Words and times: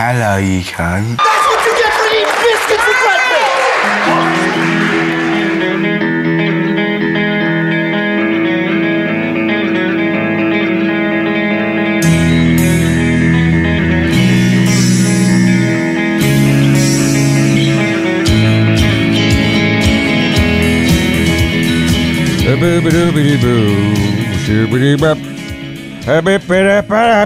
Hello, 0.00 0.36
you 0.36 0.62
cunt. 0.62 1.16
That's 1.16 1.46
what 1.48 1.58
you 1.66 1.74
get 1.74 1.90
for 1.92 2.06
eating 2.06 2.30
biscuits 2.38 2.86
for 2.86 2.94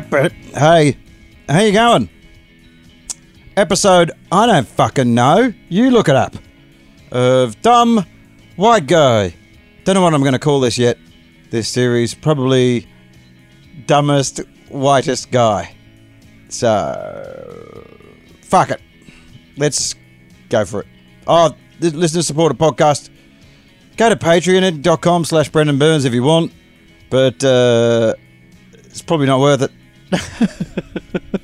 breakfast! 0.08 0.56
Hey, 0.56 0.96
how 1.46 1.60
you 1.60 1.72
going? 1.72 2.08
Episode 3.56 4.12
I 4.30 4.46
don't 4.46 4.66
fucking 4.66 5.12
know. 5.12 5.52
You 5.68 5.90
look 5.90 6.08
it 6.08 6.16
up. 6.16 6.34
Of 7.10 7.60
dumb 7.60 8.06
white 8.56 8.86
guy. 8.86 9.34
Don't 9.84 9.94
know 9.94 10.00
what 10.00 10.14
I'm 10.14 10.22
going 10.22 10.32
to 10.32 10.38
call 10.38 10.60
this 10.60 10.78
yet. 10.78 10.96
This 11.50 11.68
series 11.68 12.14
probably 12.14 12.86
dumbest 13.86 14.40
whitest 14.70 15.30
guy. 15.30 15.74
So 16.48 17.86
fuck 18.40 18.70
it. 18.70 18.80
Let's 19.58 19.96
go 20.48 20.64
for 20.64 20.80
it. 20.80 20.86
Oh, 21.26 21.54
listener 21.78 22.22
supported 22.22 22.58
podcast. 22.58 23.10
Go 23.98 24.08
to 24.08 24.16
patreon.com 24.16 25.26
slash 25.26 25.50
Brendan 25.50 25.78
Burns 25.78 26.06
if 26.06 26.14
you 26.14 26.22
want. 26.22 26.52
But 27.10 27.44
uh, 27.44 28.14
it's 28.72 29.02
probably 29.02 29.26
not 29.26 29.40
worth 29.40 29.62
it. 29.62 31.40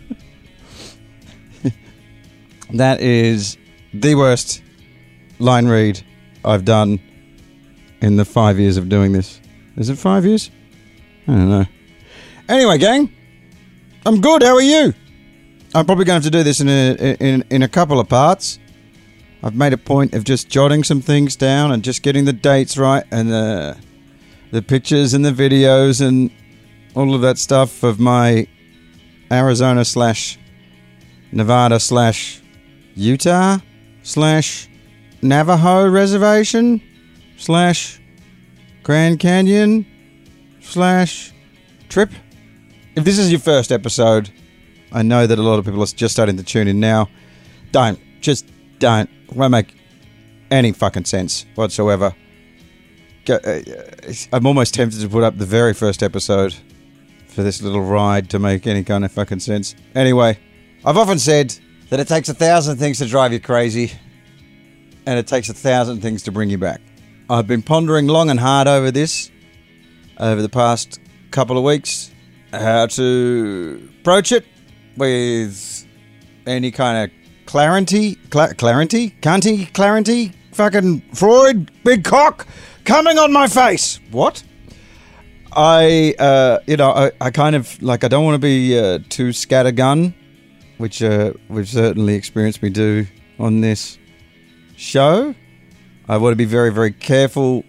that 2.75 3.01
is 3.01 3.57
the 3.95 4.15
worst 4.15 4.63
line 5.39 5.67
read 5.69 6.03
I've 6.45 6.65
done 6.65 7.01
in 8.01 8.17
the 8.17 8.25
five 8.25 8.59
years 8.59 8.77
of 8.77 8.89
doing 8.89 9.13
this. 9.13 9.41
Is 9.77 9.89
it 9.89 9.97
five 9.97 10.25
years? 10.25 10.51
I 11.27 11.33
don't 11.33 11.49
know. 11.49 11.67
Anyway, 12.49 12.79
gang, 12.79 13.13
I'm 14.07 14.21
good. 14.21 14.43
How 14.43 14.55
are 14.55 14.63
you? 14.63 14.95
I'm 15.75 15.85
probably 15.85 16.05
going 16.05 16.21
to 16.21 16.25
have 16.25 16.33
to 16.33 16.39
do 16.39 16.43
this 16.43 16.61
in 16.61 16.69
a 16.69 17.17
in 17.21 17.45
in 17.51 17.63
a 17.63 17.69
couple 17.69 18.01
of 18.01 18.09
parts. 18.09 18.59
I've 19.43 19.55
made 19.55 19.73
a 19.73 19.79
point 19.79 20.15
of 20.15 20.25
just 20.25 20.49
jotting 20.49 20.83
some 20.83 21.01
things 21.01 21.37
down 21.37 21.71
and 21.71 21.85
just 21.85 22.03
getting 22.03 22.25
the 22.25 22.33
dates 22.33 22.77
right 22.77 23.05
and 23.11 23.31
the 23.31 23.77
the 24.51 24.63
pictures 24.63 25.15
and 25.15 25.25
the 25.25 25.31
videos 25.31 26.01
and 26.01 26.31
all 26.95 27.15
of 27.15 27.21
that 27.21 27.39
stuff 27.39 27.83
of 27.83 28.01
my 28.01 28.47
Arizona 29.31 29.85
slash 29.85 30.39
Nevada 31.31 31.79
slash 31.79 32.41
Utah 32.99 33.59
slash 34.03 34.69
Navajo 35.23 35.89
reservation 35.89 36.83
slash 37.37 38.01
Grand 38.83 39.21
Canyon 39.21 39.87
slash 40.61 41.33
trip. 41.89 42.11
If 42.97 43.05
this 43.05 43.19
is 43.19 43.31
your 43.31 43.41
first 43.41 43.71
episode, 43.71 44.31
I 44.91 45.03
know 45.03 45.29
that 45.29 45.39
a 45.39 45.43
lot 45.43 45.61
of 45.61 45.65
people 45.65 45.81
are 45.83 45.87
just 45.87 46.13
starting 46.13 46.37
to 46.39 46.43
tune 46.43 46.67
in 46.67 46.81
now. 46.81 47.09
Don't. 47.71 48.01
Just 48.21 48.51
don't. 48.81 49.09
Won't 49.33 49.53
make 49.53 49.77
any 50.51 50.73
fucking 50.73 51.05
sense 51.05 51.47
whatsoever. 51.55 52.15
Uh, 53.29 53.61
I'm 54.33 54.47
almost 54.47 54.75
tempted 54.75 55.01
to 55.03 55.09
put 55.09 55.23
up 55.23 55.39
the 55.39 55.47
very 55.47 55.75
first 55.75 56.03
episode 56.03 56.55
for 57.29 57.43
this 57.45 57.63
little 57.63 57.83
ride 57.83 58.31
to 58.31 58.39
make 58.39 58.67
any 58.67 58.83
kind 58.83 59.05
of 59.05 59.13
fucking 59.13 59.41
sense. 59.41 59.77
Anyway, 59.95 60.39
I've 60.85 60.97
often 60.97 61.19
said 61.19 61.57
that 61.91 62.01
it 62.01 62.09
takes 62.09 62.29
a 62.29 62.35
thousand 62.35 62.79
things 62.79 62.99
to 62.99 63.07
drive 63.07 63.33
you 63.33 63.41
crazy, 63.41 63.93
and 65.07 65.19
it 65.19 65.27
takes 65.27 65.49
a 65.49 65.55
thousand 65.55 66.01
things 66.01 66.23
to 66.25 66.33
bring 66.33 66.51
you 66.51 66.59
back. 66.59 66.81
I've 67.31 67.47
been 67.47 67.63
pondering 67.63 68.07
long 68.07 68.31
and 68.31 68.41
hard 68.41 68.69
over 68.69 68.91
this 68.91 69.31
over 70.19 70.43
the 70.43 70.49
past 70.49 71.01
couple 71.31 71.57
of 71.57 71.65
weeks, 71.65 72.11
how 72.53 72.87
to 72.87 73.91
approach 74.01 74.33
it 74.33 74.45
with 74.97 75.87
any 76.47 76.71
kind 76.71 77.05
of 77.05 77.47
clarity, 77.47 78.17
cla- 78.31 78.55
clarity, 78.55 79.11
cunty, 79.23 79.73
clarity, 79.73 80.33
fucking 80.53 81.01
Freud, 81.13 81.71
big 81.85 82.05
cock, 82.05 82.47
coming 82.85 83.19
on 83.19 83.33
my 83.33 83.47
face. 83.47 84.01
What? 84.11 84.43
I, 85.53 86.15
uh, 86.19 86.59
you 86.67 86.77
know, 86.77 86.91
I, 86.91 87.13
I 87.21 87.31
kind 87.31 87.57
of 87.57 87.81
like 87.83 88.05
I 88.05 88.09
don't 88.09 88.25
want 88.25 88.35
to 88.35 88.39
be 88.39 88.79
uh, 88.79 88.99
too 89.09 89.29
scattergun, 89.29 90.15
which 90.79 91.03
uh, 91.03 91.33
we've 91.49 91.69
certainly 91.69 92.15
experienced 92.15 92.63
me 92.63 92.71
do 92.71 93.07
on 93.39 93.61
this 93.61 93.99
show. 94.77 95.35
I 96.09 96.17
want 96.17 96.33
to 96.33 96.37
be 96.37 96.45
very, 96.45 96.73
very 96.73 96.93
careful 96.93 97.65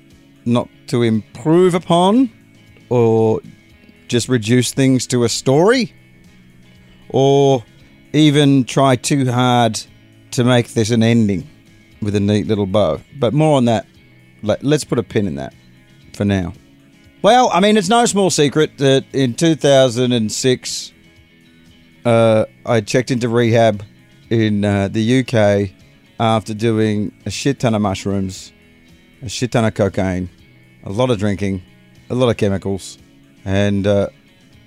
not 0.46 0.70
to 0.88 1.04
improve 1.04 1.76
upon 1.76 2.32
or 2.90 3.42
just 4.08 4.30
reduce 4.30 4.74
things 4.74 5.06
to 5.08 5.24
a 5.24 5.30
story 5.30 5.94
or 7.10 7.64
even 8.14 8.64
try 8.64 8.96
too 8.96 9.30
hard 9.30 9.82
to 10.32 10.44
make 10.44 10.70
this 10.70 10.90
an 10.92 11.04
ending 11.04 11.48
with 12.02 12.16
a 12.16 12.20
neat 12.20 12.48
little 12.48 12.66
bow. 12.66 13.02
But 13.18 13.34
more 13.34 13.58
on 13.58 13.66
that. 13.66 13.86
Let, 14.42 14.64
let's 14.64 14.84
put 14.84 15.00
a 15.00 15.04
pin 15.04 15.28
in 15.28 15.36
that 15.36 15.54
for 16.14 16.24
now. 16.24 16.54
Well, 17.22 17.50
I 17.52 17.60
mean, 17.60 17.76
it's 17.76 17.90
no 17.90 18.06
small 18.06 18.30
secret 18.30 18.78
that 18.78 19.04
in 19.12 19.34
2006, 19.34 20.94
uh, 22.10 22.46
I 22.66 22.82
checked 22.82 23.12
into 23.12 23.30
rehab 23.30 23.84
in 24.32 24.66
uh, 24.66 24.88
the 24.88 25.20
UK 25.20 25.70
after 26.20 26.56
doing 26.56 27.14
a 27.28 27.30
shit 27.30 27.60
ton 27.60 27.76
of 27.76 27.84
mushrooms, 27.84 28.52
a 29.22 29.30
shit 29.30 29.52
ton 29.52 29.64
of 29.64 29.76
cocaine, 29.76 30.28
a 30.84 30.92
lot 30.92 31.12
of 31.12 31.20
drinking, 31.20 31.62
a 32.10 32.16
lot 32.16 32.30
of 32.30 32.38
chemicals, 32.38 32.98
and 33.46 33.86
uh, 33.86 34.10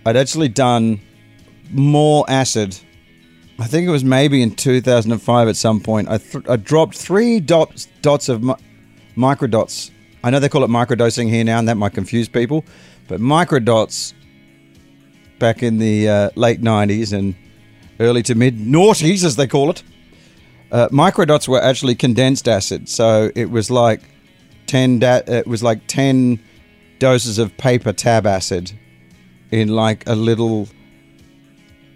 I'd 0.07 0.17
actually 0.17 0.51
done 0.51 1.01
more 1.73 2.25
acid. 2.29 2.79
I 3.59 3.67
think 3.67 3.89
it 3.89 3.91
was 3.91 4.05
maybe 4.05 4.41
in 4.41 4.55
2005 4.55 5.49
at 5.49 5.57
some 5.57 5.81
point. 5.81 6.09
I, 6.09 6.19
th- 6.19 6.45
I 6.49 6.57
dropped 6.57 6.97
three 6.97 7.41
dots, 7.41 7.89
dots 8.03 8.29
of 8.29 8.45
mi- 8.45 8.55
microdots. 9.17 9.91
I 10.23 10.31
know 10.31 10.39
they 10.39 10.49
call 10.49 10.63
it 10.63 10.71
microdosing 10.71 11.29
here 11.29 11.43
now, 11.43 11.59
and 11.59 11.67
that 11.69 11.77
might 11.77 11.93
confuse 11.93 12.29
people, 12.29 12.65
but 13.09 13.21
microdots 13.21 14.15
back 15.43 15.61
in 15.61 15.79
the 15.79 16.09
uh, 16.09 16.31
late 16.37 16.63
90s 16.63 17.13
and 17.13 17.35
early 17.99 18.23
to 18.23 18.37
mid 18.37 18.57
noughties, 18.59 19.25
as 19.25 19.35
they 19.35 19.49
call 19.49 19.71
it. 19.71 19.83
Uh, 20.71 20.89
microdots 20.91 21.49
were 21.49 21.61
actually 21.61 21.97
condensed 21.97 22.49
acid, 22.49 22.89
so 22.89 23.31
it 23.35 23.51
was 23.51 23.69
like 23.71 24.01
10 24.69 25.01
da- 25.01 25.23
it 25.27 25.47
was 25.49 25.63
like 25.63 25.87
10 25.89 26.39
doses 27.01 27.39
of 27.39 27.55
paper 27.59 27.93
tab 27.93 28.25
acid 28.25 28.73
in 29.51 29.67
like 29.67 30.09
a 30.09 30.15
little 30.15 30.69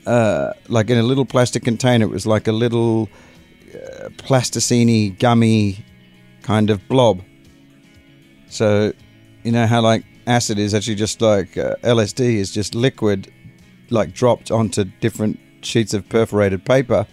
uh, 0.06 0.52
like 0.68 0.90
in 0.90 0.98
a 0.98 1.02
little 1.02 1.24
plastic 1.24 1.62
container. 1.62 2.04
It 2.04 2.10
was 2.10 2.26
like 2.26 2.48
a 2.48 2.52
little 2.52 3.08
uh, 3.74 4.08
plasticine 4.18 5.14
gummy 5.14 5.84
kind 6.42 6.68
of 6.68 6.86
blob. 6.88 7.22
So, 8.48 8.92
you 9.44 9.52
know 9.52 9.66
how 9.66 9.80
like 9.80 10.04
acid 10.26 10.58
is 10.58 10.74
actually 10.74 10.96
just 10.96 11.20
like 11.20 11.56
uh, 11.56 11.76
LSD 11.82 12.20
is 12.36 12.50
just 12.52 12.74
liquid, 12.74 13.32
like 13.90 14.12
dropped 14.12 14.50
onto 14.50 14.84
different 14.84 15.38
sheets 15.62 15.94
of 15.94 16.08
perforated 16.08 16.64
paper. 16.64 17.06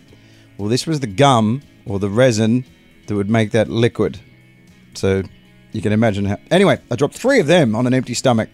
Well, 0.57 0.69
this 0.69 0.85
was 0.85 0.99
the 0.99 1.07
gum 1.07 1.61
or 1.85 1.99
the 1.99 2.09
resin 2.09 2.65
that 3.07 3.15
would 3.15 3.29
make 3.29 3.51
that 3.51 3.69
liquid. 3.69 4.19
So 4.93 5.23
you 5.71 5.81
can 5.81 5.91
imagine 5.91 6.25
how. 6.25 6.37
Anyway, 6.51 6.79
I 6.91 6.95
dropped 6.95 7.15
three 7.15 7.39
of 7.39 7.47
them 7.47 7.75
on 7.75 7.87
an 7.87 7.93
empty 7.93 8.13
stomach. 8.13 8.49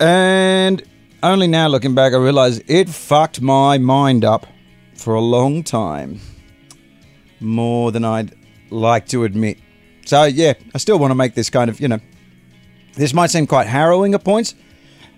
And 0.00 0.82
only 1.22 1.46
now 1.46 1.68
looking 1.68 1.94
back, 1.94 2.12
I 2.12 2.16
realize 2.16 2.60
it 2.66 2.88
fucked 2.88 3.40
my 3.40 3.78
mind 3.78 4.24
up 4.24 4.46
for 4.94 5.14
a 5.14 5.20
long 5.20 5.62
time. 5.62 6.20
More 7.40 7.92
than 7.92 8.04
I'd 8.04 8.34
like 8.70 9.06
to 9.08 9.24
admit. 9.24 9.58
So, 10.04 10.24
yeah, 10.24 10.54
I 10.74 10.78
still 10.78 10.98
want 10.98 11.12
to 11.12 11.14
make 11.14 11.34
this 11.34 11.48
kind 11.48 11.70
of, 11.70 11.80
you 11.80 11.88
know, 11.88 11.98
this 12.94 13.14
might 13.14 13.28
seem 13.30 13.46
quite 13.46 13.66
harrowing 13.66 14.14
at 14.14 14.24
points, 14.24 14.54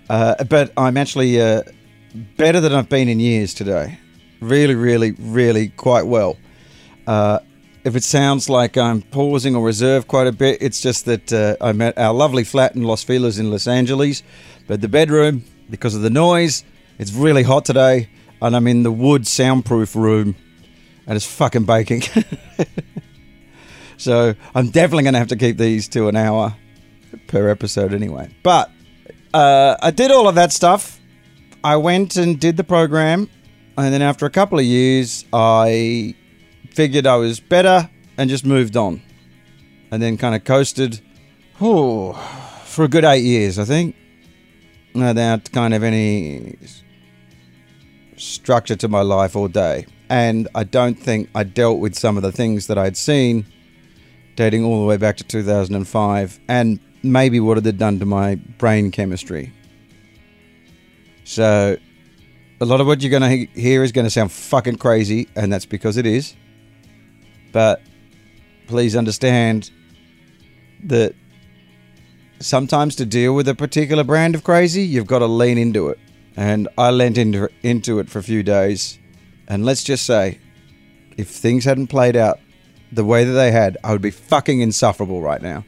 uh, 0.08 0.42
but 0.44 0.72
I'm 0.76 0.96
actually 0.96 1.40
uh, 1.40 1.62
better 2.16 2.60
than 2.60 2.72
I've 2.72 2.88
been 2.88 3.08
in 3.08 3.20
years 3.20 3.54
today. 3.54 3.98
Really, 4.40 4.74
really, 4.74 5.12
really 5.12 5.68
quite 5.68 6.06
well. 6.06 6.36
Uh, 7.06 7.40
if 7.84 7.94
it 7.94 8.02
sounds 8.02 8.50
like 8.50 8.76
I'm 8.76 9.02
pausing 9.02 9.54
or 9.54 9.64
reserved 9.64 10.08
quite 10.08 10.26
a 10.26 10.32
bit, 10.32 10.60
it's 10.60 10.80
just 10.80 11.04
that 11.04 11.32
uh, 11.32 11.56
I'm 11.60 11.80
at 11.80 11.96
our 11.96 12.12
lovely 12.12 12.42
flat 12.42 12.74
in 12.74 12.82
Los 12.82 13.04
Feliz 13.04 13.38
in 13.38 13.50
Los 13.50 13.68
Angeles, 13.68 14.22
but 14.66 14.80
the 14.80 14.88
bedroom, 14.88 15.44
because 15.70 15.94
of 15.94 16.02
the 16.02 16.10
noise, 16.10 16.64
it's 16.98 17.12
really 17.12 17.44
hot 17.44 17.64
today, 17.64 18.08
and 18.42 18.56
I'm 18.56 18.66
in 18.66 18.82
the 18.82 18.90
wood 18.90 19.26
soundproof 19.26 19.94
room, 19.94 20.34
and 21.06 21.16
it's 21.16 21.26
fucking 21.26 21.64
baking. 21.64 22.02
so 23.96 24.34
I'm 24.54 24.70
definitely 24.70 25.04
going 25.04 25.14
to 25.14 25.20
have 25.20 25.28
to 25.28 25.36
keep 25.36 25.56
these 25.56 25.88
to 25.90 26.08
an 26.08 26.16
hour 26.16 26.56
per 27.28 27.48
episode 27.48 27.94
anyway. 27.94 28.34
But 28.42 28.70
uh, 29.32 29.76
I 29.80 29.90
did 29.90 30.10
all 30.10 30.28
of 30.28 30.34
that 30.34 30.52
stuff. 30.52 31.00
I 31.66 31.74
went 31.74 32.14
and 32.14 32.38
did 32.38 32.56
the 32.56 32.62
program 32.62 33.28
And 33.76 33.92
then 33.92 34.00
after 34.00 34.24
a 34.24 34.30
couple 34.30 34.56
of 34.56 34.64
years, 34.64 35.24
I 35.32 36.14
figured 36.70 37.08
I 37.08 37.16
was 37.16 37.40
better 37.40 37.90
and 38.16 38.30
just 38.30 38.46
moved 38.46 38.76
on. 38.76 39.02
And 39.90 40.00
then 40.00 40.16
kind 40.16 40.36
of 40.36 40.44
coasted 40.44 41.00
oh, 41.60 42.12
for 42.64 42.84
a 42.84 42.88
good 42.88 43.04
eight 43.04 43.24
years, 43.24 43.58
I 43.58 43.64
think, 43.64 43.96
without 44.94 45.50
kind 45.50 45.74
of 45.74 45.82
any 45.82 46.56
structure 48.16 48.76
to 48.76 48.88
my 48.88 49.02
life 49.02 49.34
all 49.34 49.48
day. 49.48 49.86
And 50.08 50.46
I 50.54 50.62
don't 50.62 50.94
think 50.94 51.28
I 51.34 51.42
dealt 51.42 51.80
with 51.80 51.96
some 51.96 52.16
of 52.16 52.22
the 52.22 52.32
things 52.32 52.68
that 52.68 52.78
I'd 52.78 52.96
seen 52.96 53.44
dating 54.36 54.64
all 54.64 54.80
the 54.80 54.86
way 54.86 54.98
back 54.98 55.16
to 55.16 55.24
2005 55.24 56.38
and 56.46 56.78
maybe 57.02 57.40
what 57.40 57.58
it 57.58 57.64
had 57.64 57.78
done 57.78 57.98
to 57.98 58.06
my 58.06 58.36
brain 58.36 58.92
chemistry. 58.92 59.52
So, 61.26 61.76
a 62.60 62.64
lot 62.64 62.80
of 62.80 62.86
what 62.86 63.02
you're 63.02 63.10
going 63.10 63.48
to 63.48 63.60
hear 63.60 63.82
is 63.82 63.90
going 63.90 64.06
to 64.06 64.10
sound 64.10 64.30
fucking 64.30 64.76
crazy, 64.76 65.28
and 65.34 65.52
that's 65.52 65.66
because 65.66 65.96
it 65.96 66.06
is. 66.06 66.36
But 67.50 67.82
please 68.68 68.94
understand 68.94 69.72
that 70.84 71.16
sometimes 72.38 72.94
to 72.96 73.04
deal 73.04 73.34
with 73.34 73.48
a 73.48 73.56
particular 73.56 74.04
brand 74.04 74.36
of 74.36 74.44
crazy, 74.44 74.82
you've 74.82 75.08
got 75.08 75.18
to 75.18 75.26
lean 75.26 75.58
into 75.58 75.88
it. 75.88 75.98
And 76.36 76.68
I 76.78 76.90
leant 76.90 77.18
into, 77.18 77.48
into 77.64 77.98
it 77.98 78.08
for 78.08 78.20
a 78.20 78.22
few 78.22 78.44
days. 78.44 78.96
And 79.48 79.64
let's 79.64 79.82
just 79.82 80.06
say, 80.06 80.38
if 81.16 81.28
things 81.28 81.64
hadn't 81.64 81.88
played 81.88 82.14
out 82.14 82.38
the 82.92 83.04
way 83.04 83.24
that 83.24 83.32
they 83.32 83.50
had, 83.50 83.76
I 83.82 83.90
would 83.90 84.00
be 84.00 84.12
fucking 84.12 84.60
insufferable 84.60 85.20
right 85.20 85.42
now. 85.42 85.64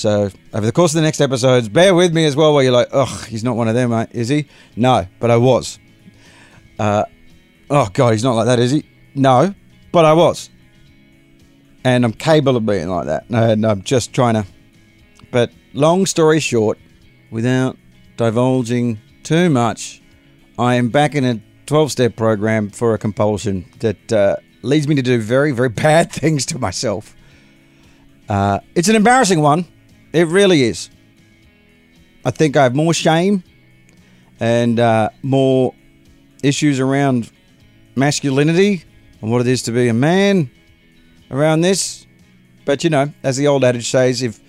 So 0.00 0.30
over 0.54 0.64
the 0.64 0.72
course 0.72 0.92
of 0.92 0.96
the 0.96 1.02
next 1.02 1.20
episodes, 1.20 1.68
bear 1.68 1.94
with 1.94 2.14
me 2.14 2.24
as 2.24 2.34
well. 2.34 2.54
Where 2.54 2.64
you're 2.64 2.72
like, 2.72 2.88
ugh, 2.90 3.26
he's 3.26 3.44
not 3.44 3.54
one 3.54 3.68
of 3.68 3.74
them, 3.74 3.90
mate, 3.90 4.08
is 4.12 4.28
he? 4.28 4.46
No, 4.74 5.06
but 5.18 5.30
I 5.30 5.36
was. 5.36 5.78
Uh, 6.78 7.04
oh 7.68 7.88
god, 7.92 8.12
he's 8.12 8.24
not 8.24 8.32
like 8.32 8.46
that, 8.46 8.58
is 8.58 8.70
he? 8.70 8.86
No, 9.14 9.54
but 9.92 10.06
I 10.06 10.14
was, 10.14 10.48
and 11.84 12.04
I'm 12.04 12.14
capable 12.14 12.56
of 12.56 12.64
being 12.64 12.88
like 12.88 13.06
that. 13.06 13.26
And 13.28 13.66
I'm 13.66 13.82
just 13.82 14.14
trying 14.14 14.34
to. 14.34 14.46
But 15.30 15.52
long 15.74 16.06
story 16.06 16.40
short, 16.40 16.78
without 17.30 17.76
divulging 18.16 18.98
too 19.22 19.50
much, 19.50 20.00
I 20.58 20.76
am 20.76 20.88
back 20.88 21.14
in 21.14 21.24
a 21.26 21.42
12-step 21.66 22.16
program 22.16 22.70
for 22.70 22.94
a 22.94 22.98
compulsion 22.98 23.70
that 23.80 24.12
uh, 24.12 24.36
leads 24.62 24.88
me 24.88 24.94
to 24.94 25.02
do 25.02 25.20
very, 25.20 25.52
very 25.52 25.68
bad 25.86 26.10
things 26.10 26.46
to 26.46 26.58
myself. 26.58 27.14
Uh, 28.30 28.60
it's 28.74 28.88
an 28.88 28.96
embarrassing 28.96 29.42
one. 29.42 29.66
It 30.12 30.26
really 30.26 30.62
is. 30.62 30.90
I 32.24 32.30
think 32.30 32.56
I 32.56 32.64
have 32.64 32.74
more 32.74 32.92
shame 32.92 33.42
and 34.38 34.80
uh, 34.80 35.10
more 35.22 35.74
issues 36.42 36.80
around 36.80 37.30
masculinity 37.94 38.84
and 39.20 39.30
what 39.30 39.40
it 39.40 39.46
is 39.46 39.62
to 39.62 39.72
be 39.72 39.88
a 39.88 39.94
man 39.94 40.50
around 41.30 41.60
this. 41.60 42.06
But 42.64 42.84
you 42.84 42.90
know, 42.90 43.12
as 43.22 43.36
the 43.36 43.46
old 43.46 43.64
adage 43.64 43.90
says, 43.90 44.22
if 44.22 44.40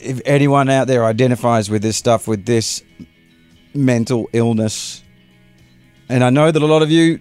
if 0.00 0.20
anyone 0.24 0.68
out 0.68 0.88
there 0.88 1.04
identifies 1.04 1.70
with 1.70 1.82
this 1.82 1.96
stuff, 1.96 2.26
with 2.26 2.44
this 2.44 2.82
mental 3.74 4.28
illness, 4.32 5.02
and 6.08 6.24
I 6.24 6.30
know 6.30 6.50
that 6.50 6.60
a 6.60 6.66
lot 6.66 6.82
of 6.82 6.90
you, 6.90 7.20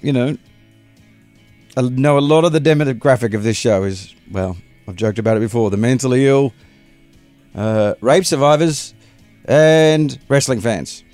you 0.00 0.12
know, 0.12 0.36
I 1.76 1.82
know 1.82 2.18
a 2.18 2.20
lot 2.20 2.44
of 2.44 2.52
the 2.52 2.60
demographic 2.60 3.34
of 3.34 3.42
this 3.42 3.56
show 3.56 3.84
is 3.84 4.14
well, 4.30 4.56
I've 4.88 4.96
joked 4.96 5.18
about 5.18 5.36
it 5.36 5.40
before 5.40 5.70
the 5.70 5.76
mentally 5.76 6.26
ill, 6.26 6.52
uh, 7.54 7.94
rape 8.00 8.26
survivors, 8.26 8.94
and 9.44 10.18
wrestling 10.28 10.60
fans. 10.60 11.04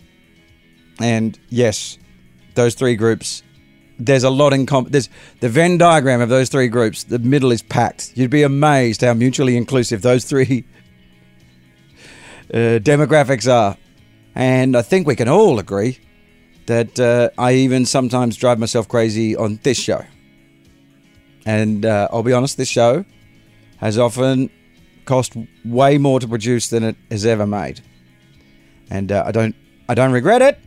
And 1.01 1.39
yes, 1.49 1.99
those 2.55 2.75
three 2.75 2.97
groups, 2.97 3.43
there's 3.99 4.25
a 4.25 4.31
lot 4.31 4.53
in 4.53 4.67
comp. 4.67 4.91
There's 4.91 5.09
the 5.41 5.49
Venn 5.49 5.79
diagram 5.79 6.21
of 6.21 6.29
those 6.29 6.49
three 6.49 6.69
groups. 6.69 7.05
The 7.05 7.19
middle 7.19 7.53
is 7.53 7.63
packed. 7.63 8.13
You'd 8.17 8.31
be 8.31 8.43
amazed 8.43 9.03
how 9.03 9.15
mutually 9.15 9.57
inclusive 9.57 10.03
those 10.03 10.25
three 10.25 10.65
uh, 12.53 12.81
demographics 12.81 13.51
are. 13.51 13.77
And 14.35 14.77
I 14.77 14.83
think 14.83 15.07
we 15.07 15.17
can 15.17 15.29
all 15.29 15.59
agree 15.59 15.99
that 16.67 16.99
uh, 17.01 17.31
I 17.39 17.55
even 17.55 17.87
sometimes 17.87 18.37
drive 18.37 18.59
myself 18.59 18.89
crazy 18.89 19.37
on 19.37 19.59
this 19.63 19.79
show. 19.79 20.05
And 21.47 21.85
uh, 21.85 22.09
I'll 22.13 22.23
be 22.23 22.33
honest, 22.33 22.57
this 22.57 22.69
show 22.69 23.05
has 23.79 23.99
often 23.99 24.51
cost 25.05 25.37
way 25.65 25.99
more 25.99 26.21
to 26.21 26.29
produce 26.29 26.69
than 26.69 26.85
it 26.85 26.97
has 27.11 27.25
ever 27.25 27.47
made, 27.47 27.81
and 28.91 29.11
uh, 29.11 29.25
I 29.27 29.33
don't 29.33 29.57
I 29.89 29.95
don't 29.95 30.13
regret 30.13 30.43
it, 30.43 30.59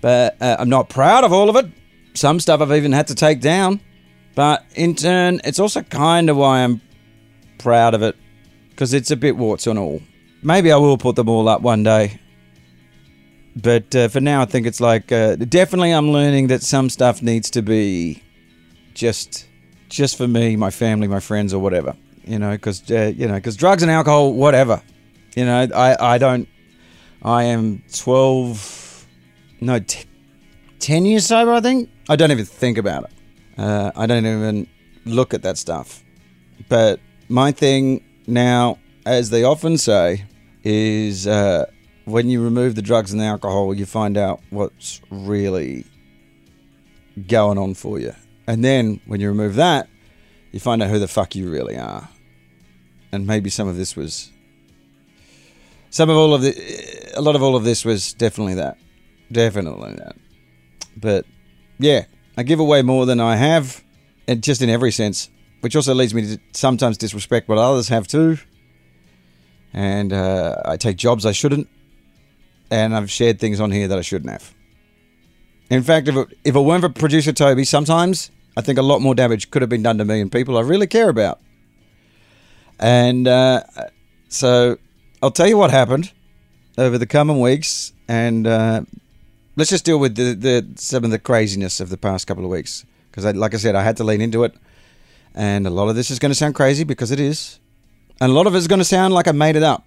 but 0.00 0.36
uh, 0.40 0.56
I'm 0.58 0.68
not 0.68 0.88
proud 0.88 1.24
of 1.24 1.32
all 1.32 1.48
of 1.48 1.56
it. 1.56 1.70
Some 2.14 2.40
stuff 2.40 2.60
I've 2.60 2.72
even 2.72 2.92
had 2.92 3.08
to 3.08 3.14
take 3.14 3.40
down, 3.40 3.80
but 4.34 4.64
in 4.74 4.94
turn, 4.94 5.40
it's 5.44 5.58
also 5.58 5.82
kind 5.82 6.30
of 6.30 6.36
why 6.36 6.64
I'm 6.64 6.80
proud 7.58 7.94
of 7.94 8.02
it 8.02 8.16
because 8.70 8.92
it's 8.92 9.10
a 9.10 9.16
bit 9.16 9.36
warts 9.36 9.66
and 9.66 9.78
all. 9.78 10.02
Maybe 10.42 10.70
I 10.70 10.76
will 10.76 10.98
put 10.98 11.16
them 11.16 11.28
all 11.30 11.48
up 11.48 11.62
one 11.62 11.82
day. 11.82 12.20
But 13.56 13.96
uh, 13.96 14.08
for 14.08 14.20
now, 14.20 14.42
I 14.42 14.44
think 14.44 14.66
it's 14.66 14.82
like 14.82 15.10
uh, 15.10 15.36
definitely 15.36 15.92
I'm 15.92 16.10
learning 16.10 16.48
that 16.48 16.62
some 16.62 16.90
stuff 16.90 17.22
needs 17.22 17.50
to 17.52 17.62
be 17.62 18.22
just 18.92 19.46
just 19.88 20.16
for 20.16 20.26
me, 20.28 20.56
my 20.56 20.70
family, 20.70 21.08
my 21.08 21.20
friends, 21.20 21.54
or 21.54 21.60
whatever. 21.60 21.96
You 22.24 22.38
know, 22.38 22.52
because 22.52 22.90
uh, 22.90 23.12
you 23.16 23.26
know, 23.26 23.34
because 23.34 23.56
drugs 23.56 23.82
and 23.82 23.90
alcohol, 23.90 24.32
whatever. 24.32 24.82
You 25.36 25.44
know, 25.44 25.68
I 25.74 26.14
I 26.14 26.18
don't. 26.18 26.48
I 27.22 27.44
am 27.44 27.82
twelve, 27.92 29.06
no, 29.60 29.78
t- 29.78 30.04
ten 30.78 31.06
years 31.06 31.26
sober. 31.26 31.52
I 31.52 31.60
think 31.60 31.90
I 32.08 32.16
don't 32.16 32.30
even 32.30 32.44
think 32.44 32.78
about 32.78 33.04
it. 33.04 33.10
Uh, 33.58 33.90
I 33.96 34.06
don't 34.06 34.26
even 34.26 34.68
look 35.04 35.34
at 35.34 35.42
that 35.42 35.58
stuff. 35.58 36.02
But 36.68 37.00
my 37.28 37.52
thing 37.52 38.04
now, 38.26 38.78
as 39.04 39.30
they 39.30 39.44
often 39.44 39.78
say, 39.78 40.24
is 40.64 41.26
uh, 41.26 41.66
when 42.04 42.28
you 42.28 42.42
remove 42.42 42.74
the 42.74 42.82
drugs 42.82 43.12
and 43.12 43.20
the 43.20 43.24
alcohol, 43.24 43.74
you 43.74 43.86
find 43.86 44.16
out 44.16 44.40
what's 44.50 45.00
really 45.10 45.84
going 47.26 47.58
on 47.58 47.74
for 47.74 47.98
you. 47.98 48.14
And 48.46 48.64
then 48.64 49.00
when 49.06 49.20
you 49.20 49.28
remove 49.28 49.56
that, 49.56 49.88
you 50.52 50.60
find 50.60 50.82
out 50.82 50.90
who 50.90 50.98
the 50.98 51.08
fuck 51.08 51.34
you 51.34 51.50
really 51.50 51.76
are. 51.76 52.08
And 53.12 53.26
maybe 53.26 53.50
some 53.50 53.68
of 53.68 53.76
this 53.76 53.96
was. 53.96 54.30
Some 55.90 56.10
of 56.10 56.16
all 56.16 56.34
of 56.34 56.42
the. 56.42 57.12
A 57.14 57.20
lot 57.20 57.34
of 57.34 57.42
all 57.42 57.56
of 57.56 57.64
this 57.64 57.84
was 57.84 58.12
definitely 58.12 58.54
that. 58.54 58.78
Definitely 59.30 59.94
that. 59.94 60.16
But 60.96 61.26
yeah, 61.78 62.04
I 62.36 62.42
give 62.42 62.60
away 62.60 62.82
more 62.82 63.06
than 63.06 63.20
I 63.20 63.36
have, 63.36 63.82
and 64.28 64.42
just 64.42 64.62
in 64.62 64.70
every 64.70 64.92
sense, 64.92 65.30
which 65.60 65.74
also 65.74 65.94
leads 65.94 66.14
me 66.14 66.22
to 66.22 66.40
sometimes 66.52 66.98
disrespect 66.98 67.48
what 67.48 67.58
others 67.58 67.88
have 67.88 68.06
too. 68.06 68.38
And 69.72 70.12
uh, 70.12 70.62
I 70.64 70.76
take 70.76 70.96
jobs 70.96 71.26
I 71.26 71.32
shouldn't, 71.32 71.68
and 72.70 72.94
I've 72.94 73.10
shared 73.10 73.38
things 73.38 73.60
on 73.60 73.70
here 73.70 73.88
that 73.88 73.98
I 73.98 74.02
shouldn't 74.02 74.30
have. 74.30 74.54
In 75.68 75.82
fact, 75.82 76.08
if 76.08 76.16
it, 76.16 76.28
if 76.44 76.54
it 76.54 76.60
weren't 76.60 76.82
for 76.82 76.88
producer 76.88 77.32
Toby, 77.32 77.64
sometimes 77.64 78.30
I 78.56 78.62
think 78.62 78.78
a 78.78 78.82
lot 78.82 79.00
more 79.00 79.14
damage 79.14 79.50
could 79.50 79.62
have 79.62 79.68
been 79.68 79.82
done 79.82 79.98
to 79.98 80.04
me 80.04 80.20
and 80.20 80.32
people 80.32 80.56
I 80.56 80.62
really 80.62 80.86
care 80.86 81.08
about. 81.08 81.40
And 82.78 83.28
uh, 83.28 83.62
so 84.28 84.78
I'll 85.22 85.30
tell 85.30 85.46
you 85.46 85.56
what 85.56 85.70
happened 85.70 86.12
over 86.78 86.98
the 86.98 87.06
coming 87.06 87.40
weeks, 87.40 87.92
and 88.08 88.46
uh, 88.46 88.82
let's 89.56 89.70
just 89.70 89.84
deal 89.84 89.98
with 89.98 90.14
the, 90.16 90.34
the 90.34 90.66
some 90.76 91.04
of 91.04 91.10
the 91.10 91.18
craziness 91.18 91.80
of 91.80 91.88
the 91.88 91.96
past 91.96 92.26
couple 92.26 92.44
of 92.44 92.50
weeks. 92.50 92.84
Because, 93.10 93.34
like 93.34 93.54
I 93.54 93.56
said, 93.56 93.74
I 93.74 93.82
had 93.82 93.96
to 93.96 94.04
lean 94.04 94.20
into 94.20 94.44
it, 94.44 94.54
and 95.34 95.66
a 95.66 95.70
lot 95.70 95.88
of 95.88 95.96
this 95.96 96.10
is 96.10 96.18
going 96.18 96.30
to 96.30 96.34
sound 96.34 96.54
crazy 96.54 96.84
because 96.84 97.10
it 97.10 97.20
is, 97.20 97.60
and 98.20 98.30
a 98.30 98.34
lot 98.34 98.46
of 98.46 98.54
it 98.54 98.58
is 98.58 98.68
going 98.68 98.78
to 98.78 98.84
sound 98.84 99.14
like 99.14 99.26
I 99.26 99.32
made 99.32 99.56
it 99.56 99.62
up. 99.62 99.86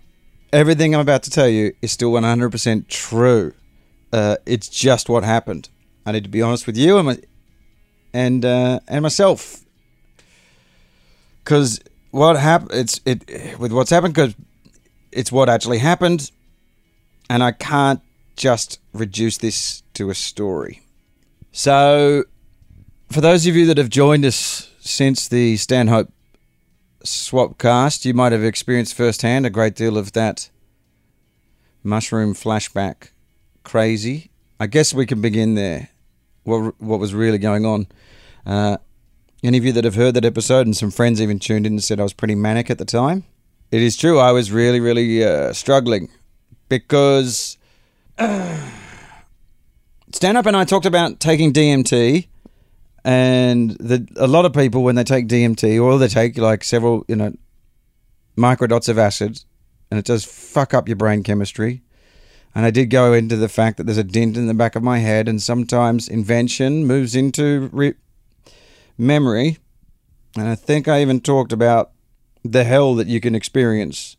Everything 0.52 0.96
I'm 0.96 1.02
about 1.02 1.22
to 1.24 1.30
tell 1.30 1.48
you 1.48 1.74
is 1.84 1.92
still 1.92 2.12
100% 2.12 2.88
true. 2.88 3.54
Uh, 4.12 4.38
it's 4.48 4.68
just 4.68 5.08
what 5.08 5.24
happened. 5.24 5.70
I 6.08 6.12
need 6.12 6.24
to 6.24 6.30
be 6.30 6.42
honest 6.42 6.66
with 6.66 6.76
you 6.76 6.98
and 8.14 8.46
uh, 8.46 8.80
and 8.88 9.02
myself. 9.02 9.64
Because 11.44 11.80
what 12.12 12.38
happened 12.38 12.72
it's 12.74 13.02
it 13.06 13.60
with 13.60 13.72
what's 13.72 13.90
happened 13.90 14.14
because 14.14 14.36
it's 15.12 15.32
what 15.32 15.48
actually 15.48 15.78
happened 15.78 16.32
and 17.30 17.44
i 17.44 17.52
can't 17.52 18.02
just 18.40 18.80
reduce 18.94 19.38
this 19.38 19.84
to 19.94 20.10
a 20.10 20.16
story. 20.16 20.82
So 21.52 22.24
for 23.12 23.20
those 23.20 23.46
of 23.46 23.56
you 23.56 23.66
that 23.66 23.78
have 23.78 23.90
joined 23.90 24.26
us 24.26 24.72
since 24.80 25.28
the 25.28 25.58
stanhope 25.58 26.12
swapcast 27.04 28.06
you 28.06 28.14
might 28.14 28.32
have 28.32 28.44
experienced 28.44 28.94
firsthand 28.96 29.46
a 29.46 29.50
great 29.50 29.76
deal 29.76 29.98
of 29.98 30.14
that 30.14 30.50
mushroom 31.84 32.34
flashback 32.34 33.10
crazy. 33.64 34.32
I 34.60 34.68
guess 34.68 34.94
we 34.94 35.06
can 35.06 35.22
begin 35.22 35.56
there 35.56 35.90
what 36.50 36.74
what 36.82 37.00
was 37.00 37.14
really 37.14 37.38
going 37.38 37.66
on. 37.66 37.88
Uh, 38.46 38.78
any 39.44 39.58
of 39.58 39.64
you 39.64 39.72
that 39.72 39.86
have 39.86 39.96
heard 39.96 40.16
that 40.16 40.26
episode, 40.26 40.66
and 40.66 40.76
some 40.76 40.92
friends 40.92 41.22
even 41.22 41.40
tuned 41.40 41.66
in 41.66 41.74
and 41.74 41.84
said 41.84 42.00
I 42.00 42.04
was 42.04 42.14
pretty 42.14 42.36
manic 42.36 42.70
at 42.70 42.78
the 42.78 42.86
time. 42.86 43.24
It 43.72 43.82
is 43.82 43.96
true. 43.96 44.20
I 44.20 44.32
was 44.32 44.52
really, 44.52 44.80
really 44.80 45.24
uh, 45.24 45.54
struggling 45.54 46.10
because 46.68 47.58
uh, 48.18 48.70
Stanhope 50.12 50.48
and 50.48 50.58
I 50.58 50.66
talked 50.66 50.86
about 50.86 51.20
taking 51.20 51.54
DMT, 51.54 52.28
and 53.06 53.72
the, 53.72 54.08
a 54.18 54.28
lot 54.28 54.46
of 54.46 54.54
people 54.54 54.84
when 54.84 54.96
they 54.96 55.04
take 55.04 55.28
DMT 55.28 55.82
or 55.82 55.98
they 55.98 56.08
take 56.08 56.38
like 56.38 56.64
several, 56.64 57.06
you 57.08 57.16
know, 57.16 57.34
microdots 58.38 58.90
of 58.90 58.98
acid, 58.98 59.44
and 59.92 60.00
it 60.00 60.06
does 60.06 60.26
fuck 60.26 60.74
up 60.74 60.88
your 60.88 60.98
brain 60.98 61.24
chemistry. 61.24 61.82
And 62.56 62.66
I 62.66 62.72
did 62.72 62.88
go 62.88 63.14
into 63.14 63.36
the 63.36 63.50
fact 63.50 63.78
that 63.78 63.86
there's 63.86 63.98
a 63.98 64.04
dent 64.04 64.36
in 64.36 64.48
the 64.48 64.54
back 64.54 64.76
of 64.76 64.84
my 64.84 65.00
head, 65.00 65.28
and 65.28 65.42
sometimes 65.42 66.08
invention 66.08 66.86
moves 66.86 67.16
into 67.16 67.70
re- 67.72 67.94
memory. 68.98 69.60
And 70.36 70.48
I 70.48 70.56
think 70.56 70.88
I 70.88 71.02
even 71.02 71.22
talked 71.22 71.54
about 71.54 71.92
the 72.44 72.64
hell 72.64 72.96
that 72.96 73.08
you 73.08 73.20
can 73.20 73.36
experience 73.36 74.18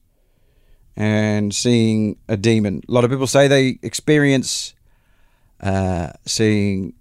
and 0.96 1.54
seeing 1.54 2.16
a 2.28 2.36
demon. 2.36 2.82
A 2.88 2.92
lot 2.92 3.04
of 3.04 3.10
people 3.10 3.26
say 3.26 3.48
they 3.48 3.78
experience 3.82 4.74
uh, 5.60 6.10
seeing, 6.26 6.94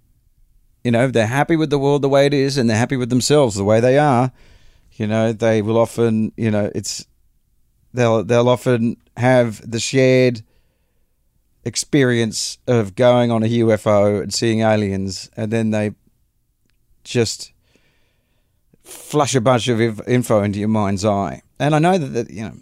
you 0.84 0.90
know, 0.90 1.08
they're 1.08 1.26
happy 1.26 1.56
with 1.56 1.70
the 1.70 1.78
world 1.78 2.02
the 2.02 2.08
way 2.08 2.26
it 2.26 2.34
is 2.34 2.56
and 2.56 2.68
they're 2.68 2.76
happy 2.76 2.96
with 2.96 3.10
themselves 3.10 3.56
the 3.56 3.64
way 3.64 3.80
they 3.80 3.98
are. 3.98 4.32
You 4.94 5.06
know, 5.06 5.32
they 5.32 5.62
will 5.62 5.78
often, 5.78 6.32
you 6.36 6.50
know, 6.50 6.70
it's 6.74 7.06
they'll 7.94 8.22
they'll 8.22 8.48
often 8.48 8.96
have 9.16 9.68
the 9.68 9.80
shared 9.80 10.42
experience 11.64 12.58
of 12.66 12.94
going 12.94 13.30
on 13.30 13.42
a 13.42 13.46
UFO 13.46 14.22
and 14.22 14.32
seeing 14.32 14.60
aliens, 14.60 15.30
and 15.36 15.50
then 15.50 15.70
they 15.70 15.92
just 17.04 17.52
flush 18.82 19.34
a 19.34 19.40
bunch 19.40 19.68
of 19.68 19.80
info 20.08 20.42
into 20.42 20.58
your 20.58 20.68
mind's 20.68 21.04
eye. 21.04 21.42
And 21.58 21.74
I 21.74 21.78
know 21.78 21.98
that, 21.98 22.06
that 22.08 22.30
you 22.30 22.42
know 22.42 22.54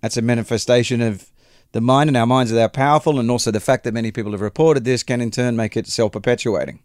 that's 0.00 0.16
a 0.16 0.22
manifestation 0.22 1.00
of 1.00 1.30
the 1.72 1.80
mind, 1.80 2.08
and 2.08 2.16
our 2.16 2.26
minds 2.26 2.52
are 2.52 2.56
that 2.56 2.72
powerful, 2.72 3.18
and 3.18 3.30
also 3.30 3.50
the 3.50 3.60
fact 3.60 3.84
that 3.84 3.94
many 3.94 4.12
people 4.12 4.32
have 4.32 4.40
reported 4.40 4.84
this 4.84 5.02
can 5.02 5.20
in 5.20 5.30
turn 5.30 5.56
make 5.56 5.76
it 5.76 5.86
self 5.86 6.12
perpetuating. 6.12 6.80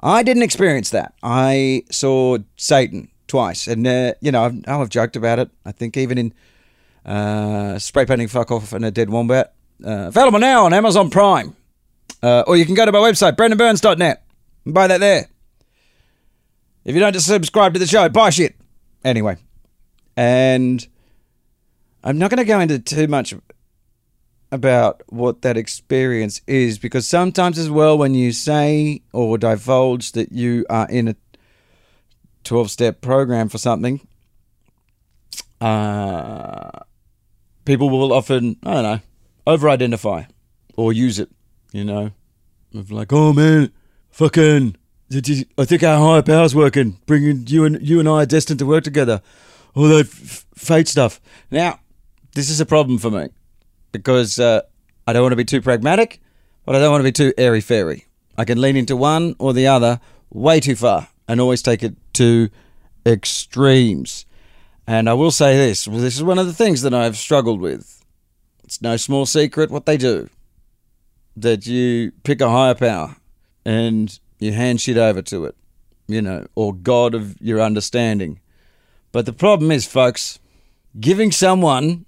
I 0.00 0.22
didn't 0.22 0.42
experience 0.42 0.90
that. 0.90 1.14
I 1.22 1.84
saw 1.90 2.38
Satan 2.56 3.08
twice, 3.26 3.66
and 3.66 3.86
uh, 3.86 4.14
you 4.20 4.32
know 4.32 4.44
I've, 4.44 4.68
I've 4.68 4.88
joked 4.88 5.16
about 5.16 5.38
it. 5.38 5.50
I 5.64 5.72
think 5.72 5.96
even 5.96 6.18
in 6.18 6.34
uh, 7.04 7.78
spray 7.78 8.06
painting 8.06 8.28
fuck 8.28 8.50
off 8.50 8.72
and 8.72 8.84
a 8.84 8.90
dead 8.90 9.10
wombat. 9.10 9.54
Uh, 9.82 10.08
available 10.08 10.38
now 10.38 10.64
on 10.64 10.72
Amazon 10.72 11.10
Prime. 11.10 11.56
Uh, 12.22 12.44
or 12.46 12.56
you 12.56 12.64
can 12.64 12.74
go 12.74 12.86
to 12.86 12.92
my 12.92 12.98
website, 12.98 13.36
brendanburns.net, 13.36 14.24
and 14.64 14.74
buy 14.74 14.86
that 14.86 15.00
there. 15.00 15.28
If 16.84 16.94
you 16.94 17.00
don't 17.00 17.12
just 17.12 17.26
subscribe 17.26 17.72
to 17.74 17.78
the 17.78 17.86
show, 17.86 18.08
buy 18.08 18.30
shit. 18.30 18.56
Anyway, 19.04 19.36
and 20.16 20.86
I'm 22.02 22.18
not 22.18 22.30
going 22.30 22.38
to 22.38 22.44
go 22.44 22.60
into 22.60 22.78
too 22.78 23.06
much 23.08 23.34
about 24.52 25.02
what 25.08 25.42
that 25.42 25.56
experience 25.56 26.40
is 26.46 26.78
because 26.78 27.06
sometimes, 27.06 27.58
as 27.58 27.68
well, 27.68 27.98
when 27.98 28.14
you 28.14 28.32
say 28.32 29.02
or 29.12 29.36
divulge 29.36 30.12
that 30.12 30.32
you 30.32 30.64
are 30.70 30.88
in 30.88 31.08
a 31.08 31.16
12 32.44 32.70
step 32.70 33.00
program 33.00 33.48
for 33.48 33.58
something, 33.58 34.06
uh, 35.60 36.70
people 37.64 37.90
will 37.90 38.12
often, 38.12 38.56
I 38.62 38.74
don't 38.74 38.82
know, 38.82 39.00
over 39.46 39.68
identify 39.68 40.24
or 40.76 40.92
use 40.92 41.18
it, 41.18 41.30
you 41.72 41.84
know, 41.84 42.12
of 42.74 42.90
like, 42.90 43.12
oh 43.12 43.32
man, 43.32 43.72
fucking, 44.10 44.76
I 45.12 45.64
think 45.64 45.82
our 45.82 45.98
higher 45.98 46.22
power's 46.22 46.54
working, 46.54 46.98
bringing 47.06 47.46
you 47.46 47.64
and 47.64 47.80
you 47.86 48.00
and 48.00 48.08
I 48.08 48.22
are 48.22 48.26
destined 48.26 48.58
to 48.60 48.66
work 48.66 48.84
together. 48.84 49.22
All 49.74 49.88
that 49.88 50.06
f- 50.06 50.46
fate 50.54 50.88
stuff. 50.88 51.20
Now, 51.50 51.80
this 52.34 52.50
is 52.50 52.60
a 52.60 52.66
problem 52.66 52.98
for 52.98 53.10
me 53.10 53.28
because 53.92 54.38
uh, 54.38 54.62
I 55.06 55.12
don't 55.12 55.22
want 55.22 55.32
to 55.32 55.36
be 55.36 55.44
too 55.44 55.60
pragmatic, 55.60 56.20
but 56.64 56.74
I 56.74 56.80
don't 56.80 56.90
want 56.90 57.00
to 57.00 57.08
be 57.08 57.12
too 57.12 57.32
airy 57.36 57.60
fairy. 57.60 58.06
I 58.36 58.44
can 58.44 58.60
lean 58.60 58.76
into 58.76 58.96
one 58.96 59.36
or 59.38 59.52
the 59.52 59.66
other 59.66 60.00
way 60.30 60.60
too 60.60 60.76
far 60.76 61.08
and 61.28 61.40
always 61.40 61.62
take 61.62 61.82
it 61.82 61.94
to 62.14 62.50
extremes. 63.06 64.26
And 64.86 65.08
I 65.08 65.14
will 65.14 65.30
say 65.30 65.56
this 65.56 65.84
this 65.84 66.16
is 66.16 66.22
one 66.22 66.38
of 66.38 66.46
the 66.46 66.52
things 66.52 66.82
that 66.82 66.92
I've 66.92 67.16
struggled 67.16 67.60
with. 67.60 68.03
It's 68.64 68.82
no 68.82 68.96
small 68.96 69.26
secret 69.26 69.70
what 69.70 69.86
they 69.86 69.96
do. 69.96 70.28
That 71.36 71.66
you 71.66 72.12
pick 72.22 72.40
a 72.40 72.50
higher 72.50 72.74
power 72.74 73.16
and 73.64 74.18
you 74.38 74.52
hand 74.52 74.80
shit 74.80 74.96
over 74.96 75.22
to 75.22 75.44
it, 75.44 75.56
you 76.06 76.22
know, 76.22 76.46
or 76.54 76.74
God 76.74 77.14
of 77.14 77.40
your 77.40 77.60
understanding. 77.60 78.40
But 79.12 79.26
the 79.26 79.32
problem 79.32 79.70
is, 79.70 79.86
folks, 79.86 80.38
giving 80.98 81.32
someone 81.32 82.06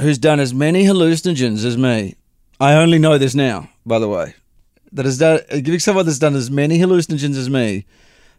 who's 0.00 0.18
done 0.18 0.40
as 0.40 0.52
many 0.52 0.84
hallucinogens 0.84 1.64
as 1.64 1.76
me, 1.76 2.16
I 2.60 2.74
only 2.74 2.98
know 2.98 3.18
this 3.18 3.34
now, 3.34 3.68
by 3.84 3.98
the 3.98 4.08
way, 4.08 4.34
that 4.92 5.04
has 5.04 5.18
done, 5.18 5.40
giving 5.50 5.80
someone 5.80 6.06
that's 6.06 6.18
done 6.18 6.34
as 6.34 6.50
many 6.50 6.78
hallucinogens 6.78 7.36
as 7.36 7.50
me, 7.50 7.86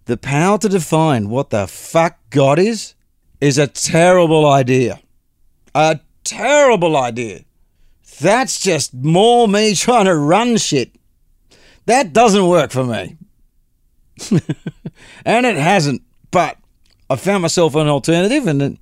the 0.05 0.17
power 0.17 0.57
to 0.57 0.69
define 0.69 1.29
what 1.29 1.49
the 1.49 1.67
fuck 1.67 2.17
God 2.29 2.59
is, 2.59 2.95
is 3.39 3.57
a 3.57 3.67
terrible 3.67 4.45
idea. 4.49 5.01
A 5.75 5.99
terrible 6.23 6.95
idea. 6.95 7.43
That's 8.19 8.59
just 8.59 8.93
more 8.93 9.47
me 9.47 9.75
trying 9.75 10.05
to 10.05 10.15
run 10.15 10.57
shit. 10.57 10.91
That 11.85 12.13
doesn't 12.13 12.47
work 12.47 12.71
for 12.71 12.83
me. 12.83 13.17
and 15.25 15.45
it 15.45 15.57
hasn't. 15.57 16.01
But 16.31 16.57
I 17.09 17.15
found 17.15 17.41
myself 17.41 17.75
an 17.75 17.87
alternative, 17.87 18.47
and 18.47 18.79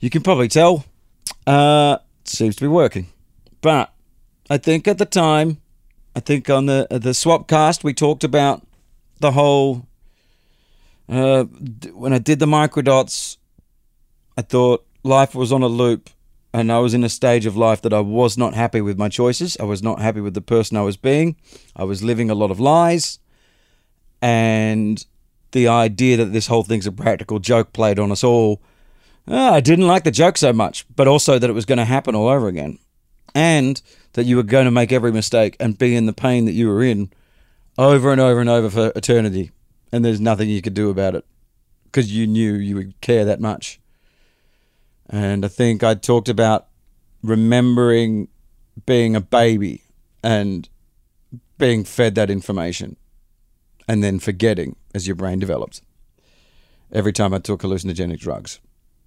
you 0.00 0.10
can 0.10 0.22
probably 0.22 0.48
tell 0.48 0.84
uh, 1.46 1.98
it 2.22 2.28
seems 2.28 2.56
to 2.56 2.62
be 2.62 2.68
working. 2.68 3.06
But 3.60 3.92
I 4.50 4.58
think 4.58 4.86
at 4.86 4.98
the 4.98 5.06
time, 5.06 5.58
I 6.14 6.20
think 6.20 6.50
on 6.50 6.66
the 6.66 6.86
the 6.90 7.14
swap 7.14 7.48
cast 7.48 7.84
we 7.84 7.94
talked 7.94 8.24
about 8.24 8.66
the 9.20 9.32
whole. 9.32 9.86
Uh, 11.06 11.44
when 11.92 12.14
I 12.14 12.18
did 12.18 12.38
the 12.38 12.46
microdots, 12.46 13.36
I 14.38 14.42
thought 14.42 14.86
life 15.02 15.34
was 15.34 15.52
on 15.52 15.62
a 15.62 15.66
loop 15.66 16.08
and 16.54 16.70
I 16.70 16.78
was 16.78 16.94
in 16.94 17.02
a 17.02 17.08
stage 17.08 17.46
of 17.46 17.56
life 17.56 17.82
that 17.82 17.92
I 17.92 17.98
was 17.98 18.38
not 18.38 18.54
happy 18.54 18.80
with 18.80 18.96
my 18.96 19.08
choices. 19.08 19.56
I 19.58 19.64
was 19.64 19.82
not 19.82 20.00
happy 20.00 20.20
with 20.20 20.34
the 20.34 20.40
person 20.40 20.76
I 20.76 20.82
was 20.82 20.96
being. 20.96 21.34
I 21.74 21.82
was 21.82 22.04
living 22.04 22.30
a 22.30 22.34
lot 22.34 22.52
of 22.52 22.60
lies. 22.60 23.18
And 24.22 25.04
the 25.50 25.66
idea 25.66 26.16
that 26.18 26.26
this 26.32 26.46
whole 26.46 26.62
thing's 26.62 26.86
a 26.86 26.92
practical 26.92 27.40
joke 27.40 27.72
played 27.72 27.98
on 27.98 28.12
us 28.12 28.22
all, 28.22 28.62
uh, 29.26 29.50
I 29.50 29.58
didn't 29.58 29.88
like 29.88 30.04
the 30.04 30.12
joke 30.12 30.38
so 30.38 30.52
much, 30.52 30.86
but 30.94 31.08
also 31.08 31.40
that 31.40 31.50
it 31.50 31.54
was 31.54 31.64
going 31.64 31.78
to 31.78 31.84
happen 31.84 32.14
all 32.14 32.28
over 32.28 32.46
again. 32.46 32.78
And 33.34 33.82
that 34.12 34.26
you 34.26 34.36
were 34.36 34.44
going 34.44 34.66
to 34.66 34.70
make 34.70 34.92
every 34.92 35.10
mistake 35.10 35.56
and 35.58 35.76
be 35.76 35.96
in 35.96 36.06
the 36.06 36.12
pain 36.12 36.44
that 36.44 36.52
you 36.52 36.68
were 36.68 36.84
in 36.84 37.10
over 37.76 38.12
and 38.12 38.20
over 38.20 38.40
and 38.40 38.48
over 38.48 38.70
for 38.70 38.92
eternity. 38.94 39.50
And 39.90 40.04
there's 40.04 40.20
nothing 40.20 40.48
you 40.48 40.62
could 40.62 40.74
do 40.74 40.88
about 40.88 41.16
it 41.16 41.24
because 41.86 42.14
you 42.16 42.28
knew 42.28 42.54
you 42.54 42.76
would 42.76 43.00
care 43.00 43.24
that 43.24 43.40
much. 43.40 43.80
And 45.08 45.44
I 45.44 45.48
think 45.48 45.82
I 45.82 45.94
talked 45.94 46.28
about 46.28 46.66
remembering 47.22 48.28
being 48.86 49.14
a 49.16 49.20
baby 49.20 49.82
and 50.22 50.68
being 51.58 51.84
fed 51.84 52.14
that 52.16 52.30
information 52.30 52.96
and 53.86 54.02
then 54.02 54.18
forgetting 54.18 54.76
as 54.94 55.06
your 55.06 55.16
brain 55.16 55.38
develops 55.38 55.82
every 56.92 57.12
time 57.12 57.34
I 57.34 57.38
took 57.38 57.62
hallucinogenic 57.62 58.18
drugs. 58.18 58.60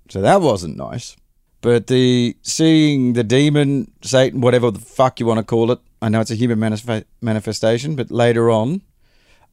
So 0.10 0.22
that 0.22 0.42
wasn't 0.42 0.78
nice. 0.78 1.16
But 1.62 1.88
the 1.88 2.38
seeing 2.44 3.14
the 3.14 3.24
demon, 3.24 3.92
Satan, 4.02 4.42
whatever 4.42 4.72
the 4.72 4.80
fuck 4.80 5.20
you 5.20 5.26
want 5.26 5.40
to 5.40 5.44
call 5.44 5.72
it, 5.72 5.80
I 6.02 6.10
know 6.10 6.22
it's 6.22 6.32
a 6.32 6.36
human 6.36 6.60
manif- 6.60 7.06
manifestation, 7.22 7.96
but 7.96 8.12
later 8.12 8.50
on, 8.52 8.82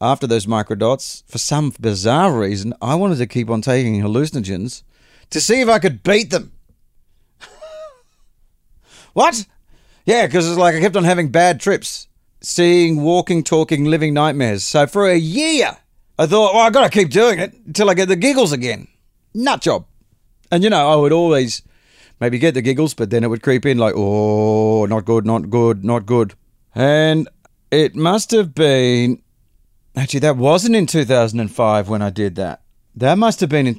after 0.01 0.27
those 0.27 0.45
microdots, 0.47 1.23
for 1.27 1.39
some 1.39 1.73
bizarre 1.81 2.39
reason, 2.39 2.75
I 2.83 2.95
wanted 2.95 3.19
to 3.19 3.27
keep 3.27 3.49
on 3.49 3.63
taking 3.63 4.03
hallucinogens 4.03 4.83
to 5.31 5.41
see 5.41 5.61
if 5.61 5.69
I 5.69 5.79
could 5.79 6.03
beat 6.03 6.31
them. 6.31 6.53
what? 9.13 9.47
Yeah, 10.05 10.27
because 10.27 10.49
it's 10.49 10.59
like 10.59 10.75
I 10.75 10.81
kept 10.81 10.97
on 10.97 11.05
having 11.05 11.29
bad 11.29 11.61
trips, 11.61 12.09
seeing 12.41 13.03
walking, 13.03 13.43
talking, 13.43 13.85
living 13.85 14.15
nightmares. 14.15 14.65
So 14.65 14.87
for 14.87 15.09
a 15.09 15.17
year, 15.17 15.77
I 16.19 16.27
thought, 16.27 16.55
well, 16.55 16.63
i 16.63 16.71
got 16.71 16.85
to 16.85 16.91
keep 16.91 17.11
doing 17.11 17.39
it 17.39 17.55
until 17.67 17.91
I 17.91 17.95
get 17.95 18.09
the 18.09 18.17
giggles 18.17 18.53
again. 18.53 18.87
Nut 19.35 19.63
job. 19.63 19.87
And 20.51 20.63
you 20.63 20.71
know, 20.71 20.91
I 20.91 20.97
would 20.97 21.13
always 21.13 21.63
maybe 22.21 22.39
get 22.39 22.55
the 22.55 22.63
giggles, 22.63 22.95
but 22.95 23.11
then 23.11 23.25
it 23.25 23.29
would 23.29 23.43
creep 23.43 23.67
in 23.67 23.79
like, 23.79 23.95
oh, 23.97 24.87
not 24.87 25.05
good, 25.05 25.27
not 25.27 25.51
good, 25.51 25.85
not 25.85 26.07
good. 26.07 26.35
And 26.75 27.29
it 27.71 27.97
must 27.97 28.31
have 28.31 28.55
been, 28.55 29.23
actually, 29.97 30.21
that 30.21 30.37
wasn't 30.37 30.77
in 30.77 30.87
2005 30.87 31.89
when 31.89 32.03
I 32.03 32.11
did 32.11 32.37
that. 32.37 32.63
That 32.95 33.19
must 33.19 33.41
have 33.41 33.51
been 33.51 33.67
in 33.67 33.75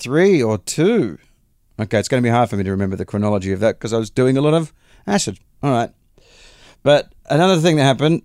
2003 0.00 0.42
or 0.42 0.58
2. 0.58 1.18
Okay, 1.80 1.98
it's 1.98 2.08
going 2.08 2.22
to 2.22 2.26
be 2.26 2.32
hard 2.32 2.50
for 2.50 2.56
me 2.56 2.64
to 2.64 2.70
remember 2.70 2.96
the 2.96 3.06
chronology 3.06 3.52
of 3.52 3.60
that 3.60 3.78
because 3.78 3.92
I 3.92 3.98
was 3.98 4.10
doing 4.10 4.36
a 4.36 4.40
lot 4.40 4.54
of 4.54 4.72
acid. 5.06 5.38
All 5.62 5.70
right. 5.70 5.90
But 6.82 7.14
another 7.28 7.58
thing 7.60 7.76
that 7.76 7.84
happened 7.84 8.22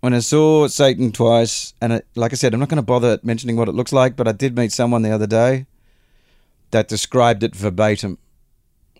when 0.00 0.14
I 0.14 0.20
saw 0.20 0.66
Satan 0.68 1.12
twice, 1.12 1.74
and 1.80 1.92
it, 1.94 2.06
like 2.14 2.32
I 2.32 2.36
said, 2.36 2.54
I'm 2.54 2.60
not 2.60 2.68
going 2.68 2.76
to 2.76 2.82
bother 2.82 3.18
mentioning 3.22 3.56
what 3.56 3.68
it 3.68 3.74
looks 3.74 3.92
like, 3.92 4.16
but 4.16 4.28
I 4.28 4.32
did 4.32 4.56
meet 4.56 4.72
someone 4.72 5.02
the 5.02 5.10
other 5.10 5.26
day 5.26 5.66
that 6.70 6.88
described 6.88 7.42
it 7.42 7.54
verbatim. 7.54 8.18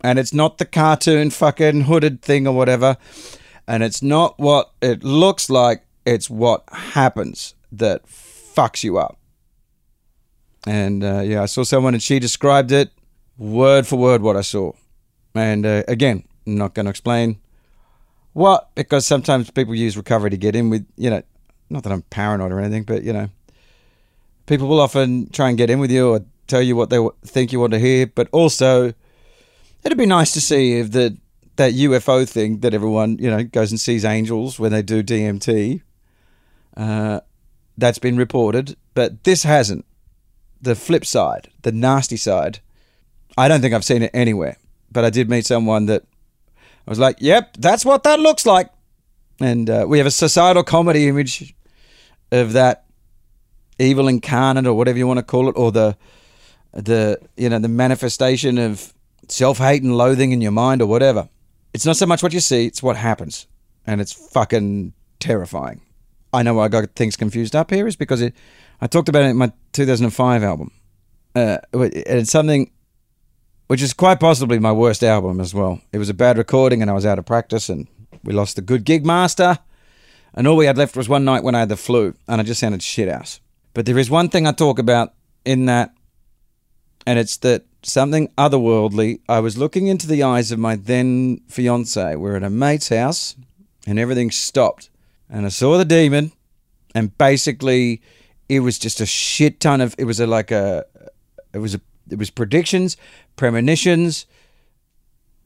And 0.03 0.19
it's 0.19 0.35
not 0.35 0.59
the 0.59 0.65
cartoon 0.65 1.31
fucking 1.31 1.83
hooded 1.83 2.23
thing 2.23 2.47
or 2.47 2.55
whatever. 2.55 2.97
And 3.67 3.83
it's 3.83 4.03
not 4.03 4.39
what 4.39 4.73
it 4.81 5.03
looks 5.03 5.49
like, 5.51 5.85
it's 6.05 6.31
what 6.31 6.65
happens 6.73 7.55
that 7.73 8.07
fucks 8.07 8.85
you 8.85 8.99
up. 8.99 9.19
And 10.67 11.05
uh, 11.05 11.21
yeah, 11.21 11.43
I 11.43 11.47
saw 11.47 11.63
someone 11.63 11.95
and 11.95 12.03
she 12.03 12.19
described 12.19 12.73
it 12.73 12.91
word 13.39 13.87
for 13.87 13.97
word 13.97 14.21
what 14.21 14.37
I 14.37 14.41
saw. 14.41 14.73
And 15.35 15.65
uh, 15.65 15.85
again, 15.87 16.25
I'm 16.47 16.57
not 16.57 16.75
going 16.75 16.87
to 16.87 16.91
explain 16.91 17.39
what, 18.33 18.75
because 18.75 19.07
sometimes 19.07 19.51
people 19.51 19.75
use 19.75 19.97
recovery 19.97 20.31
to 20.31 20.37
get 20.37 20.57
in 20.57 20.69
with, 20.69 20.87
you 20.97 21.09
know, 21.09 21.23
not 21.71 21.85
that 21.85 21.93
I'm 21.93 22.03
paranoid 22.03 22.53
or 22.53 22.61
anything, 22.61 22.83
but, 22.83 23.03
you 23.03 23.13
know, 23.13 23.29
people 24.47 24.69
will 24.69 24.81
often 24.81 25.31
try 25.31 25.49
and 25.49 25.57
get 25.57 25.71
in 25.71 25.79
with 25.79 25.91
you 25.91 26.11
or 26.11 26.21
tell 26.47 26.61
you 26.61 26.77
what 26.77 26.91
they 26.91 26.99
think 27.25 27.53
you 27.53 27.61
want 27.61 27.73
to 27.73 27.79
hear. 27.79 28.07
But 28.07 28.29
also, 28.33 28.93
it'd 29.85 29.97
be 29.97 30.05
nice 30.05 30.33
to 30.33 30.41
see 30.41 30.79
if 30.79 30.93
the, 30.93 31.17
that 31.57 31.73
UFO 31.73 32.29
thing 32.29 32.61
that 32.61 32.75
everyone, 32.75 33.19
you 33.19 33.31
know, 33.31 33.43
goes 33.43 33.71
and 33.71 33.81
sees 33.81 34.05
angels 34.05 34.59
when 34.59 34.73
they 34.73 34.83
do 34.83 35.03
DMT, 35.03 35.81
uh, 36.77 37.21
that's 37.79 37.99
been 37.99 38.19
reported, 38.19 38.77
but 38.93 39.25
this 39.25 39.45
hasn't. 39.45 39.86
The 40.67 40.75
flip 40.75 41.07
side, 41.07 41.49
the 41.63 41.71
nasty 41.71 42.17
side, 42.17 42.59
I 43.39 43.47
don't 43.47 43.61
think 43.61 43.73
I've 43.73 43.85
seen 43.85 44.03
it 44.03 44.11
anywhere. 44.13 44.57
But 44.91 45.05
I 45.05 45.11
did 45.11 45.31
meet 45.31 45.47
someone 45.47 45.87
that 45.87 46.03
I 46.57 46.91
was 46.91 46.99
like, 46.99 47.19
yep, 47.21 47.57
that's 47.57 47.85
what 47.85 48.03
that 48.03 48.19
looks 48.19 48.45
like. 48.45 48.69
And 49.39 49.71
uh, 49.71 49.85
we 49.87 49.99
have 49.99 50.09
a 50.09 50.11
societal 50.11 50.65
comedy 50.65 51.07
image 51.07 51.55
of 52.33 52.53
that 52.55 52.85
evil 53.79 54.09
incarnate 54.09 54.67
or 54.67 54.75
whatever 54.75 54.99
you 54.99 55.07
want 55.07 55.19
to 55.19 55.23
call 55.23 55.49
it, 55.49 55.53
or 55.57 55.71
the 55.71 55.97
the 56.73 57.21
you 57.37 57.49
know 57.49 57.61
the 57.61 57.69
manifestation 57.69 58.59
of 58.59 58.93
self 59.29 59.59
hate 59.59 59.85
and 59.85 59.97
loathing 59.97 60.33
in 60.33 60.41
your 60.41 60.51
mind 60.53 60.83
or 60.83 60.87
whatever. 60.87 61.29
It's 61.75 61.87
not 61.87 61.97
so 61.97 62.07
much 62.07 62.25
what 62.25 62.33
you 62.33 62.41
see; 62.41 62.67
it's 62.67 62.83
what 62.83 62.97
happens, 62.97 63.47
and 63.87 64.01
it's 64.01 64.13
fucking 64.13 64.95
terrifying. 65.21 65.81
I 66.33 66.43
know 66.43 66.55
why 66.55 66.65
I 66.65 66.69
got 66.69 66.91
things 66.97 67.15
confused 67.15 67.55
up 67.55 67.71
here 67.71 67.87
is 67.87 67.95
because 67.95 68.21
it, 68.21 68.35
I 68.81 68.87
talked 68.87 69.09
about 69.09 69.25
it 69.25 69.31
in 69.31 69.37
my 69.37 69.53
2005 69.73 70.43
album. 70.43 70.71
Uh, 71.35 71.59
it's 71.73 72.31
something 72.31 72.71
which 73.67 73.83
is 73.83 73.93
quite 73.93 74.21
possibly 74.21 74.59
my 74.59 74.73
worst 74.73 75.03
album 75.03 75.41
as 75.41 75.55
well. 75.55 75.81
It 75.93 75.99
was 75.99 76.09
a 76.09 76.15
bad 76.15 76.39
recording 76.39 76.83
and 76.83 76.91
I 76.91 76.95
was 76.95 77.07
out 77.07 77.19
of 77.19 77.27
practice 77.27 77.69
and 77.69 77.89
we 78.23 78.33
lost 78.33 78.59
a 78.59 78.63
good 78.63 78.85
gig 78.85 79.05
master. 79.05 79.59
And 80.35 80.47
all 80.47 80.57
we 80.57 80.67
had 80.67 80.79
left 80.79 80.97
was 80.97 81.09
one 81.09 81.25
night 81.25 81.43
when 81.43 81.55
I 81.55 81.61
had 81.61 81.69
the 81.69 81.77
flu 81.77 82.15
and 82.29 82.41
I 82.41 82.45
just 82.45 82.61
sounded 82.61 82.83
shit 82.83 83.09
house. 83.09 83.41
But 83.75 83.87
there 83.87 83.99
is 83.99 84.11
one 84.11 84.29
thing 84.29 84.47
I 84.47 84.53
talk 84.53 84.79
about 84.79 85.15
in 85.45 85.67
that, 85.67 85.93
and 87.07 87.19
it's 87.19 87.37
that 87.39 87.65
something 87.83 88.29
otherworldly. 88.37 89.21
I 89.29 89.41
was 89.41 89.59
looking 89.59 89.87
into 89.87 90.07
the 90.07 90.23
eyes 90.23 90.53
of 90.53 90.59
my 90.59 90.77
then 90.77 91.41
fiance. 91.49 92.17
We're 92.17 92.37
at 92.37 92.43
a 92.43 92.51
mate's 92.51 92.89
house 92.89 93.37
and 93.87 93.99
everything 93.99 94.31
stopped. 94.31 94.91
And 95.29 95.47
I 95.47 95.51
saw 95.51 95.79
the 95.79 95.85
demon 95.85 96.33
and 96.95 97.17
basically 97.17 98.01
it 98.49 98.61
was 98.61 98.79
just 98.79 99.01
a 99.01 99.07
shit 99.07 99.61
ton 99.61 99.81
of, 99.81 99.95
it 99.99 100.05
was 100.05 100.21
a, 100.21 100.27
like 100.27 100.51
a, 100.51 100.85
it 101.53 101.59
was 101.59 101.75
a, 101.75 101.81
it 102.11 102.19
was 102.19 102.31
predictions, 102.31 102.97
premonitions, 103.37 104.27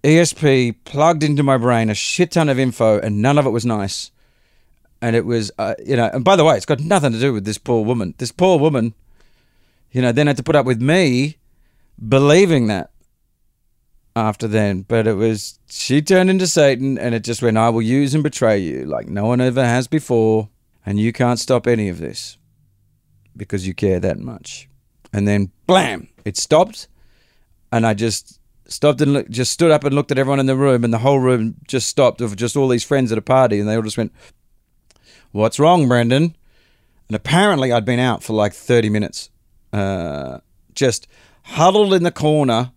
ESP 0.02 0.76
plugged 0.84 1.22
into 1.22 1.42
my 1.42 1.58
brain, 1.58 1.90
a 1.90 1.94
shit 1.94 2.32
ton 2.32 2.48
of 2.48 2.58
info, 2.58 2.98
and 2.98 3.20
none 3.20 3.38
of 3.38 3.46
it 3.46 3.50
was 3.50 3.66
nice. 3.66 4.10
And 5.02 5.16
it 5.16 5.24
was, 5.24 5.50
uh, 5.58 5.74
you 5.84 5.96
know, 5.96 6.10
and 6.12 6.24
by 6.24 6.36
the 6.36 6.44
way, 6.44 6.56
it's 6.56 6.66
got 6.66 6.80
nothing 6.80 7.12
to 7.12 7.20
do 7.20 7.32
with 7.32 7.44
this 7.44 7.58
poor 7.58 7.84
woman. 7.84 8.14
This 8.18 8.32
poor 8.32 8.58
woman, 8.58 8.94
you 9.92 10.02
know, 10.02 10.12
then 10.12 10.26
had 10.26 10.36
to 10.36 10.42
put 10.42 10.56
up 10.56 10.66
with 10.66 10.80
me 10.80 11.38
believing 12.06 12.66
that 12.66 12.90
after 14.14 14.46
then. 14.46 14.82
But 14.82 15.06
it 15.06 15.14
was, 15.14 15.58
she 15.68 16.02
turned 16.02 16.30
into 16.30 16.46
Satan, 16.46 16.98
and 16.98 17.14
it 17.14 17.24
just 17.24 17.42
went, 17.42 17.56
I 17.56 17.70
will 17.70 17.82
use 17.82 18.14
and 18.14 18.22
betray 18.22 18.58
you 18.58 18.84
like 18.84 19.08
no 19.08 19.26
one 19.26 19.40
ever 19.40 19.64
has 19.64 19.86
before, 19.86 20.48
and 20.84 20.98
you 20.98 21.12
can't 21.12 21.38
stop 21.38 21.66
any 21.66 21.88
of 21.88 21.98
this 21.98 22.36
because 23.36 23.66
you 23.66 23.74
care 23.74 24.00
that 24.00 24.18
much. 24.18 24.68
And 25.12 25.26
then, 25.26 25.50
blam, 25.66 26.08
it 26.24 26.36
stopped 26.36 26.88
and 27.72 27.86
I 27.86 27.94
just 27.94 28.40
stopped 28.66 29.00
and 29.00 29.12
look, 29.12 29.28
just 29.28 29.52
stood 29.52 29.70
up 29.70 29.84
and 29.84 29.94
looked 29.94 30.10
at 30.10 30.18
everyone 30.18 30.40
in 30.40 30.46
the 30.46 30.56
room, 30.56 30.84
and 30.84 30.92
the 30.92 30.98
whole 30.98 31.18
room 31.18 31.56
just 31.66 31.88
stopped 31.88 32.20
of 32.20 32.36
just 32.36 32.56
all 32.56 32.68
these 32.68 32.84
friends 32.84 33.12
at 33.12 33.18
a 33.18 33.22
party, 33.22 33.58
and 33.60 33.68
they 33.68 33.76
all 33.76 33.82
just 33.82 33.98
went, 33.98 34.12
"What's 35.32 35.58
wrong, 35.58 35.88
Brendan?" 35.88 36.36
And 37.08 37.16
apparently, 37.16 37.72
I'd 37.72 37.84
been 37.84 37.98
out 38.00 38.22
for 38.22 38.32
like 38.32 38.52
thirty 38.52 38.88
minutes, 38.88 39.30
uh, 39.72 40.38
just 40.74 41.06
huddled 41.42 41.94
in 41.94 42.02
the 42.02 42.12
corner, 42.12 42.72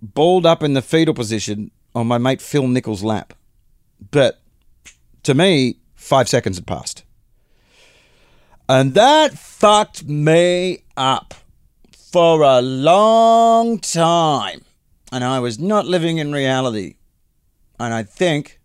balled 0.00 0.46
up 0.46 0.62
in 0.62 0.74
the 0.74 0.82
fetal 0.82 1.14
position 1.14 1.70
on 1.94 2.06
my 2.06 2.18
mate 2.18 2.42
Phil 2.42 2.66
Nichol's 2.66 3.04
lap. 3.04 3.34
But 4.10 4.40
to 5.22 5.34
me, 5.34 5.78
five 5.94 6.28
seconds 6.28 6.56
had 6.56 6.66
passed. 6.66 7.03
And 8.68 8.94
that 8.94 9.38
fucked 9.38 10.04
me 10.04 10.84
up 10.96 11.34
for 11.92 12.42
a 12.42 12.62
long 12.62 13.78
time. 13.78 14.64
And 15.12 15.22
I 15.22 15.38
was 15.40 15.58
not 15.58 15.86
living 15.86 16.18
in 16.18 16.32
reality. 16.32 16.96
And 17.78 17.92
I 17.92 18.02
think 18.02 18.60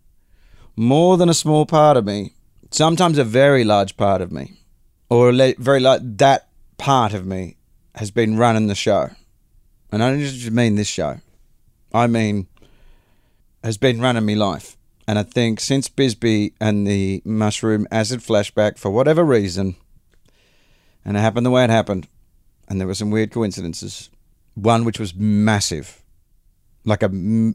more 0.74 1.16
than 1.16 1.28
a 1.28 1.34
small 1.34 1.66
part 1.66 1.96
of 1.98 2.06
me, 2.06 2.32
sometimes 2.70 3.18
a 3.18 3.24
very 3.24 3.62
large 3.62 3.96
part 3.96 4.22
of 4.22 4.32
me, 4.32 4.54
or 5.10 5.30
a 5.30 5.54
very 5.58 5.80
like 5.80 6.00
that 6.18 6.48
part 6.78 7.12
of 7.12 7.26
me 7.26 7.56
has 7.96 8.10
been 8.10 8.38
running 8.38 8.68
the 8.68 8.74
show. 8.74 9.10
And 9.92 10.02
I 10.02 10.10
don't 10.10 10.20
just 10.20 10.50
mean 10.50 10.76
this 10.76 10.88
show. 10.88 11.20
I 11.92 12.06
mean 12.06 12.46
has 13.62 13.76
been 13.76 14.00
running 14.00 14.24
me 14.24 14.34
life. 14.34 14.78
And 15.06 15.18
I 15.18 15.24
think 15.24 15.60
since 15.60 15.88
Bisbee 15.88 16.54
and 16.60 16.86
the 16.86 17.20
mushroom 17.24 17.86
acid 17.90 18.20
flashback, 18.20 18.78
for 18.78 18.90
whatever 18.90 19.24
reason, 19.24 19.76
and 21.04 21.16
it 21.16 21.20
happened 21.20 21.46
the 21.46 21.50
way 21.50 21.64
it 21.64 21.70
happened, 21.70 22.08
and 22.68 22.80
there 22.80 22.86
were 22.86 22.94
some 22.94 23.10
weird 23.10 23.30
coincidences. 23.32 24.10
One 24.54 24.84
which 24.84 24.98
was 24.98 25.14
massive, 25.14 26.02
like 26.84 27.02
a 27.02 27.10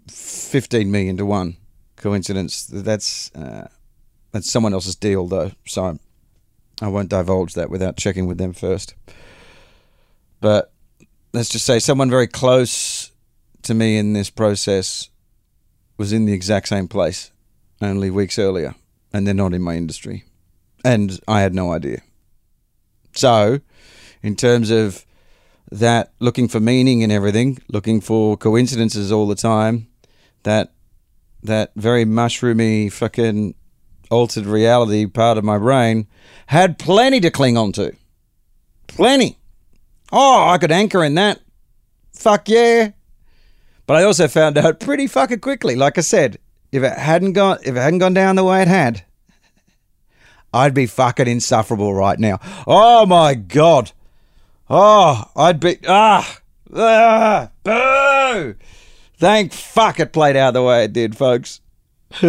15 0.07 0.91
million 0.91 1.17
to 1.17 1.25
one 1.25 1.57
coincidence. 1.95 2.65
That's 2.67 3.33
uh, 3.35 3.67
that's 4.31 4.49
someone 4.51 4.73
else's 4.73 4.95
deal 4.95 5.27
though, 5.27 5.51
so 5.65 5.99
I 6.81 6.87
won't 6.87 7.09
divulge 7.09 7.53
that 7.53 7.69
without 7.69 7.97
checking 7.97 8.27
with 8.27 8.37
them 8.37 8.53
first. 8.53 8.95
But 10.41 10.71
let's 11.33 11.49
just 11.49 11.65
say 11.65 11.79
someone 11.79 12.09
very 12.09 12.27
close 12.27 13.11
to 13.63 13.73
me 13.73 13.97
in 13.97 14.13
this 14.13 14.29
process 14.29 15.09
was 15.97 16.11
in 16.13 16.25
the 16.25 16.33
exact 16.33 16.67
same 16.67 16.87
place 16.87 17.31
only 17.81 18.09
weeks 18.09 18.37
earlier, 18.37 18.75
and 19.13 19.25
they're 19.25 19.33
not 19.33 19.53
in 19.53 19.61
my 19.61 19.75
industry, 19.75 20.23
and 20.83 21.19
I 21.27 21.41
had 21.41 21.53
no 21.53 21.71
idea. 21.71 22.01
So, 23.15 23.59
in 24.21 24.35
terms 24.35 24.69
of 24.71 25.05
that 25.71 26.13
looking 26.19 26.47
for 26.47 26.59
meaning 26.59 27.01
in 27.01 27.11
everything, 27.11 27.59
looking 27.69 28.01
for 28.01 28.37
coincidences 28.37 29.11
all 29.11 29.27
the 29.27 29.35
time, 29.35 29.87
that 30.43 30.73
that 31.43 31.71
very 31.75 32.05
mushroomy 32.05 32.91
fucking 32.91 33.55
altered 34.09 34.45
reality 34.45 35.05
part 35.05 35.37
of 35.37 35.43
my 35.43 35.57
brain 35.57 36.07
had 36.47 36.77
plenty 36.77 37.19
to 37.19 37.31
cling 37.31 37.57
on 37.57 37.71
to. 37.73 37.95
Plenty. 38.87 39.37
Oh, 40.11 40.47
I 40.47 40.57
could 40.57 40.71
anchor 40.71 41.03
in 41.03 41.15
that. 41.15 41.39
Fuck 42.13 42.49
yeah. 42.49 42.91
But 43.87 43.97
I 43.97 44.03
also 44.03 44.27
found 44.27 44.57
out 44.57 44.79
pretty 44.79 45.07
fucking 45.07 45.39
quickly, 45.39 45.75
like 45.75 45.97
I 45.97 46.01
said, 46.01 46.39
if 46.71 46.83
it 46.83 46.93
hadn't 46.97 47.33
gone 47.33 47.59
if 47.63 47.75
it 47.75 47.79
hadn't 47.79 47.99
gone 47.99 48.13
down 48.13 48.35
the 48.35 48.43
way 48.43 48.61
it 48.61 48.67
had, 48.67 49.03
I'd 50.55 50.73
be 50.73 50.85
fucking 50.85 51.27
insufferable 51.27 51.93
right 51.93 52.17
now. 52.17 52.39
Oh 52.65 53.05
my 53.05 53.35
god. 53.35 53.91
Oh, 54.69 55.25
I'd 55.35 55.59
be 55.59 55.77
ah 55.85 56.39
ah 56.73 57.49
boo. 57.63 58.55
Thank 59.17 59.51
fuck 59.51 59.99
it 59.99 60.13
played 60.13 60.37
out 60.37 60.53
the 60.53 60.63
way 60.63 60.85
it 60.85 60.93
did, 60.93 61.17
folks. 61.17 61.59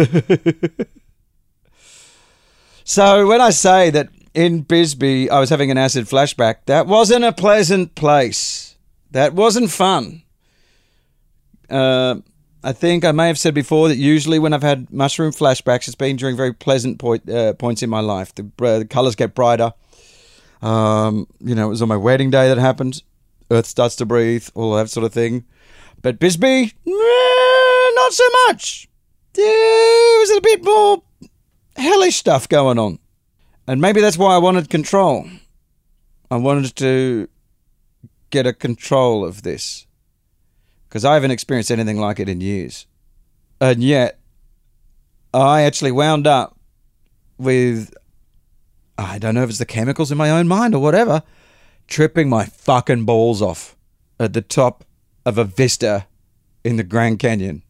so 2.83 3.27
when 3.27 3.39
I 3.39 3.51
say 3.51 3.91
that 3.91 4.09
in 4.33 4.63
Bisbee 4.63 5.29
I 5.29 5.39
was 5.39 5.49
having 5.49 5.71
an 5.71 5.77
acid 5.77 6.05
flashback, 6.05 6.65
that 6.65 6.85
wasn't 6.85 7.23
a 7.23 7.31
pleasant 7.31 7.95
place. 7.95 8.75
That 9.11 9.35
wasn't 9.35 9.71
fun. 9.71 10.23
Uh, 11.69 12.15
I 12.63 12.73
think 12.73 13.05
I 13.05 13.11
may 13.11 13.27
have 13.27 13.37
said 13.37 13.53
before 13.53 13.87
that 13.87 13.97
usually 13.97 14.39
when 14.39 14.53
I've 14.53 14.63
had 14.63 14.91
mushroom 14.91 15.31
flashbacks, 15.31 15.87
it's 15.87 15.95
been 15.95 16.15
during 16.15 16.35
very 16.35 16.53
pleasant 16.53 16.99
point, 16.99 17.29
uh, 17.29 17.53
points 17.53 17.83
in 17.83 17.89
my 17.89 17.99
life. 17.99 18.33
The, 18.33 18.49
uh, 18.61 18.79
the 18.79 18.85
colors 18.85 19.15
get 19.15 19.35
brighter. 19.35 19.73
Um, 20.61 21.27
you 21.39 21.55
know, 21.55 21.67
it 21.67 21.69
was 21.69 21.81
on 21.81 21.87
my 21.87 21.97
wedding 21.97 22.29
day 22.29 22.49
that 22.49 22.57
happened. 22.57 23.03
Earth 23.51 23.67
starts 23.67 23.95
to 23.97 24.05
breathe, 24.05 24.47
all 24.55 24.75
that 24.75 24.89
sort 24.89 25.05
of 25.05 25.13
thing. 25.13 25.45
But 26.01 26.19
Bisbee, 26.19 26.73
not 26.85 28.13
so 28.13 28.23
much. 28.47 28.89
There 29.33 30.19
was 30.19 30.31
a 30.31 30.41
bit 30.41 30.63
more 30.63 31.03
hellish 31.75 32.17
stuff 32.17 32.49
going 32.49 32.79
on. 32.79 32.99
And 33.67 33.81
maybe 33.81 34.01
that's 34.01 34.17
why 34.17 34.33
I 34.33 34.37
wanted 34.39 34.69
control. 34.69 35.27
I 36.31 36.37
wanted 36.37 36.75
to 36.77 37.29
get 38.29 38.45
a 38.45 38.53
control 38.53 39.25
of 39.25 39.43
this 39.43 39.86
because 40.97 41.05
I 41.05 41.13
haven't 41.13 41.29
experienced 41.29 41.69
anything 41.69 41.99
like 41.99 42.19
it 42.19 42.27
in 42.27 42.41
years. 42.41 42.87
And 43.61 43.83
yet, 43.83 44.19
I 45.31 45.61
actually 45.61 45.91
wound 45.91 46.25
up 46.25 46.57
with 47.37 47.93
I 48.97 49.19
don't 49.19 49.35
know 49.35 49.43
if 49.43 49.49
it's 49.51 49.59
the 49.59 49.65
chemicals 49.67 50.11
in 50.11 50.17
my 50.17 50.31
own 50.31 50.47
mind 50.47 50.73
or 50.73 50.81
whatever, 50.81 51.21
tripping 51.87 52.29
my 52.29 52.45
fucking 52.45 53.05
balls 53.05 53.43
off 53.43 53.77
at 54.19 54.33
the 54.33 54.41
top 54.41 54.85
of 55.23 55.37
a 55.37 55.43
vista 55.43 56.07
in 56.63 56.77
the 56.77 56.83
Grand 56.83 57.19
Canyon. 57.19 57.61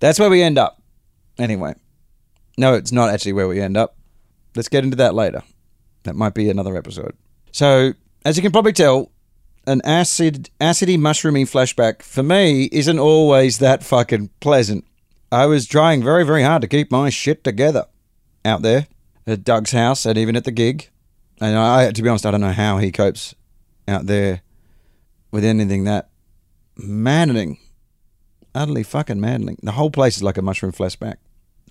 That's 0.00 0.18
where 0.18 0.28
we 0.28 0.42
end 0.42 0.58
up. 0.58 0.82
Anyway, 1.38 1.76
no, 2.58 2.74
it's 2.74 2.90
not 2.90 3.08
actually 3.08 3.34
where 3.34 3.46
we 3.46 3.60
end 3.60 3.76
up. 3.76 3.96
Let's 4.56 4.68
get 4.68 4.82
into 4.82 4.96
that 4.96 5.14
later. 5.14 5.44
That 6.02 6.16
might 6.16 6.34
be 6.34 6.50
another 6.50 6.76
episode. 6.76 7.14
So, 7.52 7.92
as 8.24 8.36
you 8.36 8.42
can 8.42 8.50
probably 8.50 8.72
tell, 8.72 9.12
an 9.66 9.80
acid, 9.84 10.50
acidy, 10.60 10.96
mushroomy 10.96 11.42
flashback 11.42 12.02
for 12.02 12.22
me 12.22 12.68
isn't 12.72 12.98
always 12.98 13.58
that 13.58 13.82
fucking 13.82 14.30
pleasant. 14.40 14.84
I 15.32 15.46
was 15.46 15.66
trying 15.66 16.02
very, 16.02 16.24
very 16.24 16.42
hard 16.42 16.62
to 16.62 16.68
keep 16.68 16.90
my 16.90 17.10
shit 17.10 17.42
together 17.44 17.86
out 18.44 18.62
there 18.62 18.86
at 19.26 19.44
Doug's 19.44 19.72
house 19.72 20.04
and 20.04 20.18
even 20.18 20.36
at 20.36 20.44
the 20.44 20.50
gig. 20.50 20.90
And 21.40 21.56
I, 21.56 21.90
to 21.90 22.02
be 22.02 22.08
honest, 22.08 22.26
I 22.26 22.30
don't 22.30 22.40
know 22.40 22.52
how 22.52 22.78
he 22.78 22.92
copes 22.92 23.34
out 23.88 24.06
there 24.06 24.42
with 25.30 25.44
anything 25.44 25.84
that 25.84 26.10
maddening, 26.76 27.58
utterly 28.54 28.82
fucking 28.82 29.20
maddening. 29.20 29.58
The 29.62 29.72
whole 29.72 29.90
place 29.90 30.16
is 30.16 30.22
like 30.22 30.38
a 30.38 30.42
mushroom 30.42 30.72
flashback. 30.72 31.16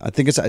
I 0.01 0.10
think 0.10 0.27
it's 0.27 0.39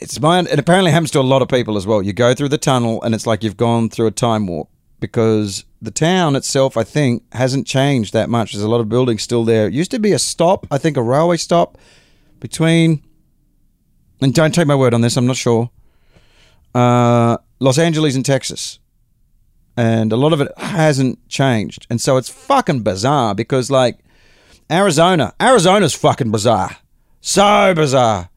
it's 0.00 0.20
mine. 0.20 0.46
It 0.50 0.58
apparently 0.58 0.90
happens 0.90 1.12
to 1.12 1.20
a 1.20 1.22
lot 1.22 1.42
of 1.42 1.48
people 1.48 1.76
as 1.76 1.86
well. 1.86 2.02
You 2.02 2.12
go 2.12 2.34
through 2.34 2.48
the 2.48 2.58
tunnel 2.58 3.02
and 3.02 3.14
it's 3.14 3.26
like 3.26 3.44
you've 3.44 3.56
gone 3.56 3.90
through 3.90 4.08
a 4.08 4.10
time 4.10 4.46
warp 4.46 4.68
because 4.98 5.64
the 5.84 5.90
town 5.90 6.36
itself, 6.36 6.76
I 6.76 6.84
think, 6.84 7.22
hasn't 7.32 7.66
changed 7.66 8.12
that 8.12 8.28
much. 8.28 8.52
There's 8.52 8.64
a 8.64 8.68
lot 8.68 8.80
of 8.80 8.88
buildings 8.88 9.22
still 9.22 9.44
there. 9.44 9.66
It 9.66 9.74
used 9.74 9.90
to 9.92 9.98
be 9.98 10.12
a 10.12 10.18
stop, 10.18 10.66
I 10.70 10.78
think, 10.78 10.96
a 10.96 11.02
railway 11.02 11.36
stop 11.36 11.78
between, 12.40 13.02
and 14.20 14.34
don't 14.34 14.54
take 14.54 14.66
my 14.66 14.74
word 14.74 14.94
on 14.94 15.00
this, 15.00 15.16
I'm 15.16 15.26
not 15.26 15.36
sure, 15.36 15.70
uh, 16.74 17.36
Los 17.60 17.78
Angeles 17.78 18.16
and 18.16 18.24
Texas. 18.24 18.78
And 19.76 20.12
a 20.12 20.16
lot 20.16 20.32
of 20.32 20.40
it 20.40 20.56
hasn't 20.58 21.28
changed. 21.28 21.86
And 21.90 22.00
so 22.00 22.16
it's 22.16 22.28
fucking 22.28 22.82
bizarre 22.82 23.34
because, 23.34 23.70
like, 23.70 23.98
Arizona, 24.70 25.34
Arizona's 25.40 25.94
fucking 25.94 26.30
bizarre. 26.30 26.76
So 27.20 27.74
bizarre. 27.74 28.28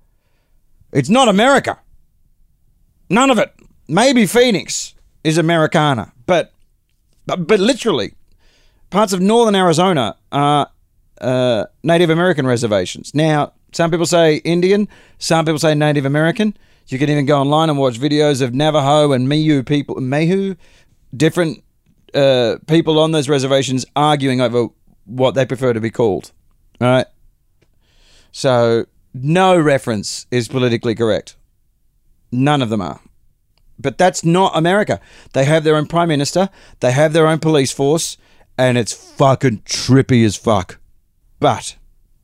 It's 0.92 1.10
not 1.10 1.28
America. 1.28 1.80
None 3.10 3.30
of 3.30 3.38
it. 3.38 3.54
Maybe 3.88 4.26
Phoenix 4.26 4.96
is 5.24 5.38
Americana, 5.38 6.12
but 6.26 6.54
but, 7.28 7.46
but 7.46 7.60
literally, 7.60 8.16
parts 8.90 9.14
of 9.14 9.22
northern 9.22 9.54
Arizona 9.54 10.16
are 10.32 10.72
uh, 11.22 11.66
Native 11.84 12.10
American 12.10 12.48
reservations. 12.48 13.14
Now, 13.14 13.54
some 13.74 13.92
people 13.92 14.06
say 14.06 14.38
Indian, 14.38 14.88
some 15.20 15.46
people 15.46 15.60
say 15.60 15.76
Native 15.76 16.06
American. 16.06 16.58
You 16.88 16.98
can 16.98 17.10
even 17.10 17.26
go 17.26 17.40
online 17.40 17.70
and 17.70 17.78
watch 17.78 18.00
videos 18.00 18.42
of 18.42 18.54
Navajo 18.54 19.12
and 19.12 19.28
Miu 19.28 19.66
people, 19.66 19.96
Mehu, 19.98 20.56
different 21.16 21.64
uh, 22.14 22.56
people 22.68 22.98
on 22.98 23.12
those 23.12 23.28
reservations 23.28 23.86
arguing 23.96 24.40
over 24.40 24.70
what 25.06 25.36
they 25.36 25.46
prefer 25.46 25.74
to 25.74 25.82
be 25.82 25.92
called. 25.92 26.32
All 26.80 26.88
right. 26.88 27.08
So 28.32 28.86
no 29.14 29.60
reference 29.60 30.28
is 30.32 30.48
politically 30.48 30.96
correct. 30.96 31.36
None 32.32 32.62
of 32.62 32.70
them 32.70 32.82
are. 32.82 33.02
But 33.80 33.98
that's 33.98 34.24
not 34.24 34.56
America. 34.56 35.00
They 35.34 35.46
have 35.46 35.64
their 35.64 35.76
own 35.76 35.86
prime 35.86 36.10
minister, 36.10 36.50
they 36.80 36.92
have 36.92 37.14
their 37.14 37.28
own 37.28 37.40
police 37.40 37.72
force, 37.72 38.18
and 38.58 38.78
it's 38.78 38.94
fucking 38.94 39.60
trippy 39.60 40.26
as 40.26 40.36
fuck. 40.36 40.80
But 41.40 41.76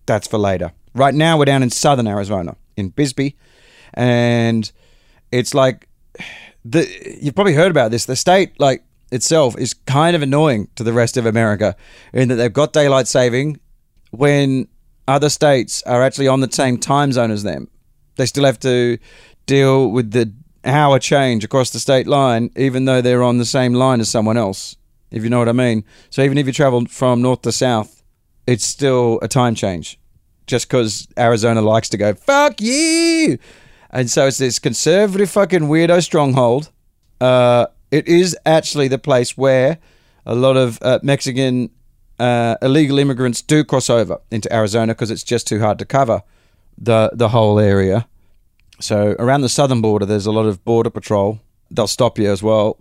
that's 0.06 0.28
for 0.28 0.38
later. 0.38 0.74
Right 0.96 1.14
now, 1.14 1.38
we're 1.38 1.46
down 1.46 1.64
in 1.64 1.70
southern 1.70 2.08
Arizona, 2.08 2.56
in 2.76 2.90
Bisbee, 2.90 3.36
and 3.94 4.72
it's 5.32 5.54
like 5.54 5.88
the 6.66 6.88
you've 7.22 7.36
probably 7.36 7.54
heard 7.54 7.72
about 7.72 7.92
this. 7.92 8.06
The 8.06 8.16
state, 8.16 8.60
like 8.60 8.84
itself, 9.12 9.58
is 9.58 9.74
kind 9.74 10.16
of 10.16 10.22
annoying 10.22 10.70
to 10.76 10.84
the 10.84 10.94
rest 10.94 11.18
of 11.18 11.26
America 11.26 11.76
in 12.14 12.30
that 12.30 12.36
they've 12.36 12.54
got 12.54 12.74
daylight 12.74 13.08
saving 13.08 13.60
when 14.12 14.68
other 15.08 15.30
states 15.30 15.84
are 15.84 16.02
actually 16.02 16.28
on 16.28 16.40
the 16.40 16.52
same 16.52 16.78
time 16.78 17.12
zone 17.12 17.32
as 17.32 17.44
them. 17.44 17.68
They 18.16 18.26
still 18.26 18.46
have 18.46 18.60
to 18.60 18.98
deal 19.46 19.90
with 19.90 20.12
the 20.12 20.32
hour 20.66 21.00
change 21.00 21.44
across 21.44 21.72
the 21.72 21.80
state 21.80 22.08
line, 22.08 22.52
even 22.56 22.86
though 22.86 23.02
they're 23.02 23.24
on 23.24 23.38
the 23.38 23.46
same 23.46 23.74
line 23.74 24.00
as 24.00 24.10
someone 24.10 24.38
else, 24.38 24.76
if 25.12 25.24
you 25.24 25.30
know 25.30 25.40
what 25.40 25.50
I 25.50 25.54
mean. 25.54 25.84
So 26.10 26.22
even 26.22 26.38
if 26.38 26.48
you 26.48 26.54
travel 26.54 26.86
from 26.86 27.22
north 27.22 27.42
to 27.44 27.52
south, 27.52 28.04
it's 28.48 28.66
still 28.66 29.20
a 29.22 29.28
time 29.28 29.56
change 29.56 30.00
just 30.48 30.68
because 30.68 31.08
Arizona 31.18 31.62
likes 31.62 31.90
to 31.90 31.98
go, 31.98 32.14
fuck 32.14 32.60
you. 32.62 33.38
And 33.90 34.10
so 34.10 34.28
it's 34.28 34.40
this 34.40 34.60
conservative 34.60 35.30
fucking 35.30 35.62
weirdo 35.62 36.04
stronghold. 36.04 36.70
Uh, 37.22 37.68
it 37.92 38.08
is 38.08 38.36
actually 38.46 38.88
the 38.88 38.98
place 38.98 39.38
where 39.38 39.78
a 40.26 40.36
lot 40.36 40.58
of 40.58 40.80
uh, 40.82 41.00
Mexican 41.04 41.70
uh, 42.20 42.56
illegal 42.62 43.00
immigrants 43.00 43.42
do 43.42 43.64
cross 43.64 43.90
over 43.90 44.20
into 44.32 44.54
Arizona 44.54 44.94
because 44.94 45.12
it's 45.12 45.24
just 45.24 45.48
too 45.48 45.60
hard 45.60 45.80
to 45.80 45.86
cover 45.86 46.24
the 46.78 47.12
the 47.14 47.30
whole 47.30 47.60
area. 47.60 48.08
So 48.84 49.16
around 49.18 49.42
the 49.42 49.50
southern 49.50 49.82
border, 49.82 50.06
there's 50.06 50.26
a 50.26 50.32
lot 50.32 50.46
of 50.46 50.64
border 50.66 50.90
patrol. 50.90 51.40
They'll 51.72 51.88
stop 51.88 52.20
you 52.20 52.30
as 52.30 52.44
well. 52.44 52.78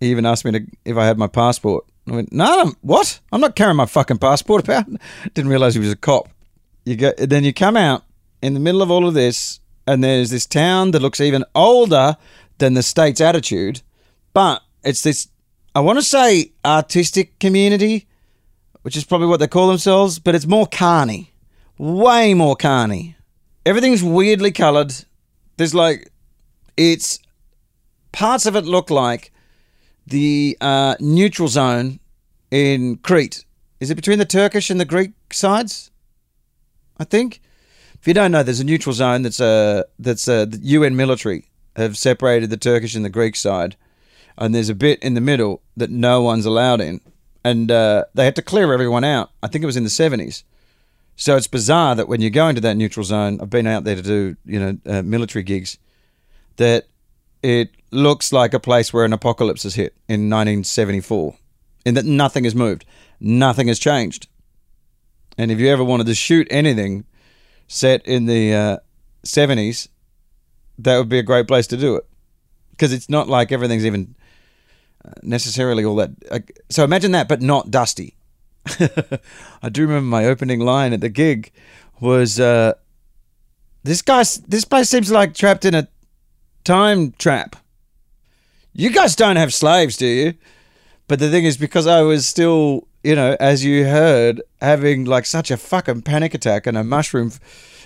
He 0.00 0.10
even 0.10 0.24
asked 0.24 0.44
me 0.44 0.52
to, 0.52 0.66
if 0.84 0.96
I 0.96 1.06
had 1.06 1.18
my 1.18 1.26
passport. 1.26 1.84
I 2.08 2.12
went, 2.12 2.32
no, 2.32 2.62
I'm, 2.62 2.74
what? 2.80 3.20
I'm 3.30 3.40
not 3.40 3.54
carrying 3.54 3.76
my 3.76 3.86
fucking 3.86 4.18
passport 4.18 4.64
about. 4.64 4.86
Didn't 5.34 5.50
realize 5.50 5.74
he 5.74 5.80
was 5.80 5.92
a 5.92 5.96
cop. 5.96 6.28
You 6.84 6.96
go, 6.96 7.12
then 7.18 7.44
you 7.44 7.52
come 7.52 7.76
out 7.76 8.02
in 8.40 8.54
the 8.54 8.60
middle 8.60 8.82
of 8.82 8.90
all 8.90 9.06
of 9.06 9.14
this, 9.14 9.60
and 9.86 10.02
there's 10.02 10.30
this 10.30 10.46
town 10.46 10.90
that 10.92 11.02
looks 11.02 11.20
even 11.20 11.44
older 11.54 12.16
than 12.58 12.74
the 12.74 12.82
state's 12.82 13.20
attitude, 13.20 13.82
but 14.32 14.62
it's 14.82 15.02
this, 15.02 15.28
I 15.74 15.80
want 15.80 15.98
to 15.98 16.04
say, 16.04 16.52
artistic 16.64 17.38
community, 17.38 18.08
which 18.80 18.96
is 18.96 19.04
probably 19.04 19.28
what 19.28 19.38
they 19.38 19.46
call 19.46 19.68
themselves, 19.68 20.18
but 20.18 20.34
it's 20.34 20.46
more 20.46 20.66
carny. 20.66 21.32
Way 21.78 22.34
more 22.34 22.56
carny. 22.56 23.16
Everything's 23.64 24.02
weirdly 24.02 24.50
coloured. 24.50 24.94
There's 25.56 25.74
like, 25.74 26.10
it's 26.76 27.18
parts 28.12 28.46
of 28.46 28.56
it 28.56 28.64
look 28.64 28.90
like 28.90 29.32
the 30.06 30.56
uh, 30.60 30.96
neutral 31.00 31.48
zone 31.48 32.00
in 32.50 32.96
Crete. 32.96 33.44
Is 33.80 33.90
it 33.90 33.94
between 33.94 34.18
the 34.18 34.24
Turkish 34.24 34.70
and 34.70 34.78
the 34.80 34.84
Greek 34.84 35.12
sides? 35.32 35.90
I 36.98 37.04
think. 37.04 37.40
If 38.00 38.08
you 38.08 38.14
don't 38.14 38.32
know, 38.32 38.42
there's 38.42 38.60
a 38.60 38.64
neutral 38.64 38.92
zone 38.92 39.22
that's 39.22 39.40
a 39.40 39.84
that's 39.98 40.26
uh, 40.28 40.44
the 40.44 40.58
UN 40.58 40.96
military 40.96 41.48
have 41.76 41.96
separated 41.96 42.50
the 42.50 42.56
Turkish 42.56 42.94
and 42.94 43.04
the 43.04 43.10
Greek 43.10 43.36
side, 43.36 43.76
and 44.36 44.54
there's 44.54 44.68
a 44.68 44.74
bit 44.74 45.02
in 45.02 45.14
the 45.14 45.20
middle 45.20 45.62
that 45.76 45.90
no 45.90 46.20
one's 46.20 46.44
allowed 46.44 46.80
in, 46.80 47.00
and 47.44 47.70
uh, 47.70 48.04
they 48.14 48.24
had 48.24 48.36
to 48.36 48.42
clear 48.42 48.72
everyone 48.72 49.04
out. 49.04 49.30
I 49.42 49.46
think 49.46 49.62
it 49.62 49.66
was 49.66 49.76
in 49.76 49.84
the 49.84 49.88
70s. 49.88 50.42
So 51.22 51.36
it's 51.36 51.46
bizarre 51.46 51.94
that 51.94 52.08
when 52.08 52.20
you 52.20 52.30
go 52.30 52.48
into 52.48 52.60
that 52.62 52.76
neutral 52.76 53.04
zone, 53.04 53.38
I've 53.40 53.48
been 53.48 53.68
out 53.68 53.84
there 53.84 53.94
to 53.94 54.02
do 54.02 54.36
you 54.44 54.58
know 54.58 54.78
uh, 54.84 55.02
military 55.02 55.44
gigs, 55.44 55.78
that 56.56 56.88
it 57.44 57.70
looks 57.92 58.32
like 58.32 58.54
a 58.54 58.58
place 58.58 58.92
where 58.92 59.04
an 59.04 59.12
apocalypse 59.12 59.62
has 59.62 59.76
hit 59.76 59.92
in 60.08 60.28
1974, 60.28 61.36
in 61.86 61.94
that 61.94 62.06
nothing 62.06 62.42
has 62.42 62.56
moved, 62.56 62.84
nothing 63.20 63.68
has 63.68 63.78
changed. 63.78 64.26
And 65.38 65.52
if 65.52 65.60
you 65.60 65.68
ever 65.68 65.84
wanted 65.84 66.08
to 66.08 66.14
shoot 66.16 66.48
anything 66.50 67.04
set 67.68 68.04
in 68.04 68.26
the 68.26 68.52
uh, 68.52 68.76
70s, 69.24 69.86
that 70.78 70.98
would 70.98 71.08
be 71.08 71.20
a 71.20 71.22
great 71.22 71.46
place 71.46 71.68
to 71.68 71.76
do 71.76 71.94
it. 71.94 72.04
Because 72.72 72.92
it's 72.92 73.08
not 73.08 73.28
like 73.28 73.52
everything's 73.52 73.86
even 73.86 74.16
uh, 75.04 75.12
necessarily 75.22 75.84
all 75.84 75.94
that. 75.94 76.10
So 76.68 76.82
imagine 76.82 77.12
that, 77.12 77.28
but 77.28 77.40
not 77.40 77.70
dusty. 77.70 78.16
I 79.62 79.68
do 79.70 79.82
remember 79.82 80.06
my 80.06 80.24
opening 80.24 80.60
line 80.60 80.92
at 80.92 81.00
the 81.00 81.08
gig 81.08 81.52
was 82.00 82.38
uh, 82.38 82.74
this 83.84 84.02
guy, 84.02 84.22
this 84.46 84.64
place 84.64 84.88
seems 84.88 85.10
like 85.10 85.34
trapped 85.34 85.64
in 85.64 85.74
a 85.74 85.88
time 86.64 87.12
trap. 87.12 87.56
You 88.72 88.90
guys 88.90 89.16
don't 89.16 89.36
have 89.36 89.52
slaves, 89.52 89.96
do 89.96 90.06
you? 90.06 90.34
But 91.08 91.18
the 91.18 91.30
thing 91.30 91.44
is, 91.44 91.56
because 91.56 91.86
I 91.86 92.00
was 92.02 92.26
still, 92.26 92.88
you 93.04 93.14
know, 93.14 93.36
as 93.38 93.64
you 93.64 93.84
heard, 93.84 94.40
having 94.60 95.04
like 95.04 95.26
such 95.26 95.50
a 95.50 95.56
fucking 95.56 96.02
panic 96.02 96.32
attack 96.32 96.66
and 96.66 96.78
a 96.78 96.84
mushroom, 96.84 97.32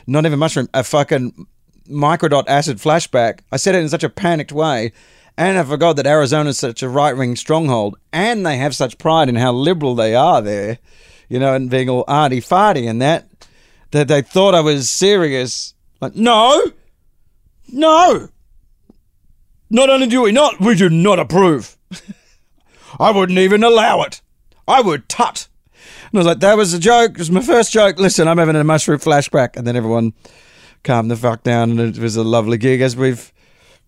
not 0.07 0.27
even 0.27 0.39
mushroom, 0.39 0.69
a 0.75 0.85
fucking 0.85 1.47
microdot 1.89 2.45
acid 2.47 2.79
flashback, 2.79 3.41
I 3.51 3.57
said 3.57 3.75
it 3.75 3.83
in 3.83 3.89
such 3.89 4.05
a 4.05 4.09
panicked 4.09 4.53
way. 4.53 4.93
And 5.38 5.59
I 5.59 5.64
forgot 5.64 5.96
that 5.96 6.07
Arizona 6.07 6.51
is 6.51 6.59
such 6.59 6.83
a 6.83 6.88
right 6.88 7.16
wing 7.16 7.37
stronghold, 7.37 7.96
and 8.12 8.46
they 8.46 8.57
have 8.57 8.75
such 8.75 8.99
pride 8.99 9.29
in 9.29 9.37
how 9.37 9.53
liberal 9.53 9.94
they 9.94 10.14
are 10.14 10.40
there, 10.40 10.79
you 11.29 11.38
know, 11.38 11.55
and 11.55 11.70
being 11.70 11.90
all 11.90 12.05
arty 12.09 12.40
farty 12.40 12.88
and 12.88 13.03
that, 13.03 13.29
that 13.90 14.09
they 14.09 14.22
thought 14.22 14.55
I 14.55 14.61
was 14.61 14.88
serious. 14.88 15.75
Like, 16.01 16.14
no, 16.14 16.72
no, 17.70 18.29
not 19.68 19.90
only 19.90 20.07
do 20.07 20.22
we 20.22 20.33
not, 20.33 20.61
we 20.61 20.75
do 20.75 20.88
not 20.88 21.18
approve. 21.18 21.77
I 23.01 23.11
wouldn't 23.11 23.38
even 23.38 23.64
allow 23.64 24.03
it. 24.03 24.22
I 24.66 24.81
would 24.81 25.09
tut. 25.09 25.49
And 26.11 26.14
I 26.14 26.18
was 26.18 26.27
like, 26.27 26.40
that 26.40 26.57
was 26.57 26.72
a 26.72 26.79
joke. 26.79 27.12
It 27.12 27.18
was 27.18 27.31
my 27.31 27.42
first 27.42 27.72
joke. 27.72 27.99
Listen, 27.99 28.29
I'm 28.29 28.38
having 28.38 28.57
a 28.57 28.64
mushroom 28.64 29.01
flashback. 29.01 29.57
And 29.57 29.66
then 29.66 29.77
everyone 29.77 30.14
calmed 30.85 31.11
the 31.11 31.16
fuck 31.16 31.42
down, 31.42 31.72
and 31.72 31.81
it 31.81 31.99
was 31.99 32.16
a 32.16 32.22
lovely 32.22 32.59
gig, 32.59 32.81
as 32.81 32.96
we've 32.96 33.33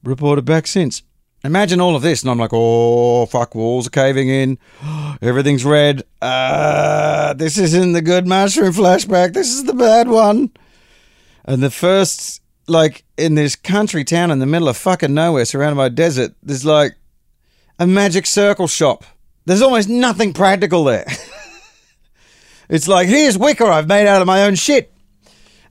reported 0.02 0.44
back 0.44 0.66
since. 0.66 1.02
Imagine 1.44 1.80
all 1.80 1.94
of 1.94 2.02
this, 2.02 2.22
and 2.22 2.30
I'm 2.30 2.38
like, 2.38 2.50
oh, 2.52 3.26
fuck, 3.26 3.54
walls 3.54 3.86
are 3.86 3.90
caving 3.90 4.28
in. 4.28 4.58
Everything's 5.22 5.64
red. 5.64 6.02
Uh, 6.20 7.32
this 7.34 7.56
isn't 7.56 7.92
the 7.92 8.02
good 8.02 8.26
mushroom 8.26 8.72
flashback. 8.72 9.34
This 9.34 9.48
is 9.48 9.64
the 9.64 9.74
bad 9.74 10.08
one. 10.08 10.50
And 11.44 11.62
the 11.62 11.70
first, 11.70 12.42
like, 12.66 13.04
in 13.16 13.36
this 13.36 13.54
country 13.54 14.02
town 14.02 14.32
in 14.32 14.40
the 14.40 14.46
middle 14.46 14.68
of 14.68 14.76
fucking 14.76 15.14
nowhere, 15.14 15.44
surrounded 15.44 15.76
by 15.76 15.90
desert, 15.90 16.34
there's 16.42 16.64
like 16.64 16.96
a 17.78 17.86
magic 17.86 18.26
circle 18.26 18.66
shop. 18.66 19.04
There's 19.44 19.62
almost 19.62 19.88
nothing 19.88 20.32
practical 20.32 20.82
there. 20.84 21.06
it's 22.68 22.88
like, 22.88 23.06
here's 23.06 23.38
wicker 23.38 23.64
I've 23.64 23.88
made 23.88 24.08
out 24.08 24.20
of 24.20 24.26
my 24.26 24.42
own 24.42 24.56
shit. 24.56 24.92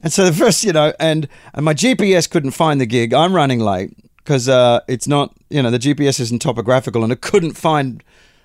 And 0.01 0.13
so 0.13 0.25
the 0.25 0.33
first, 0.33 0.63
you 0.63 0.71
know, 0.71 0.93
and, 0.97 1.27
and 1.53 1.65
my 1.65 1.73
GPS 1.73 2.29
couldn't 2.29 2.51
find 2.51 2.79
the 2.79 2.85
gig. 2.85 3.13
I'm 3.13 3.35
running 3.35 3.59
late 3.59 3.91
because 4.27 4.49
uh, 4.49 4.81
it's 4.89 5.07
not, 5.07 5.33
you 5.49 5.63
know, 5.63 5.71
the 5.71 5.79
GPS 5.79 6.19
isn't 6.19 6.41
topographical 6.41 7.01
and 7.01 7.13
it 7.13 7.21
couldn't 7.21 7.53
find 7.53 8.03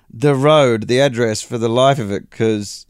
the 0.09 0.33
road, 0.33 0.87
the 0.87 1.01
address 1.01 1.41
for 1.41 1.57
the 1.57 1.67
life 1.67 1.99
of 1.99 2.09
it 2.09 2.29
because, 2.29 2.85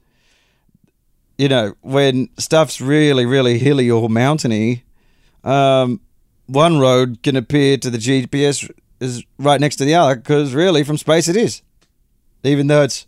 you 1.35 1.49
know, 1.49 1.73
when 1.81 2.29
stuff's 2.37 2.79
really, 2.79 3.25
really 3.25 3.57
hilly 3.57 3.89
or 3.89 4.09
mountainy, 4.09 4.83
um, 5.43 6.01
one 6.45 6.77
road 6.77 7.17
can 7.23 7.35
appear 7.35 7.77
to 7.77 7.89
the 7.89 7.97
GPS 7.97 8.69
is 8.99 9.23
right 9.39 9.59
next 9.59 9.77
to 9.77 9.85
the 9.85 9.95
other 9.95 10.15
because 10.15 10.53
really 10.53 10.83
from 10.83 10.99
space 10.99 11.27
it 11.27 11.35
is. 11.35 11.63
Even 12.43 12.67
though 12.67 12.83
it's 12.83 13.07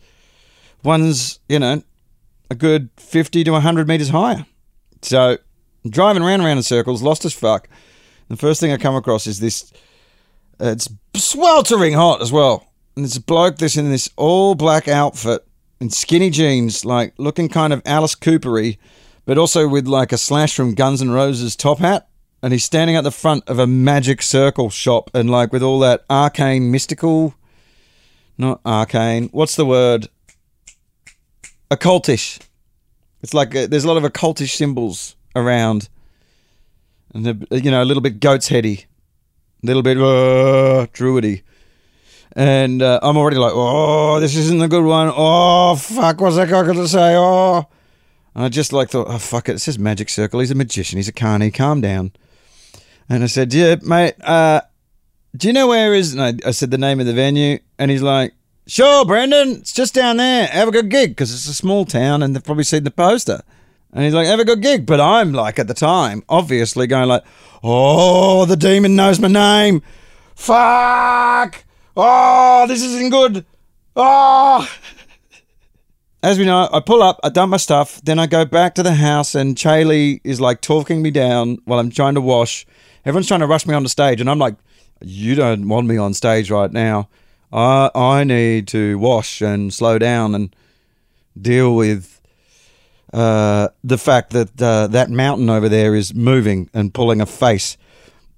one's, 0.82 1.39
you 1.48 1.60
know, 1.60 1.84
a 2.50 2.56
good 2.56 2.89
50 2.98 3.43
to 3.43 3.52
100 3.52 3.88
meters 3.88 4.10
higher. 4.10 4.48
So 5.04 5.38
driving 5.88 6.24
around 6.24 6.41
around 6.41 6.58
in 6.58 6.63
circles, 6.63 7.04
lost 7.04 7.24
as 7.24 7.34
fuck. 7.34 7.69
The 8.30 8.38
first 8.38 8.60
thing 8.60 8.72
I 8.72 8.78
come 8.78 8.96
across 8.96 9.28
is 9.28 9.40
this. 9.40 9.72
Uh, 10.60 10.68
it's 10.68 10.90
sweltering 11.16 11.94
hot 11.94 12.22
as 12.22 12.32
well, 12.32 12.68
and 12.96 13.04
there's 13.04 13.18
a 13.18 13.22
bloke 13.22 13.58
that's 13.58 13.78
in 13.78 13.92
this 13.92 14.10
all 14.16 14.56
black 14.56 14.88
outfit 14.88 15.46
in 15.80 15.90
skinny 15.90 16.30
jeans, 16.30 16.86
like 16.86 17.14
looking 17.18 17.50
kind 17.50 17.74
of 17.74 17.82
Alice 17.86 18.16
Coopery, 18.16 18.78
but 19.26 19.38
also 19.38 19.68
with 19.68 19.88
like 19.88 20.12
a 20.12 20.18
slash 20.18 20.56
from 20.56 20.74
Guns 20.74 21.02
N' 21.02 21.12
Roses 21.12 21.56
top 21.56 21.80
hat. 21.80 22.08
And 22.42 22.54
he's 22.54 22.66
standing 22.66 22.96
at 22.96 23.04
the 23.04 23.12
front 23.12 23.44
of 23.48 23.58
a 23.58 23.66
magic 23.66 24.22
circle 24.22 24.70
shop, 24.70 25.10
and 25.14 25.30
like 25.30 25.52
with 25.52 25.64
all 25.64 25.80
that 25.80 26.06
arcane, 26.10 26.70
mystical, 26.72 27.34
not 28.38 28.62
arcane. 28.66 29.30
What's 29.30 29.56
the 29.56 29.66
word? 29.66 30.10
Occultish. 31.72 32.40
It's 33.24 33.34
like 33.34 33.56
uh 33.56 33.66
there's 33.68 33.84
a 33.84 33.88
lot 33.88 33.98
of 33.98 34.04
occultish 34.04 34.56
symbols 34.56 35.16
around, 35.36 35.90
and 37.15 37.25
the, 37.25 37.47
you 37.63 37.71
know 37.71 37.82
a 37.82 37.86
little 37.86 38.01
bit 38.01 38.19
goat's 38.19 38.49
heady, 38.49 38.86
a 39.63 39.65
little 39.65 39.82
bit 39.82 39.97
uh, 39.97 40.86
druidy, 40.93 41.41
and 42.34 42.82
uh, 42.82 42.99
I'm 43.01 43.17
already 43.17 43.38
like, 43.38 43.54
oh, 43.56 44.19
this 44.19 44.36
isn't 44.36 44.62
a 44.62 44.67
good 44.67 44.84
one. 44.84 45.12
Oh 45.15 45.75
fuck, 45.78 46.19
what's 46.19 46.36
that 46.36 46.49
guy 46.49 46.63
going 46.63 46.75
to 46.75 46.88
say? 46.88 47.15
Oh, 47.15 47.65
and 48.36 48.43
I 48.43 48.49
just 48.49 48.73
like 48.73 48.89
thought, 48.89 49.08
oh 49.10 49.17
fuck 49.17 49.49
it, 49.49 49.54
it 49.54 49.60
says 49.60 49.80
magic 49.80 50.10
circle. 50.10 50.41
He's 50.41 50.51
a 50.51 50.56
magician. 50.56 50.97
He's 50.97 51.08
a 51.08 51.13
carny. 51.13 51.49
Calm 51.51 51.82
down. 51.82 52.12
And 53.08 53.23
I 53.23 53.28
said, 53.28 53.54
yeah, 53.54 53.75
mate. 53.82 54.15
Uh, 54.21 54.62
do 55.38 55.47
you 55.47 55.54
know 55.54 55.67
where 55.67 55.93
is? 55.93 56.13
And 56.13 56.21
I, 56.21 56.47
I 56.47 56.51
said 56.51 56.71
the 56.71 56.78
name 56.78 56.99
of 56.99 57.06
the 57.06 57.13
venue, 57.13 57.60
and 57.78 57.91
he's 57.91 58.01
like, 58.01 58.34
sure, 58.67 59.06
Brendan, 59.06 59.51
it's 59.51 59.73
just 59.73 59.93
down 59.93 60.17
there. 60.17 60.47
Have 60.47 60.67
a 60.67 60.71
good 60.71 60.89
gig 60.89 61.12
because 61.12 61.34
it's 61.34 61.47
a 61.47 61.54
small 61.54 61.86
town, 61.86 62.23
and 62.23 62.36
they've 62.36 62.43
probably 62.43 62.63
seen 62.63 62.84
the 62.84 62.91
poster. 62.91 63.41
And 63.95 64.03
he's 64.03 64.13
like, 64.13 64.27
have 64.27 64.39
a 64.39 64.45
good 64.45 64.62
gig. 64.62 64.86
But 64.86 64.99
I'm 64.99 65.31
like, 65.31 65.58
at 65.58 65.67
the 65.67 65.73
time, 65.73 66.21
obviously 66.27 66.86
going 66.86 67.08
like, 67.08 67.23
oh, 67.63 68.45
the 68.45 68.58
demon 68.58 68.95
knows 68.97 69.19
my 69.21 69.29
name. 69.29 69.81
Fuck. 70.36 71.63
Oh, 71.95 72.65
this 72.67 72.84
isn't 72.84 73.10
good. 73.10 73.45
Oh. 73.95 74.69
As 76.21 76.38
we 76.38 76.45
know, 76.45 76.67
I 76.73 76.81
pull 76.81 77.01
up, 77.01 77.21
I 77.23 77.29
dump 77.29 77.51
my 77.51 77.58
stuff, 77.58 78.01
then 78.03 78.19
I 78.19 78.27
go 78.27 78.43
back 78.43 78.75
to 78.75 78.84
the 78.84 78.95
house, 78.95 79.34
and 79.36 79.58
Charlie 79.58 80.19
is 80.23 80.41
like 80.41 80.60
talking 80.60 81.01
me 81.01 81.12
down 81.12 81.60
while 81.65 81.79
I'm 81.79 81.91
trying 81.91 82.15
to 82.15 82.21
wash. 82.21 82.65
Everyone's 83.05 83.27
trying 83.27 83.41
to 83.41 83.47
rush 83.47 83.65
me 83.65 83.75
on 83.75 83.84
the 83.84 83.89
stage, 83.89 84.19
and 84.19 84.29
I'm 84.29 84.39
like, 84.39 84.55
you 85.01 85.36
don't 85.36 85.69
want 85.69 85.88
me 85.88 85.97
on 85.97 86.13
stage 86.15 86.49
right 86.49 86.71
now. 86.71 87.10
I 87.53 87.91
I 87.93 88.23
need 88.23 88.67
to 88.69 88.97
wash 88.97 89.41
and 89.41 89.73
slow 89.73 89.99
down 89.99 90.34
and 90.34 90.53
deal 91.39 91.75
with 91.75 92.14
uh, 93.15 93.69
the 93.82 93.97
fact 93.97 94.32
that 94.32 94.62
uh, 94.62 94.88
that 94.88 95.10
mountain 95.10 95.49
over 95.49 95.69
there 95.69 95.95
is 95.95 96.13
moving 96.13 96.69
and 96.73 96.93
pulling 96.93 97.21
a 97.21 97.25
face. 97.25 97.78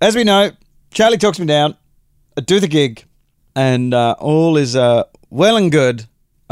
As 0.00 0.14
we 0.14 0.22
know, 0.22 0.52
Charlie 0.92 1.18
talks 1.18 1.40
me 1.40 1.46
down. 1.46 1.76
I 2.38 2.42
do 2.42 2.60
the 2.60 2.68
gig, 2.68 3.04
and 3.56 3.92
uh, 3.92 4.14
all 4.20 4.56
is 4.56 4.76
uh, 4.76 5.02
well 5.30 5.56
and 5.56 5.72
good. 5.72 6.04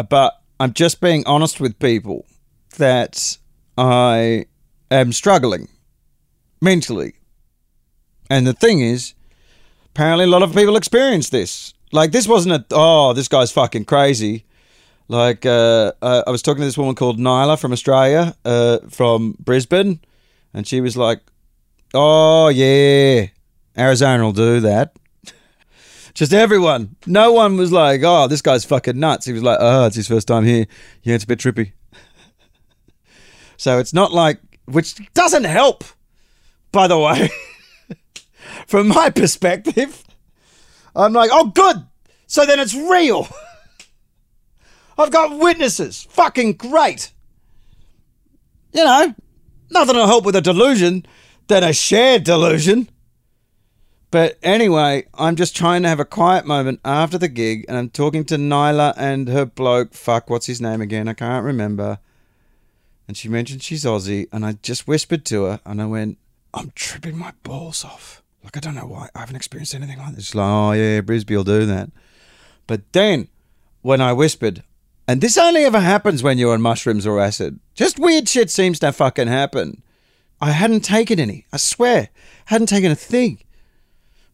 But 0.09 0.41
I'm 0.59 0.73
just 0.73 1.01
being 1.01 1.25
honest 1.25 1.61
with 1.61 1.79
people 1.79 2.27
that 2.79 3.39
I 3.79 4.47
am 4.91 5.13
struggling 5.13 5.69
mentally. 6.61 7.15
And 8.29 8.45
the 8.45 8.55
thing 8.55 8.81
is, 8.81 9.15
apparently 9.87 10.25
a 10.25 10.29
lot 10.29 10.43
of 10.43 10.53
people 10.53 10.75
experience 10.75 11.31
this. 11.31 11.75
Like 11.93 12.11
this 12.11 12.27
wasn't 12.27 12.55
a 12.55 12.65
oh 12.73 13.13
this 13.13 13.29
guy's 13.29 13.53
fucking 13.53 13.85
crazy. 13.85 14.47
Like 15.09 15.45
uh, 15.45 15.93
uh, 16.01 16.23
I 16.27 16.31
was 16.31 16.43
talking 16.43 16.61
to 16.61 16.67
this 16.67 16.79
woman 16.79 16.95
called 16.95 17.19
Nyla 17.19 17.61
from 17.61 17.73
Australia, 17.73 18.35
uh, 18.45 18.79
from 18.89 19.37
Brisbane, 19.39 20.01
and 20.55 20.67
she 20.67 20.81
was 20.81 20.97
like, 20.97 21.21
"Oh 21.93 22.49
yeah, 22.49 23.27
Arizona 23.77 24.23
will 24.23 24.33
do 24.33 24.61
that." 24.61 24.97
Just 26.15 26.33
everyone. 26.33 26.97
No 27.07 27.33
one 27.33 27.57
was 27.57 27.73
like, 27.73 28.03
"Oh, 28.05 28.29
this 28.29 28.43
guy's 28.43 28.65
fucking 28.65 28.99
nuts." 28.99 29.27
He 29.27 29.33
was 29.33 29.43
like, 29.43 29.59
"Oh, 29.61 29.87
it's 29.87 29.97
his 29.97 30.09
first 30.09 30.29
time 30.29 30.45
here. 30.45 30.67
Yeah, 31.03 31.17
it's 31.17 31.25
a 31.25 31.27
bit 31.27 31.41
trippy." 31.41 31.73
so 33.57 33.79
it's 33.79 33.93
not 33.93 34.13
like, 34.13 34.41
which 34.67 34.95
doesn't 35.15 35.45
help, 35.45 35.85
by 36.71 36.87
the 36.87 36.99
way. 36.99 37.31
From 38.67 38.89
my 38.89 39.11
perspective, 39.11 40.05
I'm 40.95 41.13
like, 41.13 41.31
"Oh, 41.33 41.47
good. 41.49 41.85
So 42.29 42.47
then 42.47 42.61
it's 42.61 42.75
real." 42.75 43.29
I've 44.99 45.11
got 45.11 45.39
witnesses. 45.39 46.07
Fucking 46.11 46.55
great. 46.55 47.13
You 48.73 48.85
know, 48.85 49.15
nothing 49.71 49.97
will 49.97 50.07
help 50.07 50.25
with 50.25 50.37
a 50.37 50.41
delusion 50.41 51.07
than 51.49 51.65
a 51.65 51.73
shared 51.73 52.25
delusion. 52.25 52.89
But 54.11 54.39
anyway, 54.43 55.07
I'm 55.15 55.37
just 55.37 55.57
trying 55.57 55.83
to 55.85 55.89
have 55.89 56.01
a 56.01 56.05
quiet 56.05 56.45
moment 56.45 56.81
after 56.85 57.17
the 57.17 57.29
gig, 57.29 57.65
and 57.67 57.79
I'm 57.79 57.89
talking 57.89 58.25
to 58.27 58.37
Nyla 58.37 58.93
and 58.97 59.29
her 59.29 59.47
bloke. 59.47 59.95
Fuck, 59.95 60.29
what's 60.29 60.47
his 60.47 60.61
name 60.61 60.83
again? 60.83 61.09
I 61.09 61.15
can't 61.15 61.45
remember. 61.45 61.99
And 63.09 63.17
she 63.17 63.29
mentioned 63.29 63.63
she's 63.63 63.85
Aussie, 63.85 64.29
and 64.31 64.45
I 64.45 64.53
just 64.63 64.87
whispered 64.87 65.25
to 65.27 65.45
her, 65.45 65.61
and 65.65 65.81
I 65.81 65.87
went, 65.87 66.19
I'm 66.53 66.73
tripping 66.75 67.17
my 67.17 67.33
balls 67.43 67.85
off. 67.85 68.23
Like, 68.45 68.57
I 68.57 68.61
don't 68.61 68.75
know 68.75 68.87
why. 68.87 69.09
I 69.15 69.21
haven't 69.21 69.37
experienced 69.37 69.75
anything 69.75 69.99
like 69.99 70.15
this. 70.15 70.27
She's 70.27 70.35
like, 70.35 70.47
oh, 70.47 70.73
yeah, 70.73 71.01
Bisbee 71.01 71.37
will 71.37 71.45
do 71.45 71.65
that. 71.67 71.91
But 72.67 72.93
then, 72.93 73.29
when 73.81 74.03
I 74.03 74.13
whispered, 74.13 74.63
and 75.09 75.21
this 75.21 75.37
only 75.37 75.65
ever 75.65 75.81
happens 75.81 76.23
when 76.23 76.39
you're 76.39 76.53
on 76.53 76.63
mushrooms 76.63 77.07
or 77.07 77.21
acid. 77.21 77.59
Just 77.75 77.99
weird 77.99 78.29
shit 78.29 78.51
seems 78.51 78.79
to 78.81 78.93
fucking 78.93 79.29
happen. 79.29 79.83
I 80.41 80.51
hadn't 80.51 80.81
taken 80.81 81.21
any. 81.21 81.47
I 81.53 81.57
swear. 81.57 82.09
Hadn't 82.47 82.69
taken 82.69 82.91
a 82.91 82.97
thing. 82.97 83.43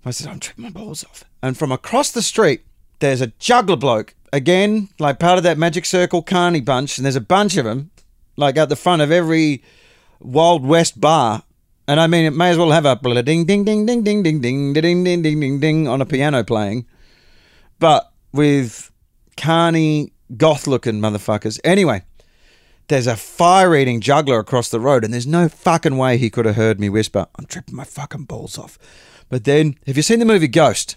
I 0.05 0.11
said, 0.11 0.29
I'm 0.29 0.41
tripping 0.41 0.65
my 0.65 0.71
balls 0.71 1.05
off. 1.05 1.25
And 1.43 1.57
from 1.57 1.71
across 1.71 2.11
the 2.11 2.23
street, 2.23 2.63
there's 3.01 3.21
a 3.21 3.29
juggler 3.39 3.77
bloke. 3.77 4.15
Again, 4.33 4.89
like 4.99 5.19
part 5.19 5.39
of 5.39 5.45
that 5.45 5.59
Magic 5.59 5.85
Circle 5.85 6.23
Carney 6.23 6.61
bunch. 6.61 6.99
And 6.99 7.05
there's 7.05 7.17
a 7.17 7.21
bunch 7.21 7.57
of 7.57 7.65
them, 7.65 7.91
like 8.37 8.57
at 8.57 8.69
the 8.69 8.77
front 8.77 9.03
of 9.03 9.11
every 9.11 9.63
Wild 10.21 10.65
West 10.65 11.01
bar. 11.01 11.43
And 11.87 12.01
I 12.01 12.07
mean, 12.07 12.25
it 12.27 12.35
may 12.35 12.51
as 12.51 12.59
well 12.59 12.71
have 12.71 12.85
a 12.85 12.97
ding, 13.23 13.45
ding, 13.47 13.65
ding, 13.65 13.87
ding, 13.87 14.03
ding, 14.03 14.23
ding, 14.23 14.41
ding, 14.41 14.73
ding, 14.73 14.73
ding, 14.73 15.05
ding, 15.05 15.23
ding, 15.23 15.41
ding 15.41 15.61
ding 15.61 15.89
on 15.89 16.03
a 16.03 16.07
piano 16.07 16.45
playing. 16.45 16.87
But 17.79 18.11
with 18.33 18.91
carny, 19.37 20.13
goth 20.37 20.67
looking 20.67 21.01
motherfuckers. 21.01 21.59
Anyway, 21.65 22.03
there's 22.89 23.07
a 23.07 23.17
fire 23.17 23.75
eating 23.75 24.01
juggler 24.01 24.39
across 24.39 24.69
the 24.69 24.81
road, 24.81 25.05
and 25.05 25.13
there's 25.13 25.27
no 25.27 25.49
fucking 25.49 25.97
way 25.97 26.17
he 26.19 26.31
could 26.31 26.47
have 26.47 26.57
heard 26.57 26.81
me 26.81 26.89
whisper, 26.89 27.27
I'm 27.39 27.47
tripping 27.47 27.77
my 27.77 27.85
fucking 27.85 28.25
balls 28.25 28.59
off. 28.59 28.79
But 29.29 29.45
then, 29.45 29.77
have 29.87 29.97
you 29.97 30.03
seen 30.03 30.19
the 30.19 30.25
movie 30.25 30.49
Ghost? 30.49 30.97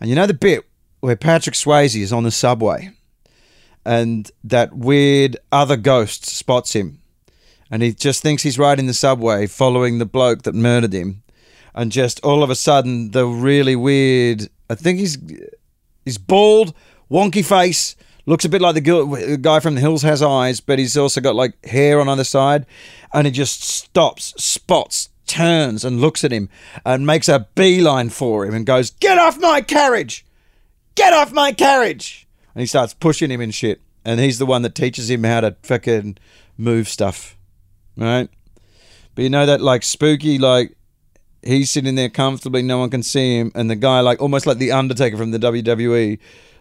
And 0.00 0.08
you 0.08 0.16
know 0.16 0.26
the 0.26 0.34
bit 0.34 0.64
where 1.00 1.16
Patrick 1.16 1.54
Swayze 1.54 2.00
is 2.00 2.12
on 2.12 2.22
the 2.24 2.30
subway 2.30 2.90
and 3.84 4.30
that 4.44 4.74
weird 4.74 5.36
other 5.50 5.76
ghost 5.76 6.26
spots 6.26 6.74
him 6.74 7.00
and 7.70 7.82
he 7.82 7.92
just 7.92 8.22
thinks 8.22 8.42
he's 8.42 8.58
riding 8.58 8.86
the 8.86 8.94
subway 8.94 9.46
following 9.46 9.98
the 9.98 10.06
bloke 10.06 10.42
that 10.42 10.54
murdered 10.54 10.92
him 10.92 11.22
and 11.74 11.92
just 11.92 12.20
all 12.24 12.42
of 12.42 12.50
a 12.50 12.54
sudden 12.54 13.12
the 13.12 13.26
really 13.26 13.76
weird 13.76 14.48
I 14.70 14.74
think 14.74 14.98
he's 14.98 15.18
he's 16.04 16.18
bald, 16.18 16.74
wonky 17.10 17.44
face, 17.44 17.96
Looks 18.28 18.44
a 18.44 18.50
bit 18.50 18.60
like 18.60 18.74
the, 18.74 19.38
guy 19.40 19.58
from 19.58 19.74
the 19.74 19.80
Hills 19.80 20.02
has 20.02 20.20
eyes, 20.20 20.60
but 20.60 20.78
he's 20.78 20.98
also 20.98 21.18
got 21.18 21.34
like 21.34 21.64
hair 21.64 21.98
on 21.98 22.10
either 22.10 22.24
side. 22.24 22.66
And 23.14 23.26
he 23.26 23.30
just 23.30 23.62
stops, 23.62 24.34
spots, 24.36 25.08
turns, 25.26 25.82
and 25.82 25.98
looks 25.98 26.22
at 26.24 26.30
him 26.30 26.50
and 26.84 27.06
makes 27.06 27.30
a 27.30 27.48
beeline 27.54 28.10
for 28.10 28.44
him 28.44 28.52
and 28.52 28.66
goes, 28.66 28.90
Get 28.90 29.16
off 29.16 29.40
my 29.40 29.62
carriage! 29.62 30.26
Get 30.94 31.14
off 31.14 31.32
my 31.32 31.52
carriage! 31.52 32.28
And 32.54 32.60
he 32.60 32.66
starts 32.66 32.92
pushing 32.92 33.30
him 33.30 33.40
and 33.40 33.54
shit. 33.54 33.80
And 34.04 34.20
he's 34.20 34.38
the 34.38 34.44
one 34.44 34.60
that 34.60 34.74
teaches 34.74 35.08
him 35.08 35.24
how 35.24 35.40
to 35.40 35.56
fucking 35.62 36.18
move 36.58 36.86
stuff. 36.86 37.34
Right? 37.96 38.28
But 39.14 39.22
you 39.22 39.30
know 39.30 39.46
that 39.46 39.62
like 39.62 39.82
spooky, 39.82 40.36
like 40.36 40.76
he's 41.42 41.70
sitting 41.70 41.94
there 41.94 42.10
comfortably, 42.10 42.60
no 42.60 42.76
one 42.76 42.90
can 42.90 43.02
see 43.02 43.38
him, 43.38 43.52
and 43.54 43.70
the 43.70 43.76
guy 43.76 44.00
like 44.00 44.20
almost 44.20 44.44
like 44.44 44.58
the 44.58 44.72
Undertaker 44.72 45.16
from 45.16 45.30
the 45.30 45.38
WWE, 45.38 46.18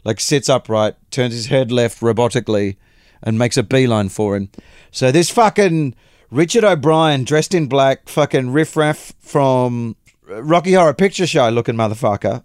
like 0.07 0.21
sits 0.21 0.47
upright, 0.47 0.95
turns 1.11 1.33
his 1.33 1.47
head 1.47 1.69
left 1.69 1.99
robotically, 1.99 2.77
and 3.21 3.37
makes 3.37 3.57
a 3.57 3.63
beeline 3.63 4.07
for 4.07 4.37
him. 4.37 4.49
So 4.89 5.11
this 5.11 5.29
fucking 5.29 5.95
Richard 6.31 6.63
O'Brien 6.63 7.25
dressed 7.25 7.53
in 7.53 7.67
black, 7.67 8.07
fucking 8.07 8.51
riffraff 8.51 9.13
from 9.19 9.97
Rocky 10.25 10.73
Horror 10.73 10.93
Picture 10.93 11.27
Show 11.27 11.49
looking 11.49 11.75
motherfucker. 11.75 12.43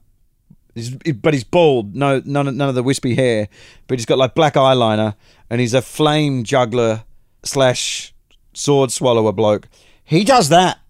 He's, 0.74 0.90
but 0.90 1.34
he's 1.34 1.44
bald, 1.44 1.94
no 1.94 2.20
none 2.24 2.56
none 2.56 2.68
of 2.68 2.74
the 2.74 2.82
wispy 2.82 3.14
hair, 3.14 3.48
but 3.86 3.96
he's 3.96 4.06
got 4.06 4.18
like 4.18 4.34
black 4.34 4.54
eyeliner, 4.54 5.14
and 5.48 5.60
he's 5.60 5.74
a 5.74 5.82
flame 5.82 6.42
juggler 6.42 7.04
slash 7.44 8.12
sword 8.54 8.90
swallower 8.90 9.32
bloke. 9.32 9.68
He 10.02 10.24
does 10.24 10.48
that. 10.48 10.80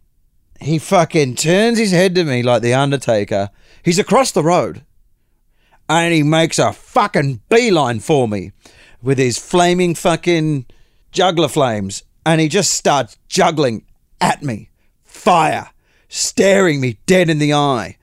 He 0.59 0.79
fucking 0.79 1.35
turns 1.35 1.77
his 1.77 1.91
head 1.91 2.15
to 2.15 2.25
me 2.25 2.43
like 2.43 2.63
the 2.63 2.73
Undertaker. 2.73 3.51
He's 3.85 3.99
across 3.99 4.31
the 4.31 4.43
road. 4.43 4.87
And 5.89 6.15
he 6.15 6.23
makes 6.23 6.59
a 6.59 6.73
fucking 6.73 7.41
beeline 7.49 8.01
for 8.01 8.27
me 8.27 8.53
with 9.03 9.19
his 9.19 9.39
flaming 9.39 9.95
fucking 9.95 10.67
juggler 11.11 11.49
flames. 11.49 12.03
And 12.25 12.41
he 12.41 12.49
just 12.49 12.73
starts 12.73 13.19
juggling 13.29 13.85
at 14.21 14.43
me. 14.43 14.71
Fire. 15.05 15.71
Staring 16.09 16.81
me 16.81 16.99
dead 17.07 17.29
in 17.29 17.39
the 17.39 17.55
eye. 17.55 17.97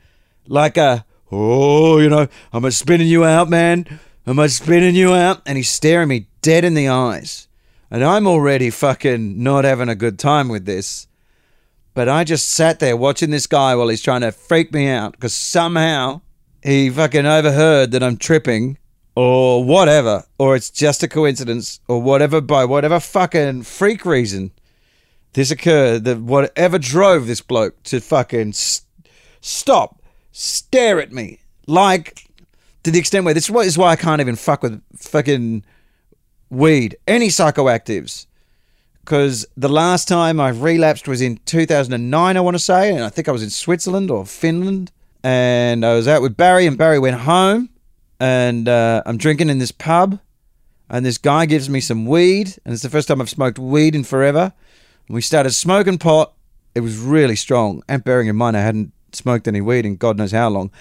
Like 0.47 0.77
a, 0.77 1.05
oh, 1.31 1.99
you 1.99 2.09
know, 2.09 2.27
am 2.53 2.65
I 2.65 2.69
spinning 2.69 3.07
you 3.07 3.23
out, 3.23 3.49
man? 3.49 3.99
Am 4.27 4.39
I 4.39 4.47
spinning 4.47 4.95
you 4.95 5.13
out? 5.13 5.41
And 5.45 5.57
he's 5.57 5.69
staring 5.69 6.09
me 6.09 6.27
dead 6.41 6.65
in 6.65 6.73
the 6.73 6.89
eyes. 6.89 7.47
And 7.91 8.03
I'm 8.03 8.27
already 8.27 8.69
fucking 8.69 9.41
not 9.41 9.63
having 9.63 9.89
a 9.89 9.95
good 9.95 10.19
time 10.19 10.49
with 10.49 10.65
this. 10.65 11.07
But 11.93 12.07
I 12.07 12.23
just 12.23 12.49
sat 12.49 12.79
there 12.79 12.95
watching 12.95 13.31
this 13.31 13.47
guy 13.47 13.75
while 13.75 13.87
he's 13.87 14.01
trying 14.01 14.21
to 14.21 14.31
freak 14.31 14.73
me 14.73 14.87
out 14.87 15.13
because 15.13 15.33
somehow 15.33 16.21
he 16.63 16.89
fucking 16.89 17.25
overheard 17.25 17.91
that 17.91 18.03
I'm 18.03 18.17
tripping 18.17 18.77
or 19.15 19.63
whatever, 19.63 20.23
or 20.37 20.55
it's 20.55 20.69
just 20.69 21.03
a 21.03 21.07
coincidence 21.07 21.79
or 21.87 22.01
whatever, 22.01 22.41
by 22.41 22.65
whatever 22.65 22.99
fucking 22.99 23.63
freak 23.63 24.05
reason 24.05 24.51
this 25.33 25.51
occurred, 25.51 26.05
that 26.05 26.19
whatever 26.19 26.79
drove 26.79 27.27
this 27.27 27.41
bloke 27.41 27.81
to 27.83 27.99
fucking 27.99 28.49
s- 28.49 28.83
stop, 29.41 30.01
stare 30.31 30.99
at 30.99 31.11
me, 31.11 31.39
like 31.67 32.25
to 32.83 32.91
the 32.91 32.99
extent 32.99 33.25
where 33.25 33.33
this 33.33 33.49
is 33.49 33.77
why 33.77 33.91
I 33.91 33.95
can't 33.95 34.21
even 34.21 34.35
fuck 34.35 34.63
with 34.63 34.81
fucking 34.97 35.63
weed, 36.49 36.97
any 37.07 37.27
psychoactives. 37.27 38.25
Because 39.01 39.45
the 39.57 39.69
last 39.69 40.07
time 40.07 40.39
I 40.39 40.49
relapsed 40.49 41.07
was 41.07 41.21
in 41.21 41.37
2009, 41.45 42.37
I 42.37 42.39
want 42.39 42.55
to 42.55 42.59
say, 42.59 42.93
and 42.93 43.03
I 43.03 43.09
think 43.09 43.27
I 43.27 43.31
was 43.31 43.41
in 43.43 43.49
Switzerland 43.49 44.11
or 44.11 44.25
Finland. 44.25 44.91
And 45.23 45.85
I 45.85 45.93
was 45.93 46.07
out 46.07 46.21
with 46.21 46.37
Barry, 46.37 46.65
and 46.65 46.77
Barry 46.77 46.99
went 46.99 47.17
home, 47.17 47.69
and 48.19 48.67
uh, 48.67 49.03
I'm 49.05 49.17
drinking 49.17 49.49
in 49.49 49.59
this 49.59 49.71
pub, 49.71 50.19
and 50.89 51.05
this 51.05 51.17
guy 51.17 51.45
gives 51.45 51.69
me 51.69 51.81
some 51.81 52.05
weed, 52.05 52.57
and 52.63 52.73
it's 52.73 52.83
the 52.83 52.89
first 52.89 53.07
time 53.07 53.21
I've 53.21 53.29
smoked 53.29 53.59
weed 53.59 53.95
in 53.95 54.03
forever. 54.03 54.53
And 55.07 55.15
we 55.15 55.21
started 55.21 55.51
smoking 55.51 55.97
pot. 55.97 56.33
It 56.73 56.81
was 56.81 56.97
really 56.97 57.35
strong, 57.35 57.83
and 57.87 58.03
bearing 58.03 58.27
in 58.27 58.35
mind 58.35 58.55
I 58.55 58.61
hadn't 58.61 58.93
smoked 59.11 59.47
any 59.47 59.61
weed 59.61 59.85
in 59.85 59.95
God 59.95 60.17
knows 60.17 60.31
how 60.31 60.49
long. 60.49 60.71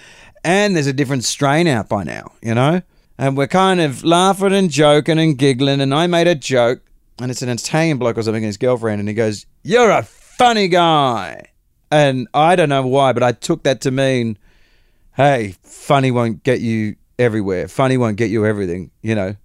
And 0.44 0.77
there's 0.77 0.87
a 0.87 0.92
different 0.92 1.24
strain 1.24 1.66
out 1.66 1.88
by 1.88 2.05
now, 2.05 2.33
you 2.42 2.55
know? 2.55 2.83
And 3.18 3.37
we're 3.37 3.48
kind 3.48 3.81
of 3.81 4.05
laughing 4.05 4.53
and 4.53 4.70
joking 4.70 5.18
and 5.18 5.37
giggling, 5.37 5.81
and 5.81 5.92
I 5.92 6.07
made 6.07 6.29
a 6.29 6.35
joke 6.35 6.83
and 7.20 7.31
it's 7.31 7.42
an 7.42 7.48
Italian 7.48 7.98
bloke 7.98 8.16
or 8.18 8.22
something 8.22 8.42
and 8.42 8.48
his 8.48 8.57
girlfriend, 8.57 9.01
and 9.01 9.09
he 9.09 9.14
goes, 9.14 9.46
"You're 9.62 9.90
a 9.90 10.03
funny 10.03 10.68
guy," 10.68 11.46
and 11.90 12.29
I 12.35 12.57
don't 12.57 12.68
know 12.68 12.87
why, 12.87 13.12
but 13.12 13.22
I 13.22 13.33
took 13.33 13.62
that 13.64 13.81
to 13.83 13.90
mean, 13.90 14.38
"Hey, 15.16 15.55
funny 15.62 16.11
won't 16.11 16.42
get 16.42 16.61
you 16.61 16.96
everywhere. 17.18 17.68
Funny 17.68 17.96
won't 17.96 18.16
get 18.16 18.31
you 18.31 18.44
everything." 18.46 18.90
You 19.03 19.14
know, 19.14 19.37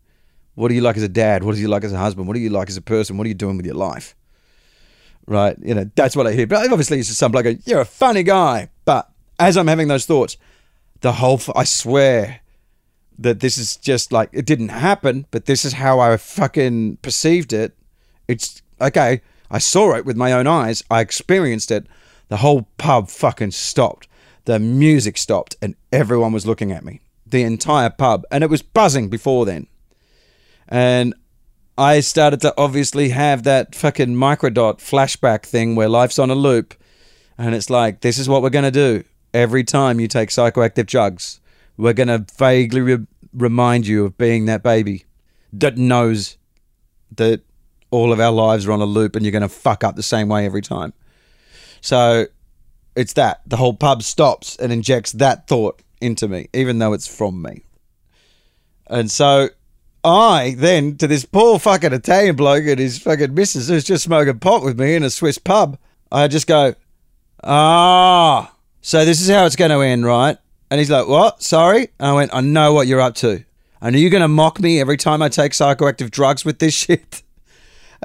what 0.56 0.70
do 0.70 0.76
you 0.76 0.82
like 0.82 0.98
as 0.98 1.04
a 1.04 1.10
dad? 1.10 1.44
What 1.44 1.56
do 1.56 1.62
you 1.62 1.68
like 1.68 1.84
as 1.84 1.94
a 1.94 1.98
husband? 1.98 2.28
What 2.28 2.34
do 2.36 2.40
you 2.40 2.50
like 2.50 2.70
as 2.70 2.78
a 2.78 2.82
person? 2.82 3.18
What 3.18 3.26
are 3.26 3.30
you 3.30 3.34
doing 3.34 3.58
with 3.58 3.66
your 3.66 3.76
life? 3.76 4.16
Right? 5.26 5.58
You 5.62 5.74
know, 5.74 5.90
that's 5.96 6.16
what 6.16 6.28
I 6.28 6.34
hear. 6.34 6.48
But 6.48 6.70
obviously, 6.72 7.00
it's 7.00 7.08
just 7.08 7.20
some 7.20 7.32
bloke 7.32 7.46
going, 7.46 7.62
"You're 7.66 7.82
a 7.82 7.86
funny 7.86 8.24
guy," 8.24 8.70
but 8.86 9.10
as 9.40 9.58
I'm 9.58 9.68
having 9.68 9.88
those 9.88 10.06
thoughts, 10.06 10.38
the 11.02 11.14
whole, 11.14 11.36
f- 11.36 11.50
I 11.56 11.64
swear, 11.64 12.42
that 13.20 13.40
this 13.40 13.58
is 13.58 13.78
just 13.78 14.12
like 14.12 14.30
it 14.34 14.46
didn't 14.46 14.70
happen, 14.70 15.26
but 15.32 15.46
this 15.46 15.66
is 15.66 15.74
how 15.74 16.00
I 16.00 16.18
fucking 16.18 16.98
perceived 16.98 17.54
it. 17.54 17.76
It's 18.28 18.62
okay. 18.82 19.22
I 19.52 19.60
saw 19.60 19.96
it 19.96 20.06
with 20.06 20.18
my 20.18 20.32
own 20.32 20.48
eyes. 20.48 20.84
I 20.90 21.02
experienced 21.02 21.72
it. 21.72 21.86
The 22.30 22.38
whole 22.38 22.68
pub 22.78 23.10
fucking 23.10 23.52
stopped. 23.52 24.08
The 24.46 24.60
music 24.60 25.18
stopped, 25.18 25.56
and 25.62 25.76
everyone 25.92 26.34
was 26.34 26.46
looking 26.46 26.72
at 26.72 26.84
me. 26.84 27.02
The 27.26 27.44
entire 27.44 27.90
pub, 27.90 28.26
and 28.32 28.44
it 28.44 28.50
was 28.50 28.62
buzzing 28.62 29.10
before 29.10 29.46
then. 29.46 29.68
And 30.68 31.14
I 31.78 32.00
started 32.00 32.42
to 32.42 32.54
obviously 32.58 33.10
have 33.10 33.44
that 33.44 33.76
fucking 33.76 34.16
microdot 34.16 34.80
flashback 34.80 35.44
thing 35.44 35.76
where 35.76 35.90
life's 35.90 36.20
on 36.20 36.30
a 36.30 36.36
loop, 36.36 36.76
and 37.38 37.56
it's 37.56 37.70
like 37.70 38.02
this 38.02 38.18
is 38.18 38.30
what 38.30 38.42
we're 38.42 38.50
gonna 38.50 38.72
do 38.72 39.04
every 39.34 39.64
time 39.64 40.00
you 40.00 40.08
take 40.08 40.30
psychoactive 40.30 40.86
drugs 40.86 41.40
we're 41.78 41.94
going 41.94 42.08
to 42.08 42.26
vaguely 42.38 42.82
re- 42.82 43.08
remind 43.34 43.88
you 43.88 44.06
of 44.06 44.18
being 44.18 44.46
that 44.46 44.64
baby 44.64 45.06
that 45.52 45.78
knows 45.78 46.38
that 47.16 47.42
all 47.92 48.12
of 48.12 48.20
our 48.20 48.32
lives 48.32 48.66
are 48.66 48.72
on 48.72 48.82
a 48.82 48.86
loop 48.86 49.16
and 49.16 49.26
you're 49.26 49.32
going 49.32 49.42
to 49.42 49.50
fuck 49.50 49.84
up 49.84 49.96
the 49.96 50.04
same 50.04 50.28
way 50.28 50.46
every 50.46 50.62
time. 50.62 50.94
So 51.84 52.28
it's 52.96 53.12
that. 53.14 53.42
The 53.46 53.58
whole 53.58 53.74
pub 53.74 54.04
stops 54.04 54.56
and 54.56 54.72
injects 54.72 55.12
that 55.12 55.48
thought 55.50 55.82
into 56.00 56.30
me, 56.30 56.48
even 56.54 56.80
though 56.80 56.94
it's 56.94 57.14
from 57.14 57.42
me. 57.42 57.64
And 58.88 59.12
so 59.12 59.50
I 60.02 60.56
then, 60.58 60.96
to 60.98 61.08
this 61.08 61.26
poor 61.26 61.60
fucking 61.60 61.92
Italian 61.92 62.38
bloke 62.38 62.66
and 62.66 62.80
his 62.80 63.00
fucking 63.00 63.34
missus 63.34 63.68
who's 63.68 63.84
just 63.84 64.06
smoking 64.06 64.40
pot 64.40 64.64
with 64.64 64.80
me 64.80 64.96
in 64.96 65.04
a 65.04 65.10
Swiss 65.10 65.38
pub, 65.38 65.78
I 66.10 66.30
just 66.30 66.48
go, 66.48 66.74
ah, 67.44 68.56
so 68.82 69.04
this 69.04 69.20
is 69.20 69.30
how 69.30 69.46
it's 69.46 69.58
going 69.58 69.72
to 69.72 69.82
end, 69.82 70.06
right? 70.06 70.38
And 70.72 70.80
he's 70.80 70.90
like, 70.90 71.08
What? 71.08 71.44
Sorry? 71.44 71.90
And 72.00 72.08
I 72.08 72.14
went, 72.14 72.34
I 72.34 72.40
know 72.40 72.72
what 72.72 72.88
you're 72.88 73.02
up 73.02 73.16
to. 73.16 73.44
And 73.82 73.94
are 73.94 74.00
you 74.00 74.10
going 74.10 74.22
to 74.22 74.30
mock 74.30 74.62
me 74.62 74.80
every 74.80 74.96
time 74.96 75.22
I 75.22 75.28
take 75.28 75.52
psychoactive 75.52 76.12
drugs 76.12 76.46
with 76.46 76.60
this 76.60 76.74
shit? 76.86 77.24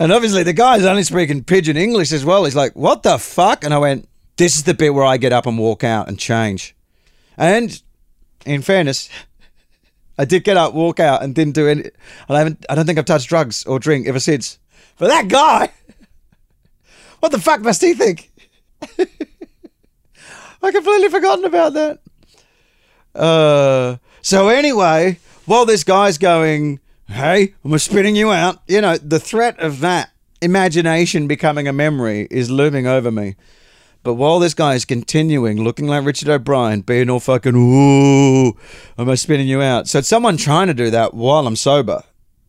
And 0.00 0.12
obviously, 0.12 0.44
the 0.44 0.52
guy's 0.52 0.84
only 0.84 1.02
speaking 1.02 1.42
pidgin 1.42 1.76
English 1.76 2.12
as 2.12 2.24
well. 2.24 2.44
He's 2.44 2.54
like, 2.54 2.76
What 2.76 3.02
the 3.02 3.18
fuck? 3.18 3.64
And 3.64 3.74
I 3.74 3.78
went, 3.78 4.08
This 4.36 4.56
is 4.56 4.62
the 4.62 4.72
bit 4.72 4.94
where 4.94 5.04
I 5.04 5.16
get 5.16 5.32
up 5.32 5.44
and 5.44 5.58
walk 5.58 5.82
out 5.82 6.08
and 6.08 6.16
change. 6.16 6.76
And 7.36 7.82
in 8.46 8.62
fairness, 8.62 9.10
I 10.18 10.24
did 10.24 10.44
get 10.44 10.56
up, 10.56 10.72
walk 10.72 11.00
out, 11.00 11.24
and 11.24 11.34
didn't 11.34 11.54
do 11.54 11.66
any. 11.66 11.82
And 11.82 11.92
I 12.28 12.38
haven't. 12.38 12.64
I 12.70 12.76
don't 12.76 12.86
think 12.86 12.98
I've 12.98 13.06
touched 13.06 13.28
drugs 13.28 13.64
or 13.66 13.80
drink 13.80 14.06
ever 14.06 14.20
since. 14.20 14.60
But 14.98 15.08
that 15.08 15.26
guy, 15.26 15.72
what 17.18 17.32
the 17.32 17.40
fuck 17.40 17.60
must 17.60 17.82
he 17.82 17.94
think? 17.94 18.30
I 20.62 20.70
completely 20.70 21.08
forgotten 21.08 21.44
about 21.44 21.72
that. 21.72 22.00
Uh, 23.16 23.96
so 24.22 24.48
anyway, 24.48 25.18
while 25.44 25.66
this 25.66 25.82
guy's 25.82 26.18
going, 26.18 26.78
hey, 27.08 27.54
I'm 27.64 27.78
spitting 27.78 28.16
you 28.16 28.30
out, 28.30 28.62
you 28.66 28.80
know, 28.80 28.96
the 28.96 29.20
threat 29.20 29.58
of 29.58 29.80
that 29.80 30.10
imagination 30.40 31.26
becoming 31.26 31.66
a 31.66 31.72
memory 31.72 32.28
is 32.30 32.50
looming 32.50 32.86
over 32.86 33.10
me. 33.10 33.36
But 34.04 34.14
while 34.14 34.38
this 34.38 34.54
guy 34.54 34.74
is 34.74 34.84
continuing 34.84 35.62
looking 35.62 35.88
like 35.88 36.04
Richard 36.04 36.28
O'Brien, 36.28 36.82
being 36.82 37.10
all 37.10 37.20
fucking, 37.20 37.54
ooh, 37.56 38.56
am 38.96 39.10
I 39.10 39.16
spinning 39.16 39.48
you 39.48 39.60
out? 39.60 39.88
So 39.88 39.98
it's 39.98 40.08
someone 40.08 40.36
trying 40.36 40.68
to 40.68 40.74
do 40.74 40.90
that 40.90 41.14
while 41.14 41.46
I'm 41.46 41.56
sober, 41.56 42.04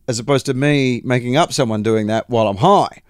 as 0.06 0.18
opposed 0.18 0.46
to 0.46 0.54
me 0.54 1.02
making 1.04 1.36
up 1.36 1.52
someone 1.52 1.82
doing 1.82 2.06
that 2.06 2.30
while 2.30 2.46
I'm 2.46 2.58
high. 2.58 3.02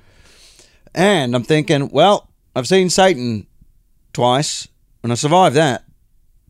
And 0.95 1.35
I'm 1.37 1.45
thinking, 1.45 1.91
well, 1.91 2.29
I've 2.57 2.67
seen 2.67 2.91
Satan 2.91 3.47
twice, 4.13 4.69
and 5.03 5.13
I 5.13 5.15
survived 5.15 5.55
that. 5.57 5.85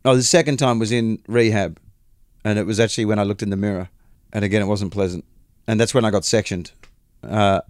Oh, 0.05 0.15
the 0.15 0.23
second 0.23 0.57
time 0.57 0.79
was 0.79 0.91
in 0.91 1.21
rehab, 1.27 1.79
and 2.43 2.57
it 2.57 2.65
was 2.65 2.79
actually 2.79 3.05
when 3.05 3.19
I 3.19 3.23
looked 3.23 3.43
in 3.43 3.51
the 3.51 3.57
mirror, 3.57 3.89
and 4.33 4.45
again 4.45 4.61
it 4.61 4.65
wasn't 4.65 4.91
pleasant, 4.91 5.25
and 5.67 5.79
that's 5.79 5.93
when 5.93 6.05
I 6.05 6.11
got 6.11 6.25
sectioned, 6.25 6.71
uh, 7.23 7.61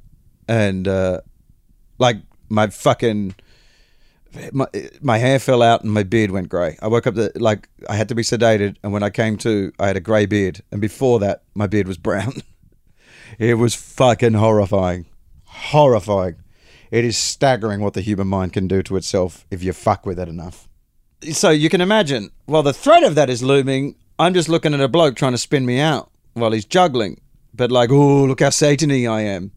and 0.47 0.88
uh, 0.88 1.22
like 1.97 2.18
my 2.49 2.68
fucking 2.68 3.36
my, 4.51 4.68
my 5.01 5.18
hair 5.18 5.39
fell 5.39 5.62
out 5.62 5.84
and 5.84 5.91
my 5.91 6.03
beard 6.03 6.32
went 6.32 6.49
grey. 6.49 6.78
I 6.82 6.88
woke 6.88 7.07
up 7.07 7.16
the, 7.16 7.32
like 7.36 7.68
I 7.89 7.95
had 7.95 8.09
to 8.09 8.16
be 8.16 8.24
sedated, 8.24 8.78
and 8.84 8.93
when 8.93 9.03
I 9.03 9.09
came 9.09 9.38
to, 9.39 9.72
I 9.80 9.88
had 9.88 9.97
a 9.97 10.01
grey 10.01 10.26
beard, 10.26 10.62
and 10.72 10.80
before 10.80 11.20
that, 11.20 11.43
my 11.53 11.68
beard 11.68 11.88
was 11.88 11.97
brown. 12.09 12.41
it 13.39 13.55
was 13.55 13.76
fucking 13.76 14.34
horrifying, 14.34 15.05
horrifying. 15.45 16.36
It 16.91 17.05
is 17.05 17.18
staggering 17.18 17.82
what 17.82 17.93
the 17.93 18.01
human 18.01 18.28
mind 18.28 18.53
can 18.53 18.68
do 18.68 18.84
to 18.84 18.97
itself 18.97 19.45
if 19.49 19.64
you 19.64 19.72
fuck 19.72 20.05
with 20.05 20.20
it 20.20 20.28
enough. 20.28 20.68
So 21.32 21.49
you 21.49 21.70
can 21.70 21.80
imagine, 21.80 22.32
while 22.45 22.64
the 22.64 22.74
threat 22.74 23.03
of 23.03 23.16
that 23.16 23.30
is 23.30 23.41
looming, 23.41 23.95
I'm 24.20 24.34
just 24.34 24.49
looking 24.49 24.74
at 24.74 24.82
a 24.82 24.88
bloke 24.88 25.16
trying 25.16 25.32
to 25.32 25.38
spin 25.38 25.66
me 25.66 25.80
out 25.80 26.11
while 26.34 26.51
he's 26.51 26.65
juggling, 26.65 27.19
but 27.53 27.71
like, 27.71 27.91
oh, 27.91 28.25
look 28.25 28.39
how 28.39 28.49
satany 28.49 29.09
I 29.09 29.21
am. 29.21 29.51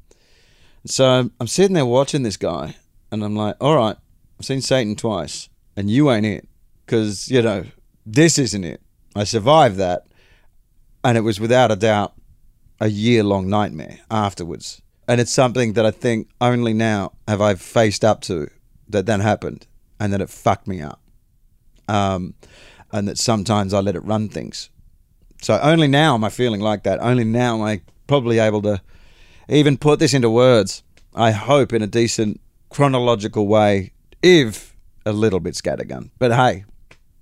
So 0.86 1.06
I'm, 1.06 1.32
I'm 1.40 1.46
sitting 1.46 1.74
there 1.74 1.86
watching 1.86 2.22
this 2.22 2.36
guy, 2.36 2.76
and 3.10 3.24
I'm 3.24 3.36
like, 3.36 3.56
all 3.60 3.76
right, 3.76 3.96
I've 4.38 4.46
seen 4.46 4.60
Satan 4.60 4.96
twice, 4.96 5.48
and 5.76 5.90
you 5.90 6.10
ain't 6.10 6.26
it. 6.26 6.48
Because, 6.84 7.30
you 7.30 7.40
know, 7.40 7.64
this 8.04 8.38
isn't 8.38 8.64
it. 8.64 8.82
I 9.16 9.24
survived 9.24 9.76
that, 9.76 10.06
and 11.02 11.16
it 11.16 11.22
was 11.22 11.40
without 11.40 11.70
a 11.70 11.76
doubt 11.76 12.14
a 12.80 12.88
year 12.88 13.22
long 13.22 13.48
nightmare 13.48 14.00
afterwards. 14.10 14.82
And 15.06 15.20
it's 15.20 15.32
something 15.32 15.74
that 15.74 15.86
I 15.86 15.90
think 15.90 16.28
only 16.40 16.72
now 16.72 17.12
have 17.28 17.40
I 17.40 17.54
faced 17.54 18.04
up 18.04 18.20
to 18.22 18.48
that 18.88 19.06
that 19.06 19.20
happened 19.20 19.66
and 20.00 20.12
that 20.12 20.20
it 20.20 20.30
fucked 20.30 20.66
me 20.66 20.80
up. 20.80 21.00
Um, 21.88 22.34
and 22.92 23.08
that 23.08 23.18
sometimes 23.18 23.74
I 23.74 23.80
let 23.80 23.96
it 23.96 24.04
run 24.04 24.28
things. 24.28 24.70
So 25.44 25.60
only 25.62 25.88
now 25.88 26.14
am 26.14 26.24
I 26.24 26.30
feeling 26.30 26.62
like 26.62 26.84
that. 26.84 27.00
Only 27.02 27.22
now 27.22 27.56
am 27.56 27.62
I 27.62 27.82
probably 28.06 28.38
able 28.38 28.62
to 28.62 28.80
even 29.48 29.76
put 29.76 29.98
this 29.98 30.14
into 30.14 30.30
words. 30.30 30.82
I 31.14 31.32
hope 31.32 31.74
in 31.74 31.82
a 31.82 31.86
decent 31.86 32.40
chronological 32.70 33.46
way, 33.46 33.92
if 34.22 34.74
a 35.04 35.12
little 35.12 35.40
bit 35.40 35.52
scattergun. 35.52 36.08
But 36.18 36.32
hey, 36.32 36.64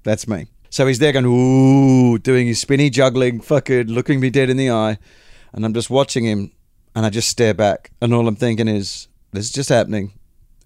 that's 0.04 0.28
me. 0.28 0.46
So 0.70 0.86
he's 0.86 1.00
there 1.00 1.10
going, 1.10 1.26
ooh, 1.26 2.16
doing 2.18 2.46
his 2.46 2.60
spinny 2.60 2.90
juggling, 2.90 3.40
fucking 3.40 3.88
looking 3.88 4.20
me 4.20 4.30
dead 4.30 4.50
in 4.50 4.56
the 4.56 4.70
eye. 4.70 4.98
And 5.52 5.64
I'm 5.64 5.74
just 5.74 5.90
watching 5.90 6.24
him 6.24 6.52
and 6.94 7.04
I 7.04 7.10
just 7.10 7.28
stare 7.28 7.54
back. 7.54 7.90
And 8.00 8.14
all 8.14 8.28
I'm 8.28 8.36
thinking 8.36 8.68
is, 8.68 9.08
this 9.32 9.46
is 9.46 9.52
just 9.52 9.68
happening. 9.68 10.12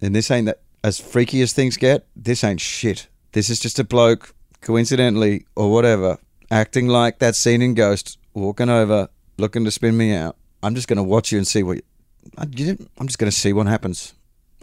And 0.03 0.15
this 0.15 0.31
ain't 0.31 0.45
that, 0.45 0.61
as 0.85 1.01
freaky 1.01 1.41
as 1.41 1.55
things 1.55 1.79
get, 1.79 2.07
this 2.15 2.45
ain't 2.45 2.61
shit. 2.61 3.09
This 3.33 3.49
is 3.49 3.59
just 3.59 3.79
a 3.79 3.85
bloke, 3.85 4.35
coincidentally 4.61 5.47
or 5.57 5.73
whatever, 5.73 6.19
acting 6.51 6.89
like 6.89 7.19
that 7.19 7.37
scene 7.37 7.63
in 7.63 7.75
Ghost, 7.75 8.19
walking 8.35 8.69
over, 8.69 9.09
looking 9.39 9.65
to 9.65 9.71
spin 9.71 9.97
me 9.97 10.15
out. 10.15 10.37
I'm 10.63 10.75
just 10.75 10.89
going 10.89 10.97
to 10.97 11.03
watch 11.03 11.33
you 11.33 11.39
and 11.39 11.47
see 11.47 11.63
what. 11.63 11.79
I, 12.37 12.43
I'm 12.43 13.07
just 13.07 13.19
going 13.19 13.31
to 13.31 13.37
see 13.37 13.53
what 13.53 13.67
happens. 13.67 14.15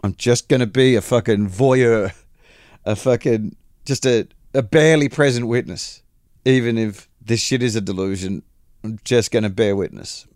I'm 0.02 0.14
just 0.16 0.48
going 0.48 0.60
to 0.60 0.66
be 0.66 0.96
a 0.96 1.00
fucking 1.00 1.48
voyeur, 1.48 2.12
a 2.84 2.94
fucking 2.94 3.56
just 3.84 4.04
a, 4.04 4.28
a 4.52 4.62
barely 4.62 5.08
present 5.08 5.46
witness. 5.46 6.02
Even 6.44 6.76
if 6.76 7.08
this 7.22 7.40
shit 7.40 7.62
is 7.62 7.74
a 7.74 7.80
delusion, 7.80 8.42
I'm 8.82 8.98
just 9.04 9.30
going 9.30 9.44
to 9.44 9.48
bear 9.48 9.74
witness. 9.74 10.26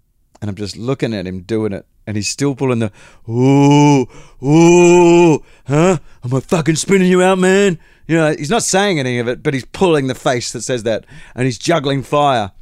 And 0.40 0.48
I'm 0.48 0.56
just 0.56 0.76
looking 0.76 1.12
at 1.12 1.26
him 1.26 1.40
doing 1.40 1.72
it. 1.72 1.86
And 2.06 2.16
he's 2.16 2.30
still 2.30 2.54
pulling 2.54 2.78
the, 2.78 2.90
ooh, 3.28 4.06
ooh, 4.42 5.44
huh? 5.66 5.98
Am 6.24 6.34
I 6.34 6.40
fucking 6.40 6.76
spinning 6.76 7.10
you 7.10 7.22
out, 7.22 7.38
man? 7.38 7.78
You 8.08 8.16
know, 8.16 8.34
he's 8.34 8.50
not 8.50 8.62
saying 8.62 8.98
any 8.98 9.18
of 9.18 9.28
it, 9.28 9.42
but 9.42 9.52
he's 9.52 9.66
pulling 9.66 10.06
the 10.06 10.14
face 10.14 10.50
that 10.52 10.62
says 10.62 10.82
that. 10.84 11.04
And 11.34 11.44
he's 11.44 11.58
juggling 11.58 12.02
fire. 12.02 12.52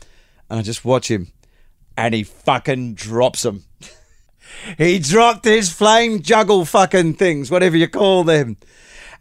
And 0.50 0.58
I 0.58 0.62
just 0.62 0.84
watch 0.84 1.10
him. 1.10 1.28
And 1.96 2.12
he 2.14 2.24
fucking 2.24 2.94
drops 2.94 3.44
him. 3.44 3.64
he 4.78 4.98
dropped 4.98 5.44
his 5.44 5.72
flame 5.72 6.20
juggle 6.20 6.64
fucking 6.64 7.14
things, 7.14 7.50
whatever 7.50 7.76
you 7.76 7.88
call 7.88 8.24
them. 8.24 8.56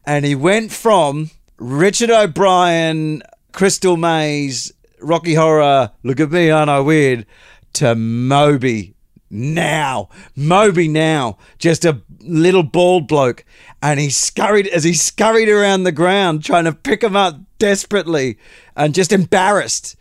And 0.06 0.26
he 0.26 0.36
went 0.36 0.72
from 0.72 1.30
Richard 1.58 2.10
O'Brien, 2.10 3.22
Crystal 3.54 3.96
Maze, 3.96 4.74
Rocky 5.00 5.36
Horror, 5.36 5.92
Look 6.04 6.20
at 6.20 6.32
Me, 6.32 6.50
Aren't 6.50 6.70
I 6.72 6.80
Weird, 6.80 7.28
to 7.74 7.94
Moby 7.94 8.96
now. 9.30 10.10
Moby 10.36 10.88
now. 10.88 11.38
Just 11.60 11.86
a 11.86 12.02
little 12.20 12.64
bald 12.64 13.08
bloke. 13.08 13.46
And 13.86 14.00
he 14.00 14.10
scurried, 14.10 14.66
as 14.66 14.84
he 14.84 14.96
scurried 14.96 15.48
around 15.48 15.84
the 15.84 15.92
ground, 15.92 16.44
trying 16.44 16.64
to 16.64 16.74
pick 16.74 17.04
him 17.04 17.16
up 17.16 17.40
desperately 17.60 18.40
and 18.76 18.96
just 18.96 19.12
embarrassed. 19.12 19.96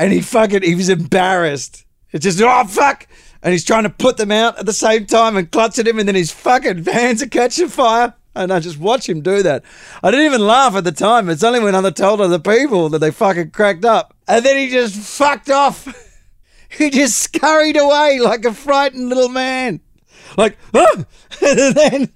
And 0.00 0.12
he 0.12 0.20
fucking, 0.20 0.62
he 0.62 0.74
was 0.74 0.88
embarrassed. 0.88 1.84
It's 2.10 2.24
just, 2.24 2.42
oh, 2.42 2.64
fuck. 2.64 3.06
And 3.40 3.52
he's 3.52 3.64
trying 3.64 3.84
to 3.84 3.88
put 3.90 4.16
them 4.16 4.32
out 4.32 4.58
at 4.58 4.66
the 4.66 4.72
same 4.72 5.06
time 5.06 5.36
and 5.36 5.48
clutch 5.48 5.78
at 5.78 5.86
him. 5.86 6.00
And 6.00 6.08
then 6.08 6.16
his 6.16 6.32
fucking 6.32 6.84
hands 6.86 7.22
are 7.22 7.28
catching 7.28 7.68
fire. 7.68 8.14
And 8.34 8.52
I 8.52 8.58
just 8.58 8.80
watch 8.80 9.08
him 9.08 9.20
do 9.20 9.44
that. 9.44 9.62
I 10.02 10.10
didn't 10.10 10.26
even 10.26 10.44
laugh 10.44 10.74
at 10.74 10.82
the 10.82 10.90
time. 10.90 11.28
It's 11.28 11.44
only 11.44 11.60
when 11.60 11.76
I 11.76 11.90
told 11.90 12.20
other 12.20 12.40
people 12.40 12.88
that 12.88 12.98
they 12.98 13.12
fucking 13.12 13.52
cracked 13.52 13.84
up. 13.84 14.12
And 14.26 14.44
then 14.44 14.56
he 14.56 14.70
just 14.70 14.96
fucked 14.96 15.50
off. 15.50 15.86
he 16.68 16.90
just 16.90 17.16
scurried 17.16 17.76
away 17.76 18.18
like 18.18 18.44
a 18.44 18.52
frightened 18.52 19.08
little 19.08 19.28
man. 19.28 19.82
Like, 20.36 20.58
ah! 20.74 21.04
and 21.46 21.76
then, 21.76 22.12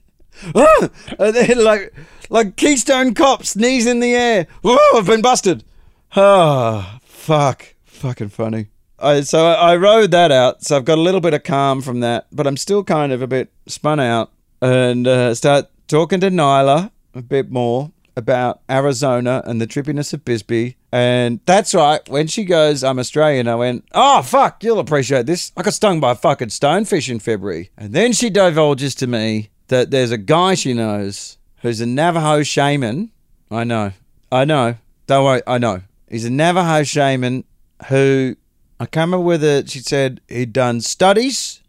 ah! 0.55 0.88
like, 1.18 1.95
like 2.30 2.57
Keystone 2.57 3.14
Cops, 3.14 3.57
knees 3.57 3.86
in 3.86 4.01
the 4.01 4.14
air. 4.14 4.47
Oh, 4.64 4.97
I've 4.97 5.07
been 5.07 5.22
busted. 5.22 5.64
Ah, 6.16 6.97
oh, 6.97 7.01
fuck. 7.03 7.74
Fucking 7.84 8.28
funny. 8.28 8.68
I, 8.99 9.22
so 9.22 9.47
I, 9.47 9.72
I 9.72 9.76
rode 9.76 10.12
that 10.12 10.30
out. 10.30 10.62
So 10.62 10.76
I've 10.76 10.84
got 10.84 10.99
a 10.99 11.01
little 11.01 11.20
bit 11.20 11.34
of 11.34 11.42
calm 11.42 11.82
from 11.82 12.01
that, 12.01 12.26
but 12.30 12.47
I'm 12.47 12.57
still 12.57 12.84
kind 12.84 13.12
of 13.12 13.20
a 13.20 13.26
bit 13.26 13.51
spun 13.66 13.99
out 13.99 14.30
and 14.62 15.07
uh, 15.07 15.34
start 15.34 15.66
talking 15.88 16.20
to 16.20 16.30
Nyla 16.30 16.90
a 17.14 17.22
bit 17.22 17.51
more 17.51 17.90
about 18.16 18.61
Arizona 18.70 19.42
and 19.45 19.61
the 19.61 19.66
trippiness 19.66 20.12
of 20.12 20.24
Bisbee. 20.24 20.76
And 20.92 21.40
that's 21.47 21.74
right. 21.74 22.09
When 22.09 22.28
she 22.28 22.45
goes, 22.45 22.84
I'm 22.84 22.99
Australian, 22.99 23.49
I 23.49 23.57
went, 23.57 23.84
oh, 23.92 24.22
fuck, 24.22 24.62
you'll 24.62 24.78
appreciate 24.78 25.26
this. 25.26 25.51
I 25.57 25.62
got 25.62 25.74
stung 25.74 26.01
by 26.01 26.12
a 26.12 26.14
fucking 26.14 26.49
stonefish 26.49 27.11
in 27.11 27.18
February. 27.18 27.70
And 27.76 27.92
then 27.92 28.12
she 28.12 28.30
divulges 28.30 28.95
to 28.97 29.07
me 29.07 29.51
that 29.69 29.91
there's 29.91 30.11
a 30.11 30.19
guy 30.19 30.55
she 30.55 30.75
knows 30.75 31.39
who's 31.62 31.81
a 31.81 31.87
Navajo 31.87 32.43
shaman. 32.43 33.11
I 33.51 33.65
know. 33.65 33.93
I 34.31 34.45
know. 34.45 34.77
Don't 35.07 35.25
worry. 35.25 35.43
I 35.47 35.59
know. 35.59 35.83
He's 36.09 36.25
a 36.25 36.31
Navajo 36.31 36.85
shaman 36.85 37.45
who, 37.89 38.37
I 38.79 38.87
can't 38.87 39.09
remember 39.09 39.25
whether 39.25 39.67
she 39.67 39.81
said 39.81 40.21
he'd 40.29 40.53
done 40.53 40.81
studies 40.81 41.61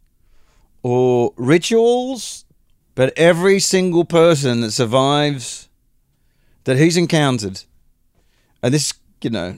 or 0.83 1.33
rituals, 1.37 2.45
but 2.93 3.17
every 3.17 3.59
single 3.59 4.05
person 4.05 4.61
that 4.61 4.71
survives 4.71 5.69
that 6.65 6.77
he's 6.77 6.97
encountered, 6.97 7.61
and 8.61 8.73
this, 8.73 8.93
you 9.21 9.29
know, 9.29 9.57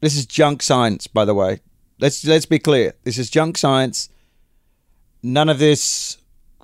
this 0.00 0.16
is 0.16 0.26
junk 0.26 0.62
science, 0.62 1.06
by 1.06 1.24
the 1.24 1.34
way. 1.34 1.60
Let's 1.98 2.24
let's 2.24 2.46
be 2.46 2.58
clear. 2.58 2.94
This 3.04 3.18
is 3.18 3.28
junk 3.28 3.58
science. 3.58 4.08
None 5.22 5.48
of 5.48 5.58
this 5.58 6.16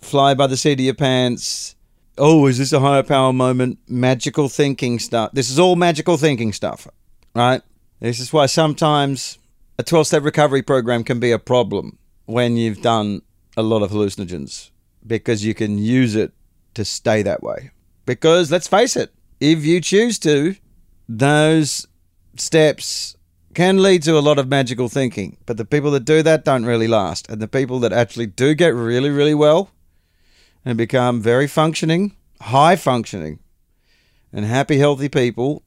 fly 0.07 0.35
by 0.35 0.47
the 0.47 0.57
seat 0.57 0.75
of 0.75 0.81
your 0.81 0.95
pants. 0.95 1.75
Oh, 2.17 2.47
is 2.47 2.59
this 2.59 2.73
a 2.73 2.81
higher 2.81 3.03
power 3.03 3.33
moment? 3.33 3.79
Magical 3.89 4.49
thinking 4.49 4.99
stuff. 4.99 5.33
This 5.33 5.51
is 5.51 5.59
all 5.59 5.77
magical 5.77 6.17
thinking 6.17 6.53
stuff, 6.53 6.89
right? 7.35 7.61
This 8.01 8.21
is 8.21 8.33
why 8.33 8.47
sometimes 8.47 9.39
a 9.79 9.83
12 9.83 10.07
step 10.07 10.23
recovery 10.23 10.63
program 10.63 11.05
can 11.05 11.21
be 11.21 11.33
a 11.33 11.39
problem 11.39 11.99
when 12.25 12.57
you've 12.57 12.81
done 12.81 13.23
a 13.57 13.63
lot 13.63 13.83
of 13.83 13.91
hallucinogens 13.91 14.71
because 15.07 15.45
you 15.45 15.55
can 15.55 15.79
use 15.79 16.15
it 16.15 16.33
to 16.75 16.85
stay 16.85 17.23
that 17.23 17.43
way. 17.43 17.71
Because 18.07 18.51
let's 18.51 18.69
face 18.69 18.97
it, 18.97 19.13
if 19.41 19.65
you 19.67 19.81
choose 19.81 20.19
to, 20.21 20.57
those 21.09 21.87
steps 22.37 23.17
can 23.55 23.83
lead 23.83 24.03
to 24.03 24.19
a 24.19 24.21
lot 24.21 24.39
of 24.39 24.49
magical 24.49 24.89
thinking. 24.89 25.37
But 25.47 25.57
the 25.57 25.65
people 25.65 25.91
that 25.93 26.05
do 26.05 26.23
that 26.23 26.45
don't 26.45 26.65
really 26.65 26.89
last. 26.89 27.29
And 27.31 27.41
the 27.41 27.49
people 27.49 27.79
that 27.81 27.93
actually 27.93 28.27
do 28.27 28.55
get 28.55 28.75
really, 28.75 29.11
really 29.11 29.35
well 29.35 29.71
and 30.67 30.77
become 30.77 31.23
very 31.23 31.47
functioning, 31.47 32.15
high 32.43 32.77
functioning, 32.77 33.39
and 34.31 34.45
happy, 34.45 34.77
healthy 34.77 35.09
people, 35.09 35.63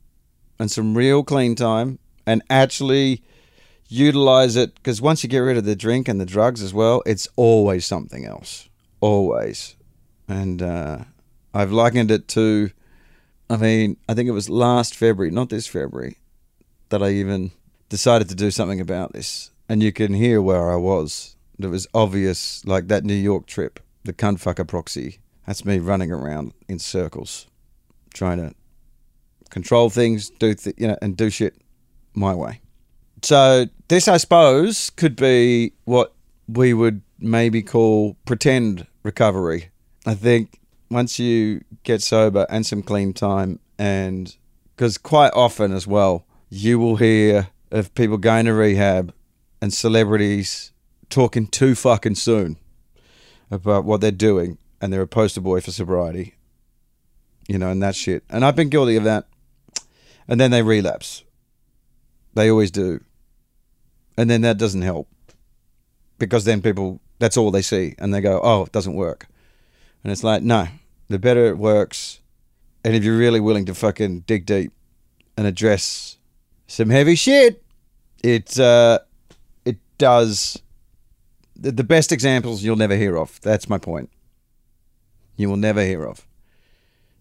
and 0.60 0.70
some 0.70 0.96
real 0.96 1.24
clean 1.24 1.56
time, 1.56 1.98
and 2.28 2.44
actually 2.52 3.24
utilize 3.88 4.56
it. 4.56 4.76
Because 4.76 5.02
once 5.02 5.24
you 5.24 5.30
get 5.30 5.40
rid 5.40 5.58
of 5.58 5.66
the 5.66 5.76
drink 5.76 6.08
and 6.08 6.22
the 6.22 6.26
drugs 6.26 6.62
as 6.62 6.74
well, 6.76 7.02
it's 7.08 7.28
always 7.36 7.84
something 7.84 8.26
else. 8.26 8.70
Always. 9.02 9.76
And 10.28 10.62
uh, 10.62 11.06
I've 11.56 11.72
likened 11.72 12.12
it 12.12 12.28
to 12.30 12.70
I 13.50 13.58
mean, 13.58 13.98
I 14.08 14.14
think 14.14 14.30
it 14.30 14.34
was 14.34 14.50
last 14.50 14.96
February, 14.96 15.32
not 15.32 15.50
this 15.50 15.66
February, 15.66 16.18
that 16.90 17.02
I 17.02 17.10
even 17.10 17.52
decided 17.90 18.30
to 18.30 18.36
do 18.36 18.52
something 18.52 18.80
about 18.80 19.14
this. 19.14 19.50
And 19.68 19.82
you 19.82 19.92
can 19.92 20.14
hear 20.14 20.42
where 20.42 20.72
I 20.72 20.76
was. 20.76 21.36
It 21.58 21.68
was 21.68 21.88
obvious, 21.94 22.64
like 22.66 22.88
that 22.88 23.04
New 23.04 23.16
York 23.16 23.48
trip, 23.48 23.80
the 24.04 24.14
cuntfucker 24.14 24.68
proxy. 24.68 25.20
That's 25.46 25.66
me 25.66 25.80
running 25.80 26.12
around 26.12 26.54
in 26.68 26.80
circles, 26.80 27.48
trying 28.14 28.38
to 28.38 28.54
control 29.50 29.90
things, 29.90 30.30
do 30.30 30.54
th- 30.54 30.76
you 30.78 30.88
know, 30.88 30.98
and 31.02 31.18
do 31.18 31.30
shit 31.30 31.56
my 32.14 32.34
way. 32.36 32.62
So 33.24 33.66
this, 33.88 34.08
I 34.08 34.18
suppose, 34.18 34.90
could 34.92 35.16
be 35.16 35.74
what 35.86 36.14
we 36.48 36.74
would 36.74 37.02
maybe 37.20 37.62
call 37.62 38.16
pretend 38.26 38.88
recovery. 39.04 39.70
I 40.06 40.16
think 40.16 40.60
once 40.90 41.20
you 41.20 41.64
get 41.84 42.02
sober 42.02 42.46
and 42.50 42.66
some 42.66 42.82
clean 42.82 43.14
time, 43.14 43.60
and 43.78 44.36
because 44.76 44.98
quite 44.98 45.34
often 45.34 45.74
as 45.74 45.86
well, 45.86 46.26
you 46.50 46.80
will 46.80 46.96
hear 46.96 47.50
of 47.72 47.94
people 47.96 48.18
going 48.18 48.46
to 48.46 48.54
rehab 48.54 49.14
and 49.62 49.74
celebrities 49.74 50.72
talking 51.10 51.48
too 51.48 51.76
fucking 51.76 52.16
soon 52.16 52.58
about 53.52 53.86
what 53.86 54.02
they're 54.02 54.12
doing, 54.12 54.58
and 54.82 54.92
they're 54.92 55.02
a 55.02 55.08
poster 55.08 55.42
boy 55.42 55.62
for 55.62 55.72
sobriety. 55.72 56.36
You 57.48 57.58
know, 57.58 57.70
and 57.70 57.82
that 57.82 57.96
shit. 57.96 58.24
And 58.30 58.46
I've 58.46 58.56
been 58.56 58.70
guilty 58.70 58.96
of 58.96 59.04
that. 59.06 59.26
And 60.28 60.40
then 60.40 60.52
they 60.52 60.62
relapse. 60.62 61.24
They 62.36 62.52
always 62.52 62.70
do. 62.70 63.04
And 64.16 64.30
then 64.30 64.42
that 64.42 64.60
doesn't 64.60 64.84
help. 64.84 65.08
Because 66.20 66.46
then 66.46 66.62
people, 66.62 67.00
that's 67.18 67.38
all 67.38 67.50
they 67.50 67.64
see. 67.64 67.96
And 67.98 68.14
they 68.14 68.22
go, 68.22 68.40
oh, 68.44 68.66
it 68.66 68.72
doesn't 68.72 68.94
work. 68.94 69.26
And 70.04 70.12
it's 70.12 70.24
like, 70.24 70.44
no, 70.44 70.68
the 71.08 71.18
better 71.18 71.48
it 71.48 71.58
works. 71.58 72.20
And 72.84 72.96
if 72.96 73.04
you're 73.04 73.18
really 73.18 73.40
willing 73.40 73.66
to 73.66 73.74
fucking 73.74 74.22
dig 74.22 74.46
deep 74.46 74.72
and 75.36 75.48
address 75.48 76.18
some 76.68 76.92
heavy 76.92 77.16
shit, 77.16 77.64
it, 78.24 78.60
uh, 78.60 79.00
it 79.66 79.78
does. 79.98 80.62
The, 81.62 81.72
the 81.72 81.84
best 81.84 82.12
examples 82.12 82.64
you'll 82.64 82.78
never 82.78 82.96
hear 82.96 83.18
of. 83.18 83.40
That's 83.42 83.68
my 83.68 83.78
point. 83.78 84.10
You 85.36 85.50
will 85.50 85.58
never 85.58 85.84
hear 85.84 86.06
of. 86.06 86.26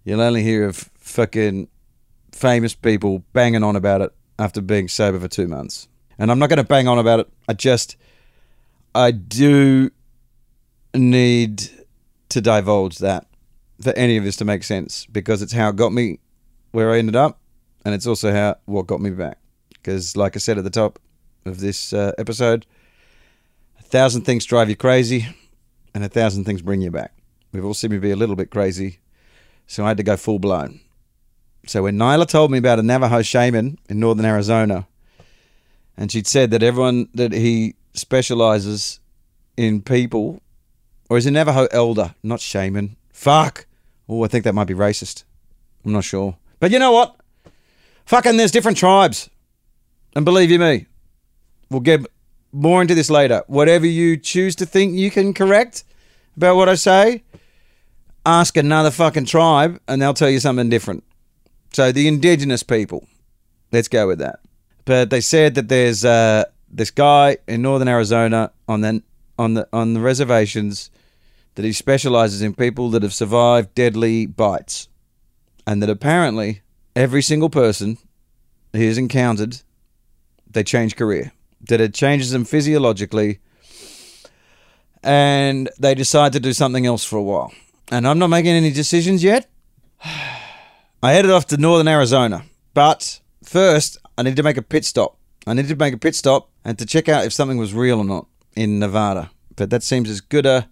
You'll 0.05 0.21
only 0.21 0.43
hear 0.43 0.67
of 0.67 0.77
fucking 0.99 1.69
famous 2.33 2.75
people 2.75 3.25
banging 3.33 3.65
on 3.65 3.75
about 3.75 4.01
it 4.01 4.13
after 4.39 4.61
being 4.61 4.89
sober 4.89 5.19
for 5.19 5.29
two 5.29 5.49
months. 5.49 5.89
And 6.19 6.31
I'm 6.31 6.39
not 6.39 6.49
going 6.49 6.59
to 6.59 6.65
bang 6.65 6.87
on 6.87 6.99
about 6.99 7.21
it. 7.21 7.29
I 7.49 7.53
just, 7.53 7.97
I 8.95 9.11
do 9.11 9.91
need 10.95 11.71
to 12.29 12.41
divulge 12.41 12.99
that 12.99 13.27
for 13.81 13.93
any 13.93 14.17
of 14.17 14.25
this 14.25 14.37
to 14.37 14.45
make 14.45 14.65
sense 14.65 15.07
because 15.07 15.43
it's 15.43 15.53
how 15.53 15.69
it 15.71 15.77
got 15.77 15.93
me 15.93 16.19
where 16.73 16.93
I 16.93 16.99
ended 16.99 17.17
up, 17.17 17.41
and 17.85 17.95
it's 17.95 18.07
also 18.07 18.33
how 18.33 18.57
what 18.67 18.87
got 18.87 19.01
me 19.01 19.11
back. 19.11 19.39
Because, 19.71 20.17
like 20.17 20.37
I 20.37 20.39
said 20.39 20.59
at 20.59 20.65
the 20.65 20.71
top 20.71 20.99
of 21.45 21.61
this 21.61 21.93
uh, 21.93 22.13
episode, 22.19 22.67
a 23.89 23.91
thousand 23.91 24.23
things 24.23 24.45
drive 24.45 24.69
you 24.69 24.77
crazy, 24.77 25.27
and 25.95 26.05
a 26.05 26.11
thousand 26.11 26.45
things 26.45 26.61
bring 26.61 26.83
you 26.83 26.91
back. 26.91 27.15
We've 27.53 27.65
all 27.65 27.73
seen 27.73 27.91
me 27.91 27.99
be 27.99 28.11
a 28.11 28.17
little 28.17 28.37
bit 28.37 28.51
crazy, 28.51 28.99
so 29.67 29.83
I 29.83 29.89
had 29.89 29.97
to 29.97 30.03
go 30.03 30.15
full 30.15 30.39
blown. 30.39 30.81
So 31.67 31.85
when 31.85 31.97
Nyla 31.97 32.29
told 32.29 32.51
me 32.51 32.59
about 32.59 32.79
a 32.79 32.83
Navajo 32.83 33.23
shaman 33.23 33.79
in 33.89 33.99
northern 33.99 34.27
Arizona, 34.27 34.87
and 35.97 36.13
she'd 36.13 36.27
said 36.27 36.51
that 36.51 36.63
everyone 36.63 37.09
that 37.15 37.33
he 37.33 37.77
specializes 37.95 39.01
in 39.57 39.81
people, 39.81 40.43
or 41.09 41.17
is 41.17 41.25
a 41.25 41.31
Navajo 41.31 41.67
elder, 41.71 42.15
not 42.23 42.41
shaman. 42.41 42.95
Fuck. 43.11 43.67
Oh, 44.07 44.23
I 44.23 44.29
think 44.29 44.45
that 44.45 44.55
might 44.55 44.67
be 44.67 44.75
racist. 44.75 45.25
I'm 45.87 45.93
not 45.93 46.05
sure. 46.05 46.37
But 46.61 46.73
you 46.73 46.79
know 46.79 46.93
what? 46.93 47.17
Fucking 48.05 48.37
there's 48.37 48.53
different 48.53 48.77
tribes. 48.77 49.31
And 50.15 50.27
believe 50.27 50.51
you 50.51 50.59
me, 50.59 50.87
we'll 51.71 51.81
get 51.81 52.07
more 52.53 52.81
into 52.83 52.95
this 52.95 53.11
later. 53.11 53.43
Whatever 53.47 53.87
you 53.87 54.17
choose 54.17 54.57
to 54.57 54.67
think 54.67 54.95
you 54.95 55.11
can 55.11 55.35
correct 55.35 55.85
about 56.37 56.57
what 56.57 56.69
I 56.69 56.75
say, 56.75 57.23
ask 58.25 58.57
another 58.57 58.91
fucking 58.91 59.27
tribe 59.27 59.81
and 59.89 60.01
they'll 60.01 60.15
tell 60.15 60.31
you 60.31 60.41
something 60.41 60.69
different. 60.69 61.05
So 61.73 61.93
the 61.93 62.09
indigenous 62.09 62.63
people, 62.63 63.07
let's 63.73 63.89
go 63.89 64.07
with 64.07 64.19
that. 64.19 64.41
But 64.85 65.11
they 65.11 65.21
said 65.21 65.55
that 65.57 65.69
there's 65.69 66.05
uh, 66.05 66.45
this 66.71 66.91
guy 66.91 67.39
in 67.47 67.63
northern 67.63 67.89
Arizona 67.89 68.53
on 68.67 68.81
the 68.81 69.03
on 69.39 69.55
the 69.55 69.69
on 69.73 69.95
the 69.95 70.01
reservations 70.01 70.91
that 71.55 71.65
he 71.65 71.73
specializes 71.73 72.41
in 72.41 72.55
people 72.55 72.91
that 72.91 73.03
have 73.03 73.13
survived 73.13 73.75
deadly 73.75 74.27
bites, 74.27 74.89
and 75.67 75.83
that 75.83 75.91
apparently 75.91 76.63
every 76.97 77.21
single 77.21 77.51
person 77.51 77.99
he 78.73 78.87
has 78.87 78.97
encountered, 78.97 79.61
they 80.51 80.65
change 80.65 80.97
career. 80.97 81.33
That 81.63 81.81
it 81.81 81.95
changes 81.95 82.31
them 82.31 82.45
physiologically, 82.45 83.41
and 85.03 85.69
they 85.79 85.95
decide 85.95 86.33
to 86.35 86.41
do 86.41 86.53
something 86.53 86.87
else 86.87 87.05
for 87.05 87.17
a 87.17 87.23
while. 87.23 87.53
And 87.91 88.07
I'm 88.07 88.19
not 88.19 88.29
making 88.29 88.53
any 88.53 88.71
decisions 88.71 89.23
yet. 89.25 89.51
I 91.03 91.13
headed 91.13 91.31
off 91.31 91.47
to 91.47 91.57
northern 91.57 91.89
Arizona, 91.89 92.45
but 92.75 93.21
first 93.45 93.99
I 94.17 94.23
need 94.23 94.37
to 94.37 94.43
make 94.43 94.57
a 94.57 94.63
pit 94.63 94.85
stop. 94.85 95.17
I 95.47 95.55
need 95.55 95.69
to 95.69 95.77
make 95.77 95.95
a 95.95 95.99
pit 95.99 96.15
stop 96.15 96.51
and 96.65 96.79
to 96.79 96.85
check 96.85 97.09
out 97.09 97.25
if 97.25 97.33
something 97.33 97.57
was 97.57 97.73
real 97.73 97.99
or 97.99 98.05
not 98.05 98.27
in 98.55 98.79
Nevada. 98.79 99.31
But 99.57 99.71
that 99.71 99.83
seems 99.83 100.11
as 100.11 100.21
good 100.21 100.45
a 100.45 100.69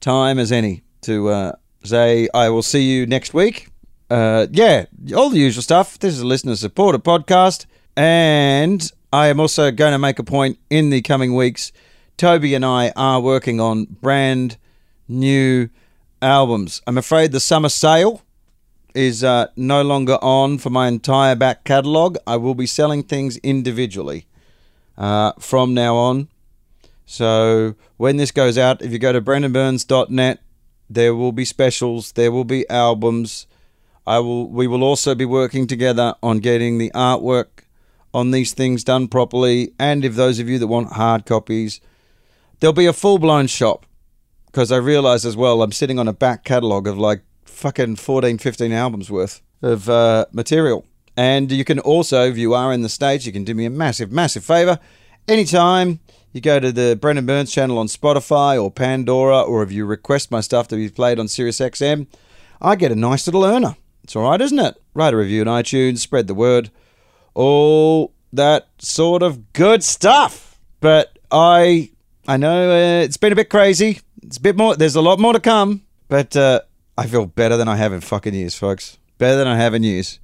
time 0.00 0.38
as 0.38 0.52
any 0.52 0.82
to 1.02 1.28
uh, 1.28 1.52
say 1.84 2.28
I 2.34 2.50
will 2.50 2.62
see 2.62 2.82
you 2.82 3.06
next 3.06 3.32
week. 3.34 3.68
Uh, 4.10 4.46
yeah, 4.50 4.86
all 5.14 5.30
the 5.30 5.38
usual 5.38 5.62
stuff. 5.62 5.98
This 5.98 6.14
is 6.14 6.20
a 6.20 6.26
listener 6.26 6.56
supported 6.56 7.04
podcast, 7.04 7.66
and 7.96 8.90
I 9.12 9.28
am 9.28 9.40
also 9.40 9.70
going 9.70 9.92
to 9.92 9.98
make 9.98 10.18
a 10.18 10.24
point 10.24 10.58
in 10.68 10.90
the 10.90 11.00
coming 11.00 11.34
weeks. 11.34 11.72
Toby 12.18 12.54
and 12.54 12.64
I 12.64 12.92
are 12.94 13.20
working 13.20 13.58
on 13.58 13.84
brand 13.84 14.58
new 15.08 15.70
albums. 16.20 16.82
I'm 16.86 16.98
afraid 16.98 17.32
the 17.32 17.40
summer 17.40 17.70
sale 17.70 18.22
is 18.94 19.24
uh, 19.24 19.46
no 19.56 19.82
longer 19.82 20.18
on 20.20 20.58
for 20.58 20.68
my 20.68 20.88
entire 20.88 21.34
back 21.34 21.64
catalogue. 21.64 22.18
I 22.26 22.36
will 22.36 22.54
be 22.54 22.66
selling 22.66 23.02
things 23.02 23.38
individually 23.38 24.26
uh, 24.98 25.32
from 25.38 25.72
now 25.72 25.96
on. 25.96 26.28
So 27.06 27.76
when 27.96 28.18
this 28.18 28.30
goes 28.30 28.58
out, 28.58 28.82
if 28.82 28.92
you 28.92 28.98
go 28.98 29.12
to 29.12 29.22
brendonburns.net, 29.22 30.40
there 30.90 31.14
will 31.14 31.32
be 31.32 31.46
specials, 31.46 32.12
there 32.12 32.30
will 32.30 32.44
be 32.44 32.68
albums. 32.68 33.46
I 34.06 34.18
will. 34.20 34.48
We 34.48 34.66
will 34.66 34.82
also 34.82 35.14
be 35.14 35.26
working 35.26 35.66
together 35.66 36.14
on 36.22 36.38
getting 36.38 36.78
the 36.78 36.90
artwork 36.94 37.64
on 38.12 38.30
these 38.30 38.52
things 38.52 38.84
done 38.84 39.08
properly. 39.08 39.72
And 39.78 40.04
if 40.04 40.14
those 40.14 40.38
of 40.38 40.48
you 40.48 40.58
that 40.58 40.66
want 40.66 40.92
hard 40.92 41.26
copies, 41.26 41.80
there'll 42.60 42.72
be 42.72 42.86
a 42.86 42.92
full 42.92 43.18
blown 43.18 43.46
shop 43.46 43.86
because 44.46 44.72
I 44.72 44.76
realize 44.76 45.24
as 45.24 45.36
well 45.36 45.62
I'm 45.62 45.72
sitting 45.72 45.98
on 45.98 46.08
a 46.08 46.12
back 46.12 46.44
catalogue 46.44 46.86
of 46.86 46.98
like 46.98 47.22
fucking 47.44 47.96
14, 47.96 48.38
15 48.38 48.72
albums 48.72 49.10
worth 49.10 49.42
of 49.62 49.88
uh, 49.88 50.26
material. 50.32 50.86
And 51.16 51.50
you 51.50 51.64
can 51.64 51.80
also, 51.80 52.30
if 52.30 52.38
you 52.38 52.54
are 52.54 52.72
in 52.72 52.82
the 52.82 52.88
States, 52.88 53.26
you 53.26 53.32
can 53.32 53.44
do 53.44 53.54
me 53.54 53.64
a 53.64 53.70
massive, 53.70 54.12
massive 54.12 54.44
favor. 54.44 54.78
Anytime 55.26 55.98
you 56.32 56.40
go 56.40 56.60
to 56.60 56.70
the 56.70 56.96
Brendon 57.00 57.26
Burns 57.26 57.50
channel 57.50 57.78
on 57.78 57.88
Spotify 57.88 58.62
or 58.62 58.70
Pandora, 58.70 59.40
or 59.40 59.62
if 59.62 59.72
you 59.72 59.84
request 59.84 60.30
my 60.30 60.40
stuff 60.40 60.68
to 60.68 60.76
be 60.76 60.88
played 60.88 61.18
on 61.18 61.26
SiriusXM, 61.26 62.06
I 62.60 62.76
get 62.76 62.92
a 62.92 62.96
nice 62.96 63.26
little 63.26 63.44
earner. 63.44 63.76
It's 64.04 64.14
all 64.14 64.30
right, 64.30 64.40
isn't 64.40 64.58
it? 64.58 64.80
Write 64.94 65.12
a 65.12 65.16
review 65.16 65.42
on 65.42 65.48
iTunes, 65.48 65.98
spread 65.98 66.28
the 66.28 66.34
word, 66.34 66.70
all 67.34 68.12
that 68.32 68.68
sort 68.78 69.22
of 69.22 69.52
good 69.52 69.82
stuff. 69.82 70.58
But 70.80 71.18
I, 71.30 71.90
I 72.26 72.36
know 72.36 72.70
uh, 72.70 73.02
it's 73.02 73.16
been 73.16 73.32
a 73.32 73.36
bit 73.36 73.50
crazy. 73.50 74.00
It's 74.22 74.36
a 74.36 74.40
bit 74.40 74.56
more. 74.56 74.76
There's 74.76 74.96
a 74.96 75.00
lot 75.00 75.18
more 75.18 75.32
to 75.32 75.40
come, 75.40 75.82
but 76.08 76.36
uh, 76.36 76.60
I 76.96 77.06
feel 77.06 77.26
better 77.26 77.56
than 77.56 77.68
I 77.68 77.76
have 77.76 77.92
in 77.92 78.00
fucking 78.00 78.34
years, 78.34 78.54
folks. 78.54 78.98
Better 79.18 79.36
than 79.36 79.48
I 79.48 79.56
have 79.56 79.74
in 79.74 79.82
years. 79.82 80.20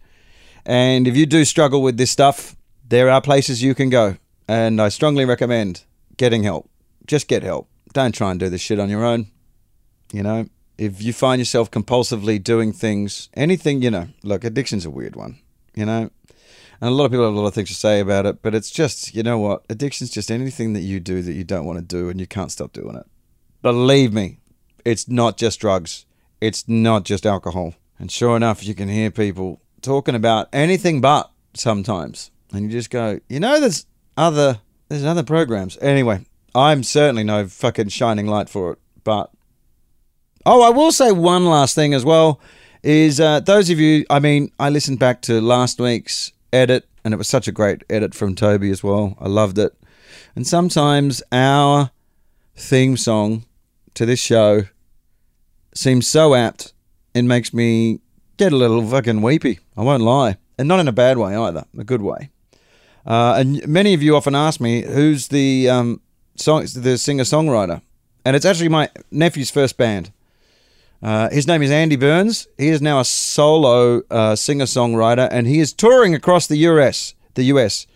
And 0.67 1.09
if 1.09 1.17
you 1.17 1.27
do 1.27 1.45
struggle 1.45 1.83
with 1.83 1.97
this 1.97 2.11
stuff, 2.11 2.57
there 2.89 3.11
are 3.11 3.21
places 3.21 3.63
you 3.63 3.75
can 3.75 3.91
go. 3.91 4.17
And 4.47 4.81
I 4.81 4.89
strongly 4.89 5.25
recommend 5.25 5.85
getting 6.17 6.43
help. 6.43 6.69
Just 7.07 7.29
get 7.29 7.43
help. 7.43 7.69
Don't 7.93 8.15
try 8.15 8.31
and 8.31 8.41
do 8.41 8.49
this 8.49 8.61
shit 8.61 8.79
on 8.79 8.91
your 8.91 9.05
own. 9.05 9.29
You 10.13 10.23
know, 10.23 10.49
if 10.79 11.03
you 11.03 11.13
find 11.13 11.41
yourself 11.41 11.71
compulsively 11.71 12.43
doing 12.43 12.73
things, 12.73 13.29
anything, 13.35 13.83
you 13.83 13.91
know, 13.91 14.09
look, 14.23 14.45
addiction's 14.45 14.85
a 14.85 14.91
weird 14.91 15.17
one, 15.17 15.39
you 15.75 15.85
know. 15.85 16.11
And 16.81 16.91
a 16.91 16.93
lot 16.93 17.07
of 17.07 17.11
people 17.11 17.25
have 17.25 17.35
a 17.35 17.41
lot 17.41 17.47
of 17.47 17.55
things 17.55 17.69
to 17.69 17.75
say 17.75 18.01
about 18.01 18.27
it, 18.27 18.43
but 18.43 18.55
it's 18.55 18.71
just, 18.71 19.15
you 19.15 19.23
know 19.23 19.39
what? 19.39 19.65
Addiction's 19.69 20.11
just 20.11 20.31
anything 20.31 20.73
that 20.75 20.81
you 20.81 21.01
do 21.01 21.23
that 21.23 21.33
you 21.33 21.45
don't 21.45 21.65
want 21.65 21.79
to 21.79 21.85
do 21.85 22.09
and 22.09 22.21
you 22.21 22.27
can't 22.27 22.53
stop 22.53 22.73
doing 22.73 22.97
it. 22.97 23.07
Believe 23.63 24.13
me, 24.13 24.39
it's 24.85 25.09
not 25.09 25.37
just 25.37 25.61
drugs 25.61 26.05
it's 26.45 26.69
not 26.69 27.05
just 27.05 27.25
alcohol. 27.25 27.75
And 27.99 28.13
sure 28.13 28.37
enough, 28.37 28.65
you 28.65 28.75
can 28.75 28.89
hear 28.89 29.11
people 29.11 29.63
talking 29.81 30.15
about 30.15 30.49
anything 30.53 31.01
but 31.01 31.31
sometimes. 31.55 32.31
And 32.53 32.67
you 32.67 32.71
just 32.71 32.91
go, 32.91 33.19
you 33.31 33.41
know, 33.41 33.59
there's 33.61 33.87
other 34.17 34.61
there's 34.89 35.07
other 35.07 35.23
programs. 35.23 35.79
Anyway, 35.81 36.27
I'm 36.55 36.83
certainly 36.83 37.25
no 37.25 37.49
fucking 37.49 37.89
shining 37.89 38.27
light 38.27 38.51
for 38.51 38.73
it. 38.73 38.79
But 39.05 39.31
oh, 40.45 40.63
I 40.63 40.69
will 40.69 40.93
say 40.93 41.13
one 41.13 41.47
last 41.47 41.75
thing 41.75 41.95
as 41.95 42.05
well 42.05 42.41
is 42.83 43.21
uh, 43.21 43.41
those 43.41 43.71
of 43.71 43.81
you. 43.81 44.05
I 44.11 44.19
mean, 44.19 44.53
I 44.59 44.69
listened 44.69 44.99
back 44.99 45.23
to 45.23 45.41
last 45.41 45.81
week's 45.81 46.31
edit, 46.55 46.89
and 47.05 47.13
it 47.13 47.17
was 47.17 47.29
such 47.29 47.49
a 47.49 47.53
great 47.53 47.83
edit 47.91 48.15
from 48.15 48.35
Toby 48.35 48.71
as 48.71 48.83
well. 48.83 49.17
I 49.21 49.29
loved 49.29 49.59
it. 49.59 49.75
And 50.37 50.47
sometimes 50.47 51.23
our 51.33 51.91
theme 52.57 52.97
song 52.97 53.45
to 53.95 54.07
this 54.07 54.21
show 54.21 54.65
seems 55.75 56.07
so 56.07 56.35
apt, 56.35 56.73
it 57.15 57.23
makes 57.23 57.53
me 57.53 58.01
get 58.37 58.53
a 58.53 58.57
little 58.57 58.87
fucking 58.87 59.23
weepy. 59.23 59.59
I 59.77 59.83
won't 59.83 60.03
lie. 60.03 60.37
And 60.57 60.69
not 60.69 60.81
in 60.81 60.89
a 60.89 60.93
bad 60.93 61.19
way 61.19 61.37
either, 61.37 61.65
a 61.77 61.85
good 61.85 62.03
way. 62.03 62.31
Uh, 63.05 63.35
and 63.37 63.67
many 63.67 63.93
of 63.93 64.03
you 64.03 64.17
often 64.17 64.35
ask 64.35 64.61
me 64.61 64.83
who's 64.83 65.29
the 65.29 65.69
um, 65.69 66.01
song, 66.37 66.67
the 66.75 66.97
singer 66.97 67.25
songwriter, 67.25 67.83
and 68.25 68.35
it's 68.35 68.47
actually 68.47 68.69
my 68.69 68.89
nephew's 69.11 69.51
first 69.51 69.77
band. 69.77 70.11
Uh, 71.03 71.29
his 71.31 71.47
name 71.47 71.63
is 71.63 71.71
Andy 71.71 71.97
Burns. 71.97 72.49
He 72.57 72.69
is 72.69 72.81
now 72.81 73.01
a 73.01 73.05
solo 73.05 74.03
uh, 74.11 74.37
singer 74.37 74.65
songwriter, 74.65 75.29
and 75.31 75.47
he 75.47 75.61
is 75.61 75.73
touring 75.73 76.15
across 76.15 76.47
the 76.47 76.57
US. 76.59 77.15
The 77.35 77.45
US. 77.45 77.87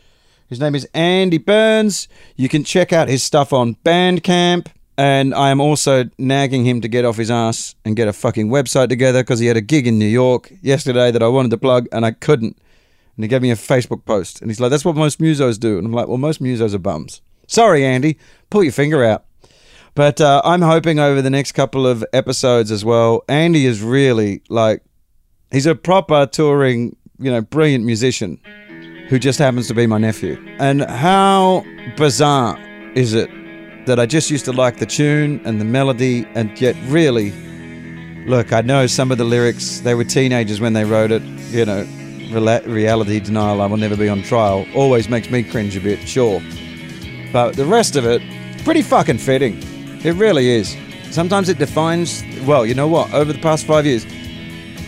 His 0.49 0.61
name 0.61 0.75
is 0.75 0.89
Andy 0.95 1.39
Burns. 1.39 2.09
You 2.37 2.49
can 2.49 2.65
check 2.65 2.93
out 2.93 3.09
his 3.09 3.23
stuff 3.23 3.53
on 3.53 3.77
Bandcamp. 3.85 4.69
And 4.97 5.33
I 5.33 5.51
am 5.51 5.61
also 5.61 6.11
nagging 6.19 6.65
him 6.65 6.81
to 6.81 6.89
get 6.89 7.05
off 7.05 7.19
his 7.19 7.31
ass 7.31 7.77
and 7.85 7.95
get 7.95 8.09
a 8.09 8.13
fucking 8.13 8.49
website 8.49 8.89
together 8.89 9.23
because 9.23 9.39
he 9.39 9.47
had 9.47 9.57
a 9.57 9.61
gig 9.61 9.87
in 9.87 9.97
New 9.97 10.07
York 10.07 10.53
yesterday 10.61 11.13
that 11.13 11.23
I 11.23 11.29
wanted 11.29 11.53
to 11.53 11.57
plug 11.59 11.87
and 11.93 12.05
I 12.05 12.11
couldn't. 12.11 12.59
And 13.17 13.23
he 13.25 13.29
gave 13.29 13.43
me 13.43 13.53
a 13.53 13.57
Facebook 13.57 14.05
post. 14.05 14.41
And 14.41 14.51
he's 14.51 14.59
like, 14.59 14.71
that's 14.71 14.85
what 14.85 14.97
most 14.97 15.21
musos 15.21 15.61
do. 15.61 15.79
And 15.79 15.87
I'm 15.87 15.93
like, 15.93 16.09
well, 16.09 16.19
most 16.19 16.43
musos 16.43 16.75
are 16.75 16.79
bums. 16.79 17.23
Sorry, 17.47 17.85
Andy. 17.85 18.19
Pull 18.51 18.65
your 18.65 18.73
finger 18.73 19.05
out. 19.05 19.25
But 19.99 20.21
uh, 20.21 20.41
I'm 20.45 20.63
hoping 20.63 21.01
over 21.01 21.21
the 21.21 21.29
next 21.29 21.53
couple 21.53 21.85
of 21.85 22.05
episodes 22.13 22.71
as 22.71 22.85
well. 22.85 23.25
Andy 23.29 23.67
is 23.67 23.83
really 23.83 24.43
like, 24.49 24.81
he's 25.51 25.67
a 25.67 25.75
proper 25.75 26.25
touring, 26.25 26.95
you 27.19 27.33
know, 27.33 27.41
brilliant 27.41 27.85
musician 27.85 28.39
who 29.09 29.19
just 29.19 29.41
happens 29.41 29.67
to 29.67 29.75
be 29.75 29.89
my 29.89 29.99
nephew. 29.99 30.41
And 30.61 30.83
how 30.83 31.65
bizarre 31.97 32.57
is 32.95 33.13
it 33.13 33.29
that 33.87 33.99
I 33.99 34.07
just 34.07 34.31
used 34.31 34.45
to 34.45 34.53
like 34.53 34.79
the 34.79 34.87
tune 34.87 35.41
and 35.45 35.61
the 35.61 35.65
melody, 35.65 36.25
and 36.37 36.61
yet 36.61 36.77
really, 36.85 37.33
look, 38.29 38.53
I 38.53 38.61
know 38.61 38.87
some 38.87 39.11
of 39.11 39.19
the 39.19 39.25
lyrics, 39.25 39.81
they 39.81 39.97
were 39.97 40.05
teenagers 40.05 40.61
when 40.61 40.75
they 40.75 40.85
wrote 40.85 41.11
it, 41.11 41.23
you 41.51 41.65
know, 41.65 41.83
reality 42.67 43.19
denial, 43.19 43.61
I 43.61 43.67
will 43.67 43.79
never 43.79 43.97
be 43.97 44.09
on 44.09 44.23
trial, 44.23 44.65
always 44.77 45.09
makes 45.09 45.29
me 45.29 45.43
cringe 45.43 45.77
a 45.77 45.81
bit, 45.81 46.09
sure. 46.09 46.41
But 47.33 47.57
the 47.57 47.67
rest 47.67 47.97
of 47.97 48.07
it, 48.07 48.23
pretty 48.63 48.83
fucking 48.83 49.19
fitting. 49.19 49.61
It 50.05 50.15
really 50.15 50.49
is. 50.49 50.77
Sometimes 51.11 51.49
it 51.49 51.59
defines, 51.59 52.23
well, 52.45 52.65
you 52.65 52.75
know 52.75 52.89
what? 52.89 53.13
Over 53.13 53.33
the 53.33 53.41
past 53.41 53.67
five 53.67 53.87
years, 53.87 54.05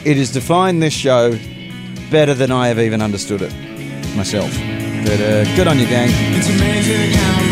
it 0.04 0.16
has 0.16 0.32
defined 0.32 0.82
this 0.82 0.92
show 0.92 1.38
better 2.10 2.34
than 2.34 2.50
I 2.50 2.68
have 2.68 2.78
even 2.78 3.02
understood 3.02 3.42
it 3.42 3.52
myself. 4.16 4.50
But 5.04 5.20
uh, 5.20 5.44
good 5.56 5.66
on 5.66 5.78
you, 5.78 5.86
gang. 5.86 7.49